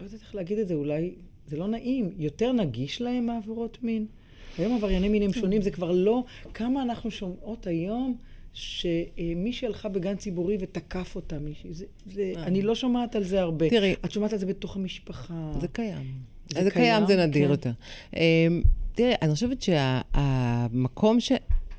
לא 0.00 0.04
יודעת 0.04 0.20
איך 0.20 0.34
להגיד 0.34 0.58
את 0.58 0.68
זה, 0.68 0.74
אולי 0.74 1.14
זה 1.46 1.56
לא 1.56 1.68
נעים, 1.68 2.12
יותר 2.16 2.52
נגיש 2.52 3.00
להם 3.00 3.30
העבירות 3.30 3.82
מין? 3.82 4.06
היום 4.58 4.74
עברייני 4.76 5.08
מין 5.08 5.22
הם 5.22 5.32
שונים, 5.32 5.62
זה 5.62 5.70
כבר 5.70 5.92
לא... 5.92 6.24
כמה 6.54 6.82
אנחנו 6.82 7.10
שומעות 7.10 7.66
היום 7.66 8.16
שמי 8.52 9.52
שהלכה 9.52 9.88
בגן 9.88 10.16
ציבורי 10.16 10.56
ותקף 10.60 11.16
אותה 11.16 11.38
מישהי, 11.38 11.72
זה, 11.72 11.84
זה, 12.06 12.32
אה. 12.36 12.44
אני 12.44 12.62
לא 12.62 12.74
שומעת 12.74 13.16
על 13.16 13.24
זה 13.24 13.40
הרבה. 13.40 13.70
תראי... 13.70 13.94
את 14.04 14.10
שומעת 14.10 14.32
על 14.32 14.38
זה 14.38 14.46
בתוך 14.46 14.76
המשפחה. 14.76 15.52
זה 15.60 15.68
קיים. 15.68 16.31
זה, 16.54 16.64
זה 16.64 16.70
קיים, 16.70 17.06
זה 17.06 17.26
נדיר 17.26 17.44
כן. 17.44 17.50
יותר. 17.50 17.70
אמ, 18.16 18.62
תראי, 18.94 19.14
אני 19.22 19.34
חושבת 19.34 19.62
שהמקום 19.62 21.20
ש... 21.20 21.32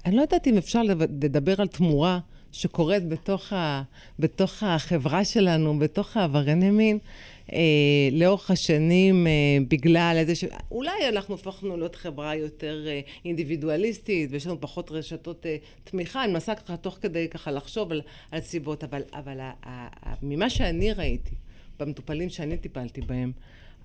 אני 0.06 0.16
לא 0.16 0.22
יודעת 0.22 0.48
אם 0.48 0.58
אפשר 0.58 0.82
לדבר 1.22 1.62
על 1.62 1.68
תמורה 1.68 2.20
שקורית 2.52 3.08
בתוך, 3.08 3.54
ה... 3.54 3.84
בתוך 4.20 4.64
החברה 4.64 5.26
שלנו, 5.26 5.80
בתוך 5.80 6.18
העברייני 6.18 6.72
מין. 6.72 7.00
אה, 7.54 7.60
לאורך 8.12 8.52
השנים 8.52 9.28
אה, 9.28 9.32
בגלל 9.68 10.16
איזה 10.18 10.36
ש... 10.36 10.44
אולי 10.72 11.10
אנחנו 11.10 11.36
הפכנו 11.36 11.78
להיות 11.78 11.96
חברה 11.96 12.36
יותר 12.36 12.86
אה, 12.88 13.02
אינדיבידואליסטית 13.26 14.30
ויש 14.32 14.48
לנו 14.48 14.62
פחות 14.62 14.92
רשתות 14.92 15.46
אה, 15.46 15.58
תמיכה, 15.84 16.24
אני 16.24 16.34
מנסה 16.34 16.56
ככה 16.56 16.78
תוך 16.78 16.98
כדי 17.02 17.28
ככה 17.30 17.52
לחשוב 17.52 17.92
על, 17.92 18.02
על 18.32 18.42
סיבות, 18.42 18.84
אבל, 18.84 19.02
אבל 19.14 19.40
ה, 19.40 19.52
ה, 19.64 19.88
ה, 20.10 20.14
ממה 20.22 20.50
שאני 20.50 20.94
ראיתי 20.94 21.36
במטופלים 21.80 22.30
שאני 22.30 22.58
טיפלתי 22.58 23.02
בהם, 23.02 23.32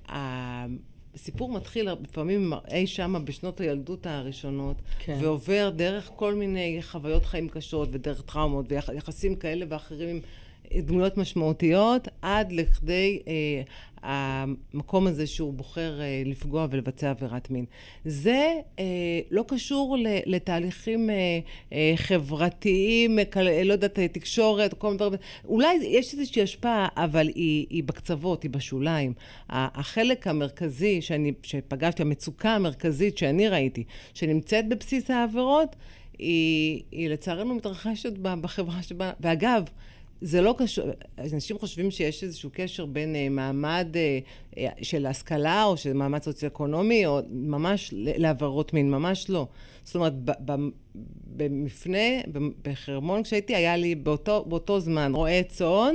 הסיפור 0.08 1.52
מתחיל 1.52 1.88
לפעמים 2.02 2.52
אי 2.70 2.86
שמה 2.86 3.18
בשנות 3.18 3.60
הילדות 3.60 4.06
הראשונות, 4.06 4.76
כן. 4.98 5.18
ועובר 5.20 5.70
דרך 5.76 6.10
כל 6.16 6.34
מיני 6.34 6.78
חוויות 6.82 7.24
חיים 7.24 7.48
קשות 7.48 7.88
ודרך 7.92 8.22
טראומות 8.22 8.66
ויחסים 8.68 9.36
כאלה 9.36 9.66
ואחרים 9.68 10.20
עם 10.70 10.82
דמויות 10.82 11.16
משמעותיות 11.16 12.08
עד 12.22 12.52
לכדי 12.52 13.22
אה, 13.28 13.62
המקום 14.02 15.06
הזה 15.06 15.26
שהוא 15.26 15.52
בוחר 15.52 16.00
אה, 16.00 16.22
לפגוע 16.26 16.66
ולבצע 16.70 17.10
עבירת 17.10 17.50
מין. 17.50 17.64
זה 18.04 18.54
אה, 18.78 18.84
לא 19.30 19.44
קשור 19.48 19.96
לתהליכים 20.26 21.10
אה, 21.72 21.92
חברתיים, 21.96 23.18
לא 23.64 23.72
יודעת, 23.72 23.98
תקשורת, 23.98 24.74
כל 24.74 24.86
מיני 24.86 24.98
דברים. 24.98 25.20
אולי 25.44 25.74
יש 25.82 26.14
איזושהי 26.14 26.42
השפעה, 26.42 26.88
אבל 26.96 27.28
היא, 27.28 27.66
היא 27.70 27.84
בקצוות, 27.84 28.42
היא 28.42 28.50
בשוליים. 28.50 29.12
החלק 29.48 30.26
המרכזי 30.26 31.02
שאני, 31.02 31.32
שפגשתי, 31.42 32.02
המצוקה 32.02 32.50
המרכזית 32.50 33.18
שאני 33.18 33.48
ראיתי, 33.48 33.84
שנמצאת 34.14 34.68
בבסיס 34.68 35.10
העבירות, 35.10 35.76
היא, 36.18 36.82
היא 36.92 37.08
לצערנו 37.08 37.54
מתרחשת 37.54 38.12
בחברה 38.18 38.82
שבה, 38.82 39.12
ואגב, 39.20 39.64
זה 40.20 40.40
לא 40.40 40.54
קשור, 40.58 40.84
אנשים 41.34 41.58
חושבים 41.58 41.90
שיש 41.90 42.24
איזשהו 42.24 42.50
קשר 42.52 42.86
בין 42.86 43.14
uh, 43.14 43.32
מעמד 43.32 43.86
uh, 44.54 44.58
של 44.82 45.06
השכלה 45.06 45.64
או 45.64 45.76
של 45.76 45.92
מעמד 45.92 46.22
סוציו-אקונומי, 46.22 47.06
או 47.06 47.20
ממש 47.30 47.90
לעבירות 47.96 48.74
מין, 48.74 48.90
ממש 48.90 49.30
לא. 49.30 49.46
זאת 49.84 49.94
אומרת, 49.94 50.12
במפנה, 51.38 52.08
בחרמון 52.64 53.22
כשהייתי, 53.22 53.56
היה 53.56 53.76
לי 53.76 53.94
באותו, 53.94 54.44
באותו 54.48 54.80
זמן 54.80 55.14
רועה 55.14 55.42
צאן. 55.42 55.94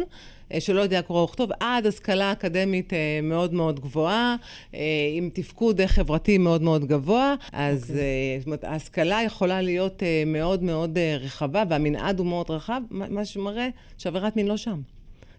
אה, 0.53 0.60
שלא 0.62 0.82
יודע 0.82 1.01
קרוא 1.01 1.23
וכתוב, 1.23 1.49
עד 1.60 1.86
השכלה 1.86 2.32
אקדמית 2.32 2.93
אה, 2.93 3.19
מאוד 3.23 3.53
מאוד 3.53 3.79
גבוהה, 3.79 4.36
אה, 4.73 4.79
עם 5.13 5.29
תפקוד 5.34 5.82
חברתי 5.86 6.38
מאוד 6.38 6.62
מאוד 6.62 6.86
גבוה, 6.86 7.36
אז 7.53 7.84
okay. 7.84 7.89
אוקיי. 7.89 8.39
זאת 8.39 8.45
אומרת, 8.45 8.63
ההשכלה 8.63 9.19
יכולה 9.25 9.62
להיות 9.62 10.03
מאוד 10.25 10.63
מאוד 10.63 10.97
רחבה, 11.19 11.63
והמנעד 11.69 12.19
הוא 12.19 12.27
מאוד 12.27 12.51
רחב, 12.51 12.82
מה 12.89 13.25
שמראה 13.25 13.69
שעבירת 13.97 14.36
מין 14.36 14.47
לא 14.47 14.58
שם. 14.58 14.82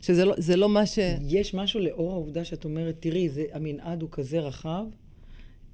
שזה 0.03 0.25
לא, 0.25 0.35
לא 0.57 0.69
מה 0.69 0.87
ש... 0.87 0.99
יש 1.29 1.55
משהו 1.55 1.81
לאור 1.81 2.13
העובדה 2.13 2.45
שאת 2.45 2.65
אומרת, 2.65 2.95
תראי, 3.01 3.29
זה, 3.29 3.45
המנעד 3.53 4.03
הוא 4.03 4.09
כזה 4.13 4.41
רחב. 4.41 4.85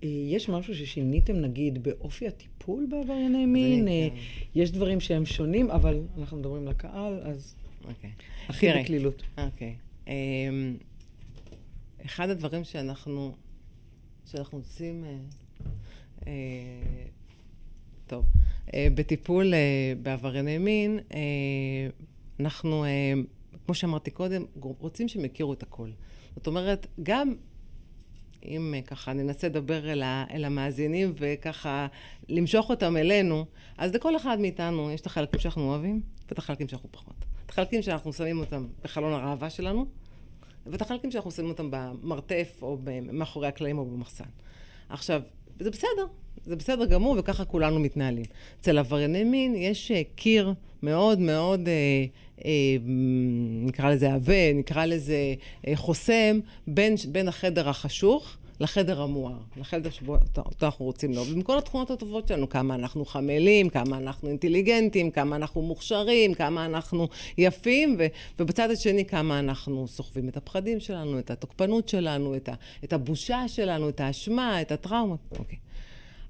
יש 0.03 0.49
משהו 0.49 0.75
ששיניתם, 0.75 1.37
נגיד, 1.37 1.83
באופי 1.83 2.27
הטיפול 2.27 2.87
בעברייני 2.91 3.47
מין? 3.47 3.87
כן. 3.87 4.17
יש 4.55 4.71
דברים 4.71 5.01
שהם 5.01 5.27
שונים, 5.27 5.71
אבל 5.71 6.03
אנחנו 6.19 6.37
מדברים 6.37 6.69
לקהל, 6.69 7.21
אז... 7.23 7.55
אוקיי. 7.85 8.11
הכי 8.49 8.67
בקלילות. 8.73 9.23
אוקיי. 9.39 9.75
אמ, 10.07 10.13
אחד 12.07 12.31
הדברים 12.31 12.65
שאנחנו, 12.65 13.35
שאנחנו 14.27 14.59
עושים, 14.59 15.05
אה, 15.05 15.17
אה, 16.27 16.33
טוב, 18.07 18.25
אה, 18.75 18.89
בטיפול 18.95 19.53
בעברייני 20.03 20.59
מין, 20.59 20.99
אנחנו, 22.41 22.85
כמו 23.67 23.75
שאמרתי 23.75 24.11
קודם, 24.11 24.45
רוצים 24.61 25.09
שהם 25.09 25.25
יכירו 25.25 25.53
את 25.53 25.63
הכל. 25.63 25.91
זאת 26.37 26.47
אומרת, 26.47 26.87
גם 27.03 27.35
אם 28.45 28.75
ככה 28.87 29.13
ננסה 29.13 29.49
לדבר 29.49 29.93
אל, 29.93 30.03
ה, 30.03 30.25
אל 30.31 30.45
המאזינים 30.45 31.13
וככה 31.19 31.87
למשוך 32.29 32.71
אותם 32.71 32.97
אלינו, 32.97 33.45
אז 33.79 33.95
לכל 33.95 34.17
אחד 34.17 34.41
מאיתנו 34.41 34.91
יש 34.91 35.01
את 35.01 35.07
החלקים 35.07 35.41
שאנחנו 35.41 35.63
אוהבים 35.63 36.01
ואת 36.29 36.39
החלקים 36.39 36.69
שאנחנו 36.69 36.89
פחות. 36.93 37.15
את 37.47 37.51
החלקים 37.51 37.83
שאנחנו 37.83 38.13
שמים 38.13 38.39
אותם 38.39 38.67
בחלון 38.85 39.13
הראווה 39.13 39.51
שלנו, 39.51 39.87
ואת 40.67 40.83
החלקים 40.83 41.11
שאנחנו 41.11 41.31
שמים 41.31 41.49
אותם 41.49 41.69
במרתף, 41.71 42.59
או 42.63 42.79
מאחורי 43.13 43.49
הקלעים, 43.49 43.79
או 43.79 43.85
במחסן. 43.87 44.25
עכשיו, 44.89 45.23
זה 45.59 45.71
בסדר, 45.71 46.07
זה 46.47 46.57
בסדר 46.57 46.85
גמור, 46.85 47.17
וככה 47.19 47.45
כולנו 47.45 47.81
מתנהלים. 47.81 48.25
אצל 48.61 48.79
עברייני 48.79 49.25
מין 49.25 49.55
יש 49.55 49.91
אה, 49.91 50.03
קיר 50.17 50.55
מאוד 50.83 51.19
מאוד, 51.19 51.69
אה, 51.69 52.05
אה, 52.45 52.77
נקרא 53.65 53.91
לזה 53.91 54.13
עבה, 54.13 54.53
נקרא 54.55 54.85
לזה 54.85 55.35
אה, 55.67 55.77
חוסם, 55.77 56.41
בין, 56.67 56.95
בין 57.09 57.29
החדר 57.29 57.69
החשוך 57.69 58.37
לחדר 58.61 59.03
המואר, 59.03 59.39
לחדר 59.57 59.91
שבו 59.91 60.17
אותו 60.37 60.67
אנחנו 60.67 60.85
רוצים 60.85 61.13
לאהוב. 61.13 61.29
עם 61.33 61.43
כל 61.43 61.59
התכונות 61.59 61.91
הטובות 61.91 62.29
שלנו, 62.29 62.49
כמה 62.49 62.75
אנחנו 62.75 63.05
חמלים, 63.05 63.69
כמה 63.69 63.99
אנחנו 63.99 64.29
אינטליגנטים, 64.29 65.11
כמה 65.11 65.37
אנחנו 65.37 65.63
מוכשרים, 65.63 66.35
כמה 66.35 66.67
אנחנו 66.67 67.09
יפים, 67.39 67.97
ו, 67.99 68.07
ובצד 68.39 68.71
השני 68.71 69.05
כמה 69.05 69.39
אנחנו 69.39 69.89
סוחבים 69.89 70.29
את 70.29 70.37
הפחדים 70.37 70.81
שלנו, 70.81 71.19
את 71.19 71.31
התוקפנות 71.31 71.89
שלנו, 71.89 72.37
את, 72.37 72.49
ה, 72.49 72.55
את 72.85 72.93
הבושה 72.93 73.49
שלנו, 73.49 73.89
את 73.89 74.01
האשמה, 74.01 74.61
את 74.61 74.73
הטראומה. 74.73 75.17
אוקיי. 75.39 75.59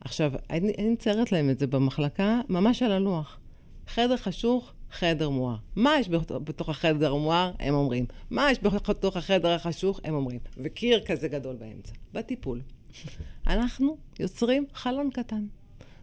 עכשיו, 0.01 0.33
אני, 0.51 0.73
אני 0.79 0.89
מציירת 0.89 1.33
להם 1.33 1.51
את 1.51 1.59
זה 1.59 1.67
במחלקה, 1.67 2.41
ממש 2.49 2.83
על 2.83 2.93
הלוח. 2.93 3.39
חדר 3.87 4.17
חשוך, 4.17 4.73
חדר 4.91 5.29
מואר. 5.29 5.57
מה 5.77 6.01
יש 6.01 6.09
בתוך 6.45 6.69
החדר 6.69 7.13
המואר? 7.13 7.53
הם 7.59 7.75
אומרים. 7.75 8.07
מה 8.31 8.51
יש 8.51 8.59
בתוך 8.63 9.17
החדר 9.17 9.51
החשוך? 9.51 10.01
הם 10.05 10.15
אומרים. 10.15 10.39
וקיר 10.57 11.01
כזה 11.07 11.29
גדול 11.29 11.57
באמצע. 11.57 11.93
בטיפול. 12.13 12.61
אנחנו 13.47 13.97
יוצרים 14.21 14.67
חלון 14.75 15.11
קטן 15.11 15.47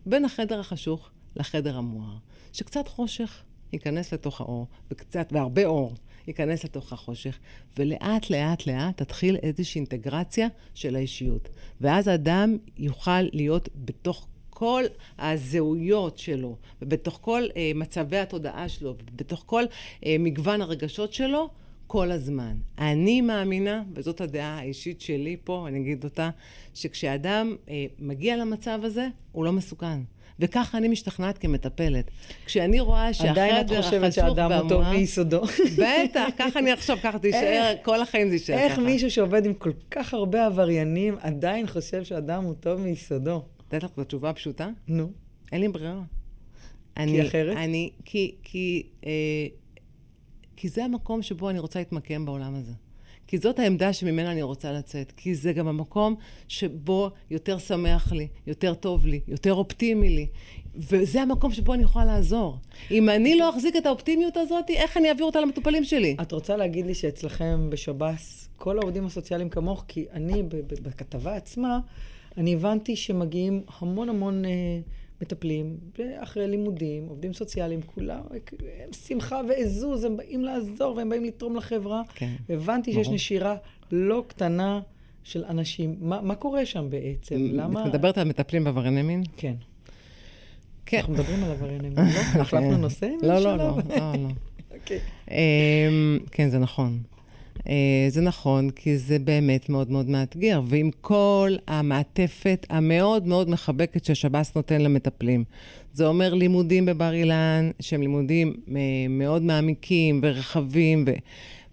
בין 0.06 0.26
החדר 0.26 0.60
החשוך 0.60 1.10
לחדר 1.36 1.78
המואר, 1.78 2.18
שקצת 2.54 2.88
חושך 2.88 3.44
ייכנס 3.74 4.14
לתוך 4.14 4.42
האור, 4.42 4.68
וקצת, 4.92 5.28
והרבה 5.32 5.66
אור 5.66 5.94
ייכנס 6.28 6.64
לתוך 6.64 6.94
החושך, 6.94 7.40
ולאט 7.78 8.30
לאט 8.30 8.68
לאט 8.68 8.98
תתחיל 8.98 9.38
איזושהי 9.44 9.80
אינטגרציה 9.80 10.48
של 10.74 10.96
האישיות. 10.96 11.50
ואז 11.82 12.08
האדם 12.08 12.58
יוכל 12.78 13.22
להיות 13.22 13.70
בתוך 13.76 14.28
כל 14.50 14.84
הזהויות 15.20 16.18
שלו, 16.18 16.56
ובתוך 16.82 17.20
כל 17.22 17.44
אה, 17.56 17.72
מצבי 17.76 18.18
התודעה 18.18 18.70
שלו, 18.70 18.96
ובתוך 19.12 19.44
כל 19.46 19.64
אה, 20.06 20.16
מגוון 20.20 20.62
הרגשות 20.62 21.14
שלו, 21.14 21.50
כל 21.88 22.12
הזמן. 22.12 22.58
אני 22.78 23.22
מאמינה, 23.22 23.84
וזאת 23.94 24.22
הדעה 24.22 24.60
האישית 24.60 25.02
שלי 25.02 25.38
פה, 25.44 25.66
אני 25.68 25.80
אגיד 25.80 26.04
אותה, 26.04 26.30
שכשאדם 26.74 27.56
אה, 27.70 27.86
מגיע 28.00 28.38
למצב 28.38 28.80
הזה, 28.84 29.08
הוא 29.32 29.46
לא 29.46 29.52
מסוכן. 29.52 30.00
וככה 30.40 30.78
אני 30.78 30.88
משתכנעת 30.88 31.38
כמטפלת. 31.38 32.12
כשאני 32.46 32.80
רואה 32.80 33.14
שהחדר 33.14 33.42
החשוך 33.42 33.42
והמואר... 33.42 33.62
עדיין 33.62 34.06
את 34.06 34.12
חושבת 34.12 34.14
שאדם 34.14 34.52
הוא 34.52 34.70
טוב 34.70 34.84
מיסודו. 34.90 35.42
בטח, 35.78 36.26
ככה 36.38 36.60
אני 36.60 36.72
עכשיו, 36.72 36.98
ככה 37.04 37.20
תישאר, 37.20 37.74
כל 37.84 38.02
החיים 38.02 38.30
זה 38.30 38.36
יישאר 38.36 38.56
ככה. 38.56 38.66
איך 38.66 38.80
מישהו 38.80 39.12
שעובד 39.12 39.46
עם 39.46 39.54
כל 39.54 39.72
כך 39.92 40.14
הרבה 40.14 40.46
עבריינים 40.46 41.16
עדיין 41.22 41.68
חושב 41.68 42.04
שאדם 42.04 42.44
הוא 42.44 42.54
טוב 42.54 42.82
מיסודו? 42.82 43.44
לתת 43.68 43.84
לך 43.84 43.92
את 43.92 44.00
התשובה 44.00 44.30
הפשוטה? 44.30 44.70
נו. 44.88 45.12
אין 45.52 45.62
לי 45.62 45.68
ברירה. 45.68 46.02
כי 46.96 47.28
אחרת? 47.28 47.58
אני, 47.58 47.90
כי, 48.06 48.36
כי, 48.44 48.84
אה, 49.06 49.12
כי 50.56 50.70
זה 50.70 50.86
המקום 50.86 51.22
שבו 51.22 51.50
אני 51.50 51.60
רוצה 51.60 51.80
להתמקם 51.80 52.26
בעולם 52.26 52.56
הזה. 52.56 52.72
כי 53.28 53.38
זאת 53.38 53.60
העמדה 53.60 53.94
שממנה 53.94 54.32
אני 54.32 54.42
רוצה 54.42 54.72
לצאת. 54.72 55.14
כי 55.18 55.36
זה 55.36 55.54
גם 55.54 55.68
המקום 55.68 56.16
שבו 56.48 57.12
יותר 57.30 57.58
שמח 57.58 58.12
לי, 58.12 58.28
יותר 58.48 58.74
טוב 58.74 59.06
לי, 59.06 59.20
יותר 59.28 59.54
אופטימי 59.54 60.10
לי. 60.10 60.28
וזה 60.76 61.22
המקום 61.22 61.52
שבו 61.52 61.74
אני 61.74 61.84
יכולה 61.84 62.06
לעזור. 62.06 62.58
אם 62.92 63.10
אני 63.10 63.36
לא 63.36 63.50
אחזיק 63.50 63.76
את 63.76 63.86
האופטימיות 63.86 64.38
הזאת, 64.38 64.70
איך 64.70 64.98
אני 64.98 65.10
אעביר 65.10 65.26
אותה 65.26 65.42
למטופלים 65.42 65.84
שלי? 65.84 66.16
את 66.22 66.32
רוצה 66.32 66.58
להגיד 66.58 66.86
לי 66.86 66.94
שאצלכם 66.94 67.70
בשב"ס, 67.70 68.50
כל 68.58 68.78
העובדים 68.78 69.06
הסוציאליים 69.06 69.50
כמוך, 69.50 69.86
כי 69.88 70.06
אני 70.14 70.44
בכתבה 70.84 71.36
עצמה, 71.36 71.80
אני 72.38 72.54
הבנתי 72.54 72.96
שמגיעים 72.96 73.62
המון 73.80 74.10
המון 74.10 74.46
אה, 74.46 74.52
מטפלים, 75.22 75.78
אחרי 76.18 76.48
לימודים, 76.48 77.06
עובדים 77.08 77.34
סוציאליים, 77.34 77.82
כולם, 77.82 78.22
הם 78.84 78.94
שמחה 78.94 79.42
ועזוז, 79.50 80.04
הם 80.04 80.18
באים 80.18 80.44
לעזור 80.44 80.96
והם 80.96 81.10
באים 81.10 81.24
לתרום 81.24 81.56
לחברה. 81.56 82.02
כן. 82.16 82.34
הבנתי 82.50 82.94
שיש 82.94 83.10
נשירה 83.10 83.56
לא 83.92 84.24
קטנה 84.28 84.80
של 85.24 85.44
אנשים. 85.46 85.96
מה, 86.00 86.22
מה 86.22 86.36
קורה 86.36 86.66
שם 86.66 86.90
בעצם? 86.90 87.36
למה... 87.36 87.82
את 87.82 87.88
מדברת 87.88 88.18
על 88.18 88.28
מטפלים 88.28 88.64
בעברייני 88.64 89.02
מין? 89.02 89.24
כן. 89.38 89.54
כן. 90.86 90.98
אנחנו 90.98 91.14
מדברים 91.14 91.44
על 91.44 91.52
עברייני 91.52 91.90
מין, 91.90 92.06
לא? 92.06 92.20
החלפנו 92.42 92.78
נושא? 92.78 93.10
לא, 93.22 93.40
לא, 93.40 93.58
לא, 93.58 93.58
לא, 93.58 93.78
לא. 94.24 94.30
אוקיי. 94.76 95.00
אמ, 95.32 96.20
כן, 96.32 96.50
זה 96.50 96.60
נכון. 96.60 97.00
אה, 97.70 98.06
זה 98.10 98.22
נכון, 98.22 98.70
כי 98.70 98.98
זה 98.98 99.20
באמת 99.20 99.70
מאוד 99.70 99.92
מאוד 99.92 100.10
מאתגר, 100.10 100.62
ועם 100.66 100.92
כל 101.02 101.56
המעטפת 101.68 102.66
המאוד 102.70 103.28
מאוד 103.28 103.50
מחבקת 103.50 104.06
ששב"ס 104.06 104.56
נותן 104.56 104.82
למטפלים. 104.82 105.44
זה 105.94 106.08
אומר 106.08 106.34
לימודים 106.34 106.86
בבר 106.86 107.14
אילן, 107.14 107.72
שהם 107.80 108.02
לימודים 108.02 108.54
אה, 108.70 108.82
מאוד 109.10 109.42
מעמיקים 109.42 110.20
ורחבים, 110.24 111.04
ו... 111.08 111.12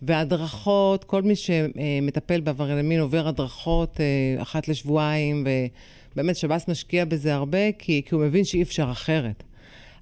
והדרכות, 0.02 1.04
כל 1.04 1.22
מי 1.22 1.34
שמטפל 1.36 2.40
בעברייני 2.40 2.82
מין 2.82 3.00
עובר 3.00 3.28
הדרכות 3.28 4.00
אה, 4.00 4.42
אחת 4.42 4.68
לשבועיים, 4.68 5.46
ובאמת 6.14 6.36
שב"ס 6.36 6.68
משקיע 6.68 7.04
בזה 7.04 7.34
הרבה, 7.34 7.72
כי, 7.78 8.02
כי 8.06 8.14
הוא 8.14 8.24
מבין 8.24 8.44
שאי 8.44 8.62
אפשר 8.62 8.88
אחרת. 8.90 9.42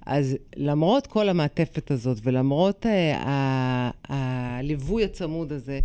אז 0.05 0.37
למרות 0.55 1.07
כל 1.07 1.29
המעטפת 1.29 1.91
הזאת, 1.91 2.17
ולמרות 2.23 2.85
אה, 2.85 3.91
הליווי 4.09 5.03
הצמוד 5.03 5.53
הזה, 5.53 5.79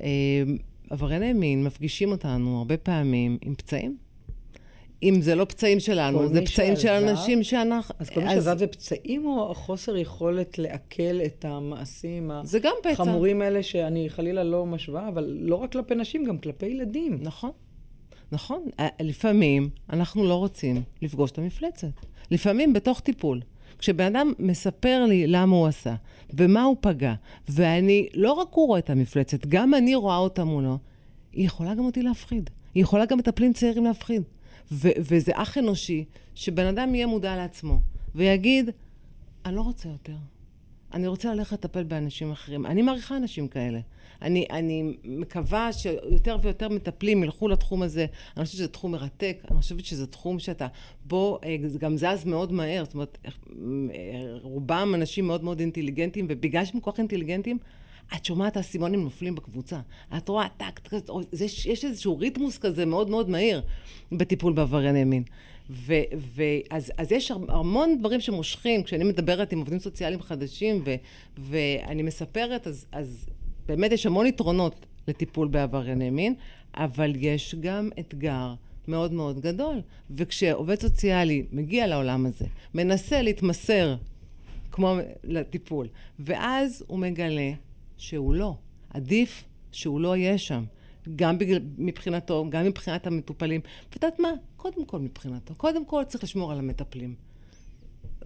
אה, 0.00 0.42
עברייני 0.90 1.32
מין 1.32 1.64
מפגישים 1.64 2.10
אותנו 2.10 2.58
הרבה 2.58 2.76
פעמים 2.76 3.38
עם 3.42 3.54
פצעים. 3.54 3.96
אם 5.02 5.20
זה 5.20 5.34
לא 5.34 5.44
פצעים 5.44 5.80
שלנו, 5.80 6.28
זה 6.28 6.42
פצעים 6.42 6.76
של 6.76 6.88
אנשים 6.88 7.42
שאנחנו... 7.42 7.94
אז 7.98 8.10
כל 8.10 8.20
מי 8.20 8.30
שעזב 8.30 8.58
זה 8.58 8.66
פצעים 8.66 9.26
או 9.26 9.54
חוסר 9.54 9.96
יכולת 9.96 10.58
לעכל 10.58 11.20
את 11.26 11.44
המעשים. 11.44 12.30
החמורים 12.92 13.42
האלה, 13.42 13.62
שאני 13.62 14.10
חלילה 14.10 14.44
לא 14.44 14.66
משווה, 14.66 15.08
אבל 15.08 15.36
לא 15.40 15.54
רק 15.54 15.72
כלפי 15.72 15.94
נשים, 15.94 16.24
גם 16.24 16.38
כלפי 16.38 16.66
ילדים. 16.66 17.18
נכון. 17.22 17.50
נכון. 18.32 18.66
לפעמים 19.00 19.70
אנחנו 19.90 20.24
לא 20.24 20.34
רוצים 20.34 20.82
לפגוש 21.02 21.30
את 21.30 21.38
המפלצת. 21.38 21.88
לפעמים 22.30 22.72
בתוך 22.72 23.00
טיפול. 23.00 23.40
כשבן 23.78 24.16
אדם 24.16 24.32
מספר 24.38 25.04
לי 25.08 25.26
למה 25.26 25.56
הוא 25.56 25.66
עשה, 25.66 25.94
ומה 26.32 26.62
הוא 26.62 26.76
פגע, 26.80 27.14
ואני, 27.48 28.08
לא 28.14 28.32
רק 28.32 28.48
הוא 28.50 28.66
רואה 28.66 28.78
את 28.78 28.90
המפלצת, 28.90 29.46
גם 29.46 29.74
אני 29.74 29.94
רואה 29.94 30.16
אותה 30.16 30.44
מולו, 30.44 30.78
היא 31.32 31.46
יכולה 31.46 31.74
גם 31.74 31.84
אותי 31.84 32.02
להפחיד. 32.02 32.50
היא 32.74 32.82
יכולה 32.82 33.06
גם 33.06 33.18
מטפלים 33.18 33.52
צעירים 33.52 33.84
להפחיד. 33.84 34.22
ו- 34.72 34.88
וזה 34.98 35.32
אח 35.34 35.58
אנושי, 35.58 36.04
שבן 36.34 36.66
אדם 36.66 36.94
יהיה 36.94 37.06
מודע 37.06 37.36
לעצמו, 37.36 37.80
ויגיד, 38.14 38.70
אני 39.44 39.56
לא 39.56 39.60
רוצה 39.60 39.88
יותר. 39.88 40.16
אני 40.94 41.06
רוצה 41.06 41.34
ללכת 41.34 41.52
לטפל 41.52 41.84
באנשים 41.84 42.32
אחרים. 42.32 42.66
אני 42.66 42.82
מעריכה 42.82 43.16
אנשים 43.16 43.48
כאלה. 43.48 43.80
אני, 44.22 44.46
אני 44.50 44.96
מקווה 45.04 45.72
שיותר 45.72 46.36
ויותר 46.42 46.68
מטפלים 46.68 47.24
ילכו 47.24 47.48
לתחום 47.48 47.82
הזה. 47.82 48.06
אני 48.36 48.44
חושבת 48.44 48.58
שזה 48.58 48.68
תחום 48.68 48.92
מרתק, 48.92 49.42
אני 49.50 49.60
חושבת 49.60 49.84
שזה 49.84 50.06
תחום 50.06 50.38
שאתה 50.38 50.66
בו, 51.04 51.38
אה, 51.44 51.56
גם 51.78 51.96
זז 51.96 52.24
מאוד 52.24 52.52
מהר. 52.52 52.84
זאת 52.84 52.94
אומרת, 52.94 53.18
אה, 53.24 53.32
רובם 54.42 54.92
אנשים 54.94 55.26
מאוד 55.26 55.44
מאוד 55.44 55.60
אינטליגנטים, 55.60 56.26
ובגלל 56.28 56.64
שהם 56.64 56.80
כל 56.80 56.90
כך 56.92 56.98
אינטליגנטים, 56.98 57.58
את 58.16 58.24
שומעת 58.24 58.56
האסימונים 58.56 59.02
נופלים 59.02 59.34
בקבוצה. 59.34 59.80
את 60.16 60.28
רואה, 60.28 60.46
טק, 60.56 60.78
טק, 60.78 60.96
יש 61.66 61.84
איזשהו 61.84 62.18
ריתמוס 62.18 62.58
כזה 62.58 62.84
מאוד 62.86 63.10
מאוד 63.10 63.30
מהיר 63.30 63.62
בטיפול 64.12 64.52
בעברייני 64.52 65.04
מין. 65.04 65.22
ואז 65.70 66.92
אז 66.98 67.12
יש 67.12 67.30
המון 67.30 67.98
דברים 67.98 68.20
שמושכים, 68.20 68.82
כשאני 68.82 69.04
מדברת 69.04 69.52
עם 69.52 69.58
עובדים 69.58 69.78
סוציאליים 69.78 70.22
חדשים 70.22 70.82
ו, 70.84 70.94
ואני 71.38 72.02
מספרת, 72.02 72.66
אז, 72.66 72.86
אז 72.92 73.26
באמת 73.68 73.92
יש 73.92 74.06
המון 74.06 74.26
יתרונות 74.26 74.86
לטיפול 75.08 75.48
בעברייני 75.48 76.10
מין, 76.10 76.34
אבל 76.74 77.12
יש 77.16 77.54
גם 77.60 77.90
אתגר 78.00 78.54
מאוד 78.88 79.12
מאוד 79.12 79.40
גדול. 79.40 79.80
וכשעובד 80.10 80.80
סוציאלי 80.80 81.46
מגיע 81.52 81.86
לעולם 81.86 82.26
הזה, 82.26 82.44
מנסה 82.74 83.22
להתמסר 83.22 83.96
כמו 84.72 84.96
לטיפול, 85.24 85.88
ואז 86.18 86.84
הוא 86.86 86.98
מגלה 86.98 87.50
שהוא 87.96 88.34
לא. 88.34 88.54
עדיף 88.90 89.44
שהוא 89.72 90.00
לא 90.00 90.16
יהיה 90.16 90.38
שם. 90.38 90.64
גם 91.16 91.38
בגלל, 91.38 91.60
מבחינתו, 91.78 92.46
גם 92.50 92.64
מבחינת 92.64 93.06
המטופלים. 93.06 93.60
ואת 93.84 93.94
יודעת 93.94 94.18
מה? 94.20 94.32
קודם 94.56 94.84
כל 94.84 94.98
מבחינתו. 94.98 95.54
קודם 95.54 95.84
כל 95.84 96.04
צריך 96.06 96.24
לשמור 96.24 96.52
על 96.52 96.58
המטפלים. 96.58 97.14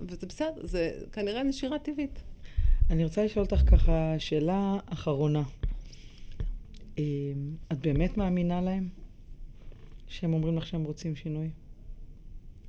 וזה 0.00 0.26
בסדר, 0.26 0.66
זה 0.66 0.90
כנראה 1.12 1.42
נשירה 1.42 1.78
טבעית. 1.78 2.22
אני 2.90 3.04
רוצה 3.04 3.24
לשאול 3.24 3.44
אותך 3.44 3.70
ככה 3.70 4.14
שאלה 4.18 4.76
אחרונה. 4.86 5.42
אמ, 6.98 7.02
את 7.72 7.78
באמת 7.78 8.16
מאמינה 8.16 8.60
להם 8.60 8.88
שהם 10.08 10.32
אומרים 10.32 10.56
לך 10.56 10.66
שהם 10.66 10.84
רוצים 10.84 11.16
שינוי? 11.16 11.50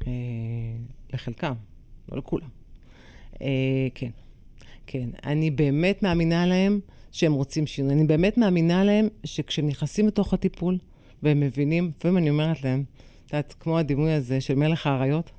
אה, 0.07 0.11
לחלקם, 1.13 1.53
לא 2.11 2.17
לכולם. 2.17 2.49
אה, 3.41 3.87
כן, 3.95 4.09
כן. 4.87 5.09
אני 5.25 5.51
באמת 5.51 6.03
מאמינה 6.03 6.45
להם 6.45 6.79
שהם 7.11 7.33
רוצים 7.33 7.67
שינוי. 7.67 7.93
אני 7.93 8.03
באמת 8.03 8.37
מאמינה 8.37 8.83
להם 8.83 9.07
שכשהם 9.23 9.67
נכנסים 9.67 10.07
לתוך 10.07 10.33
הטיפול 10.33 10.77
והם 11.23 11.39
מבינים, 11.39 11.91
לפעמים 11.97 12.17
אני 12.17 12.29
אומרת 12.29 12.63
להם, 12.63 12.83
את 13.25 13.33
יודעת, 13.33 13.55
כמו 13.59 13.79
הדימוי 13.79 14.11
הזה 14.11 14.41
של 14.41 14.55
מלך 14.55 14.87
האריות, 14.87 15.31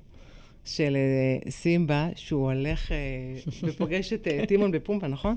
של 0.64 0.96
אה, 0.96 1.50
סימבה, 1.50 2.08
שהוא 2.14 2.50
הולך 2.50 2.92
אה, 2.92 2.96
ופוגש 3.68 4.12
את 4.12 4.28
אה, 4.28 4.46
טימון 4.46 4.70
בפומפה, 4.70 5.06
נכון? 5.06 5.36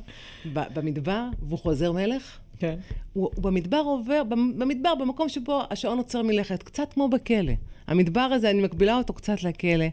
במדבר, 0.54 1.30
והוא 1.42 1.60
חוזר 1.60 1.92
מלך. 1.92 2.40
כן. 2.60 2.76
הוא, 3.14 3.30
הוא 3.36 3.44
במדבר 3.44 3.82
עובר, 3.86 4.24
במדבר, 4.58 4.96
במקום 4.96 5.30
שבו 5.30 5.62
השעון 5.70 5.98
עוצר 5.98 6.22
מלכת, 6.22 6.64
קצת 6.64 6.94
כמו 6.94 7.10
בכלא. 7.10 7.54
המדבר 7.88 8.22
הזה, 8.22 8.50
אני 8.50 8.62
מקבילה 8.62 8.98
אותו 8.98 9.14
קצת 9.14 9.44
לכלא. 9.44 9.86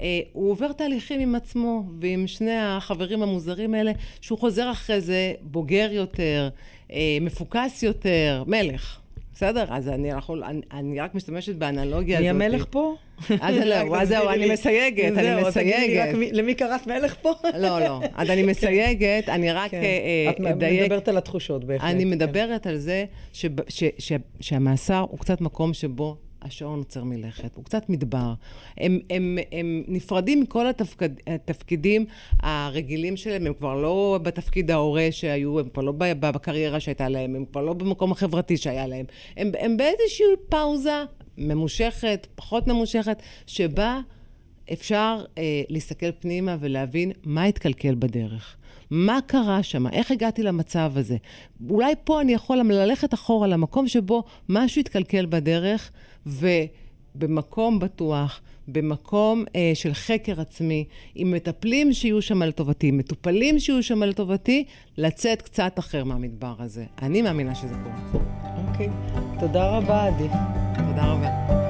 אה, 0.00 0.20
הוא 0.32 0.50
עובר 0.50 0.72
תהליכים 0.72 1.20
עם 1.20 1.34
עצמו 1.34 1.84
ועם 2.00 2.26
שני 2.26 2.56
החברים 2.58 3.22
המוזרים 3.22 3.74
האלה, 3.74 3.92
שהוא 4.20 4.38
חוזר 4.38 4.70
אחרי 4.70 5.00
זה 5.00 5.32
בוגר 5.42 5.88
יותר, 5.92 6.48
אה, 6.92 7.18
מפוקס 7.20 7.82
יותר, 7.82 8.44
מלך. 8.46 9.00
בסדר? 9.34 9.64
אז 9.68 9.88
אני, 9.88 10.12
אנחנו, 10.12 10.44
אני, 10.44 10.60
אני 10.72 11.00
רק 11.00 11.14
משתמשת 11.14 11.54
באנלוגיה 11.54 12.18
הזאת. 12.18 12.34
מי 12.34 12.44
המלך 12.44 12.64
פה? 12.70 12.94
אז 13.40 13.56
לא, 13.64 13.96
אז 13.96 14.08
זהו, 14.08 14.28
אני 14.28 14.52
מסייגת, 14.52 15.18
אני 15.18 15.42
מסייגת. 15.42 16.32
למי 16.32 16.54
קראת 16.54 16.86
מלך 16.86 17.14
פה? 17.22 17.32
לא, 17.58 17.80
לא. 17.80 18.00
אז 18.14 18.30
אני 18.30 18.42
כן. 18.44 18.48
מסייגת, 18.48 19.28
אני 19.28 19.52
רק 19.52 19.70
כן. 19.70 19.82
אה, 19.82 20.50
אדייק. 20.50 20.80
את 20.80 20.84
מדברת 20.84 21.08
על 21.08 21.16
התחושות 21.16 21.64
בהחלט. 21.64 21.90
אני 21.90 22.04
כן. 22.04 22.10
מדברת 22.10 22.66
על 22.66 22.76
זה 22.76 23.04
שהמאסר 24.40 25.04
הוא 25.10 25.18
קצת 25.18 25.40
מקום 25.40 25.74
שבו 25.74 26.16
השעון 26.44 26.78
עוצר 26.78 27.04
מלכת, 27.04 27.56
הוא 27.56 27.64
קצת 27.64 27.88
מדבר. 27.88 28.32
הם, 28.78 28.98
הם, 29.10 29.38
הם 29.52 29.84
נפרדים 29.88 30.40
מכל 30.40 30.68
התפקד, 30.68 31.08
התפקידים 31.26 32.06
הרגילים 32.42 33.16
שלהם, 33.16 33.46
הם 33.46 33.54
כבר 33.54 33.74
לא 33.74 34.18
בתפקיד 34.22 34.70
ההורה 34.70 35.08
שהיו, 35.10 35.60
הם 35.60 35.68
כבר 35.68 35.82
לא 35.82 35.92
בקריירה 35.98 36.80
שהייתה 36.80 37.08
להם, 37.08 37.36
הם 37.36 37.44
כבר 37.44 37.62
לא 37.62 37.72
במקום 37.72 38.12
החברתי 38.12 38.56
שהיה 38.56 38.86
להם. 38.86 39.06
הם, 39.36 39.50
הם 39.58 39.76
באיזושהי 39.76 40.26
פאוזה 40.48 41.02
ממושכת, 41.38 42.26
פחות 42.34 42.66
ממושכת, 42.66 43.22
שבה 43.46 44.00
אפשר 44.72 45.24
אה, 45.38 45.62
להסתכל 45.68 46.12
פנימה 46.12 46.56
ולהבין 46.60 47.12
מה 47.24 47.44
התקלקל 47.44 47.94
בדרך. 47.94 48.56
מה 48.90 49.18
קרה 49.26 49.62
שם? 49.62 49.86
איך 49.86 50.10
הגעתי 50.10 50.42
למצב 50.42 50.92
הזה? 50.96 51.16
אולי 51.70 51.94
פה 52.04 52.20
אני 52.20 52.32
יכול 52.32 52.56
ללכת 52.56 53.14
אחורה 53.14 53.46
למקום 53.46 53.88
שבו 53.88 54.22
משהו 54.48 54.80
התקלקל 54.80 55.26
בדרך, 55.26 55.90
ובמקום 56.26 57.78
בטוח, 57.78 58.40
במקום 58.68 59.44
אה, 59.56 59.70
של 59.74 59.94
חקר 59.94 60.40
עצמי, 60.40 60.84
עם 61.14 61.30
מטפלים 61.30 61.92
שיהיו 61.92 62.22
שם 62.22 62.42
לטובתי, 62.42 62.90
מטופלים 62.90 63.58
שיהיו 63.58 63.82
שם 63.82 64.02
לטובתי, 64.02 64.64
לצאת 64.98 65.42
קצת 65.42 65.78
אחר 65.78 66.04
מהמדבר 66.04 66.54
הזה. 66.58 66.84
אני 67.02 67.22
מאמינה 67.22 67.54
שזה 67.54 67.74
קורה. 67.82 68.24
אוקיי. 68.68 68.88
תודה 69.40 69.76
רבה, 69.76 70.06
עדי. 70.06 70.28
תודה 70.76 71.12
רבה. 71.12 71.63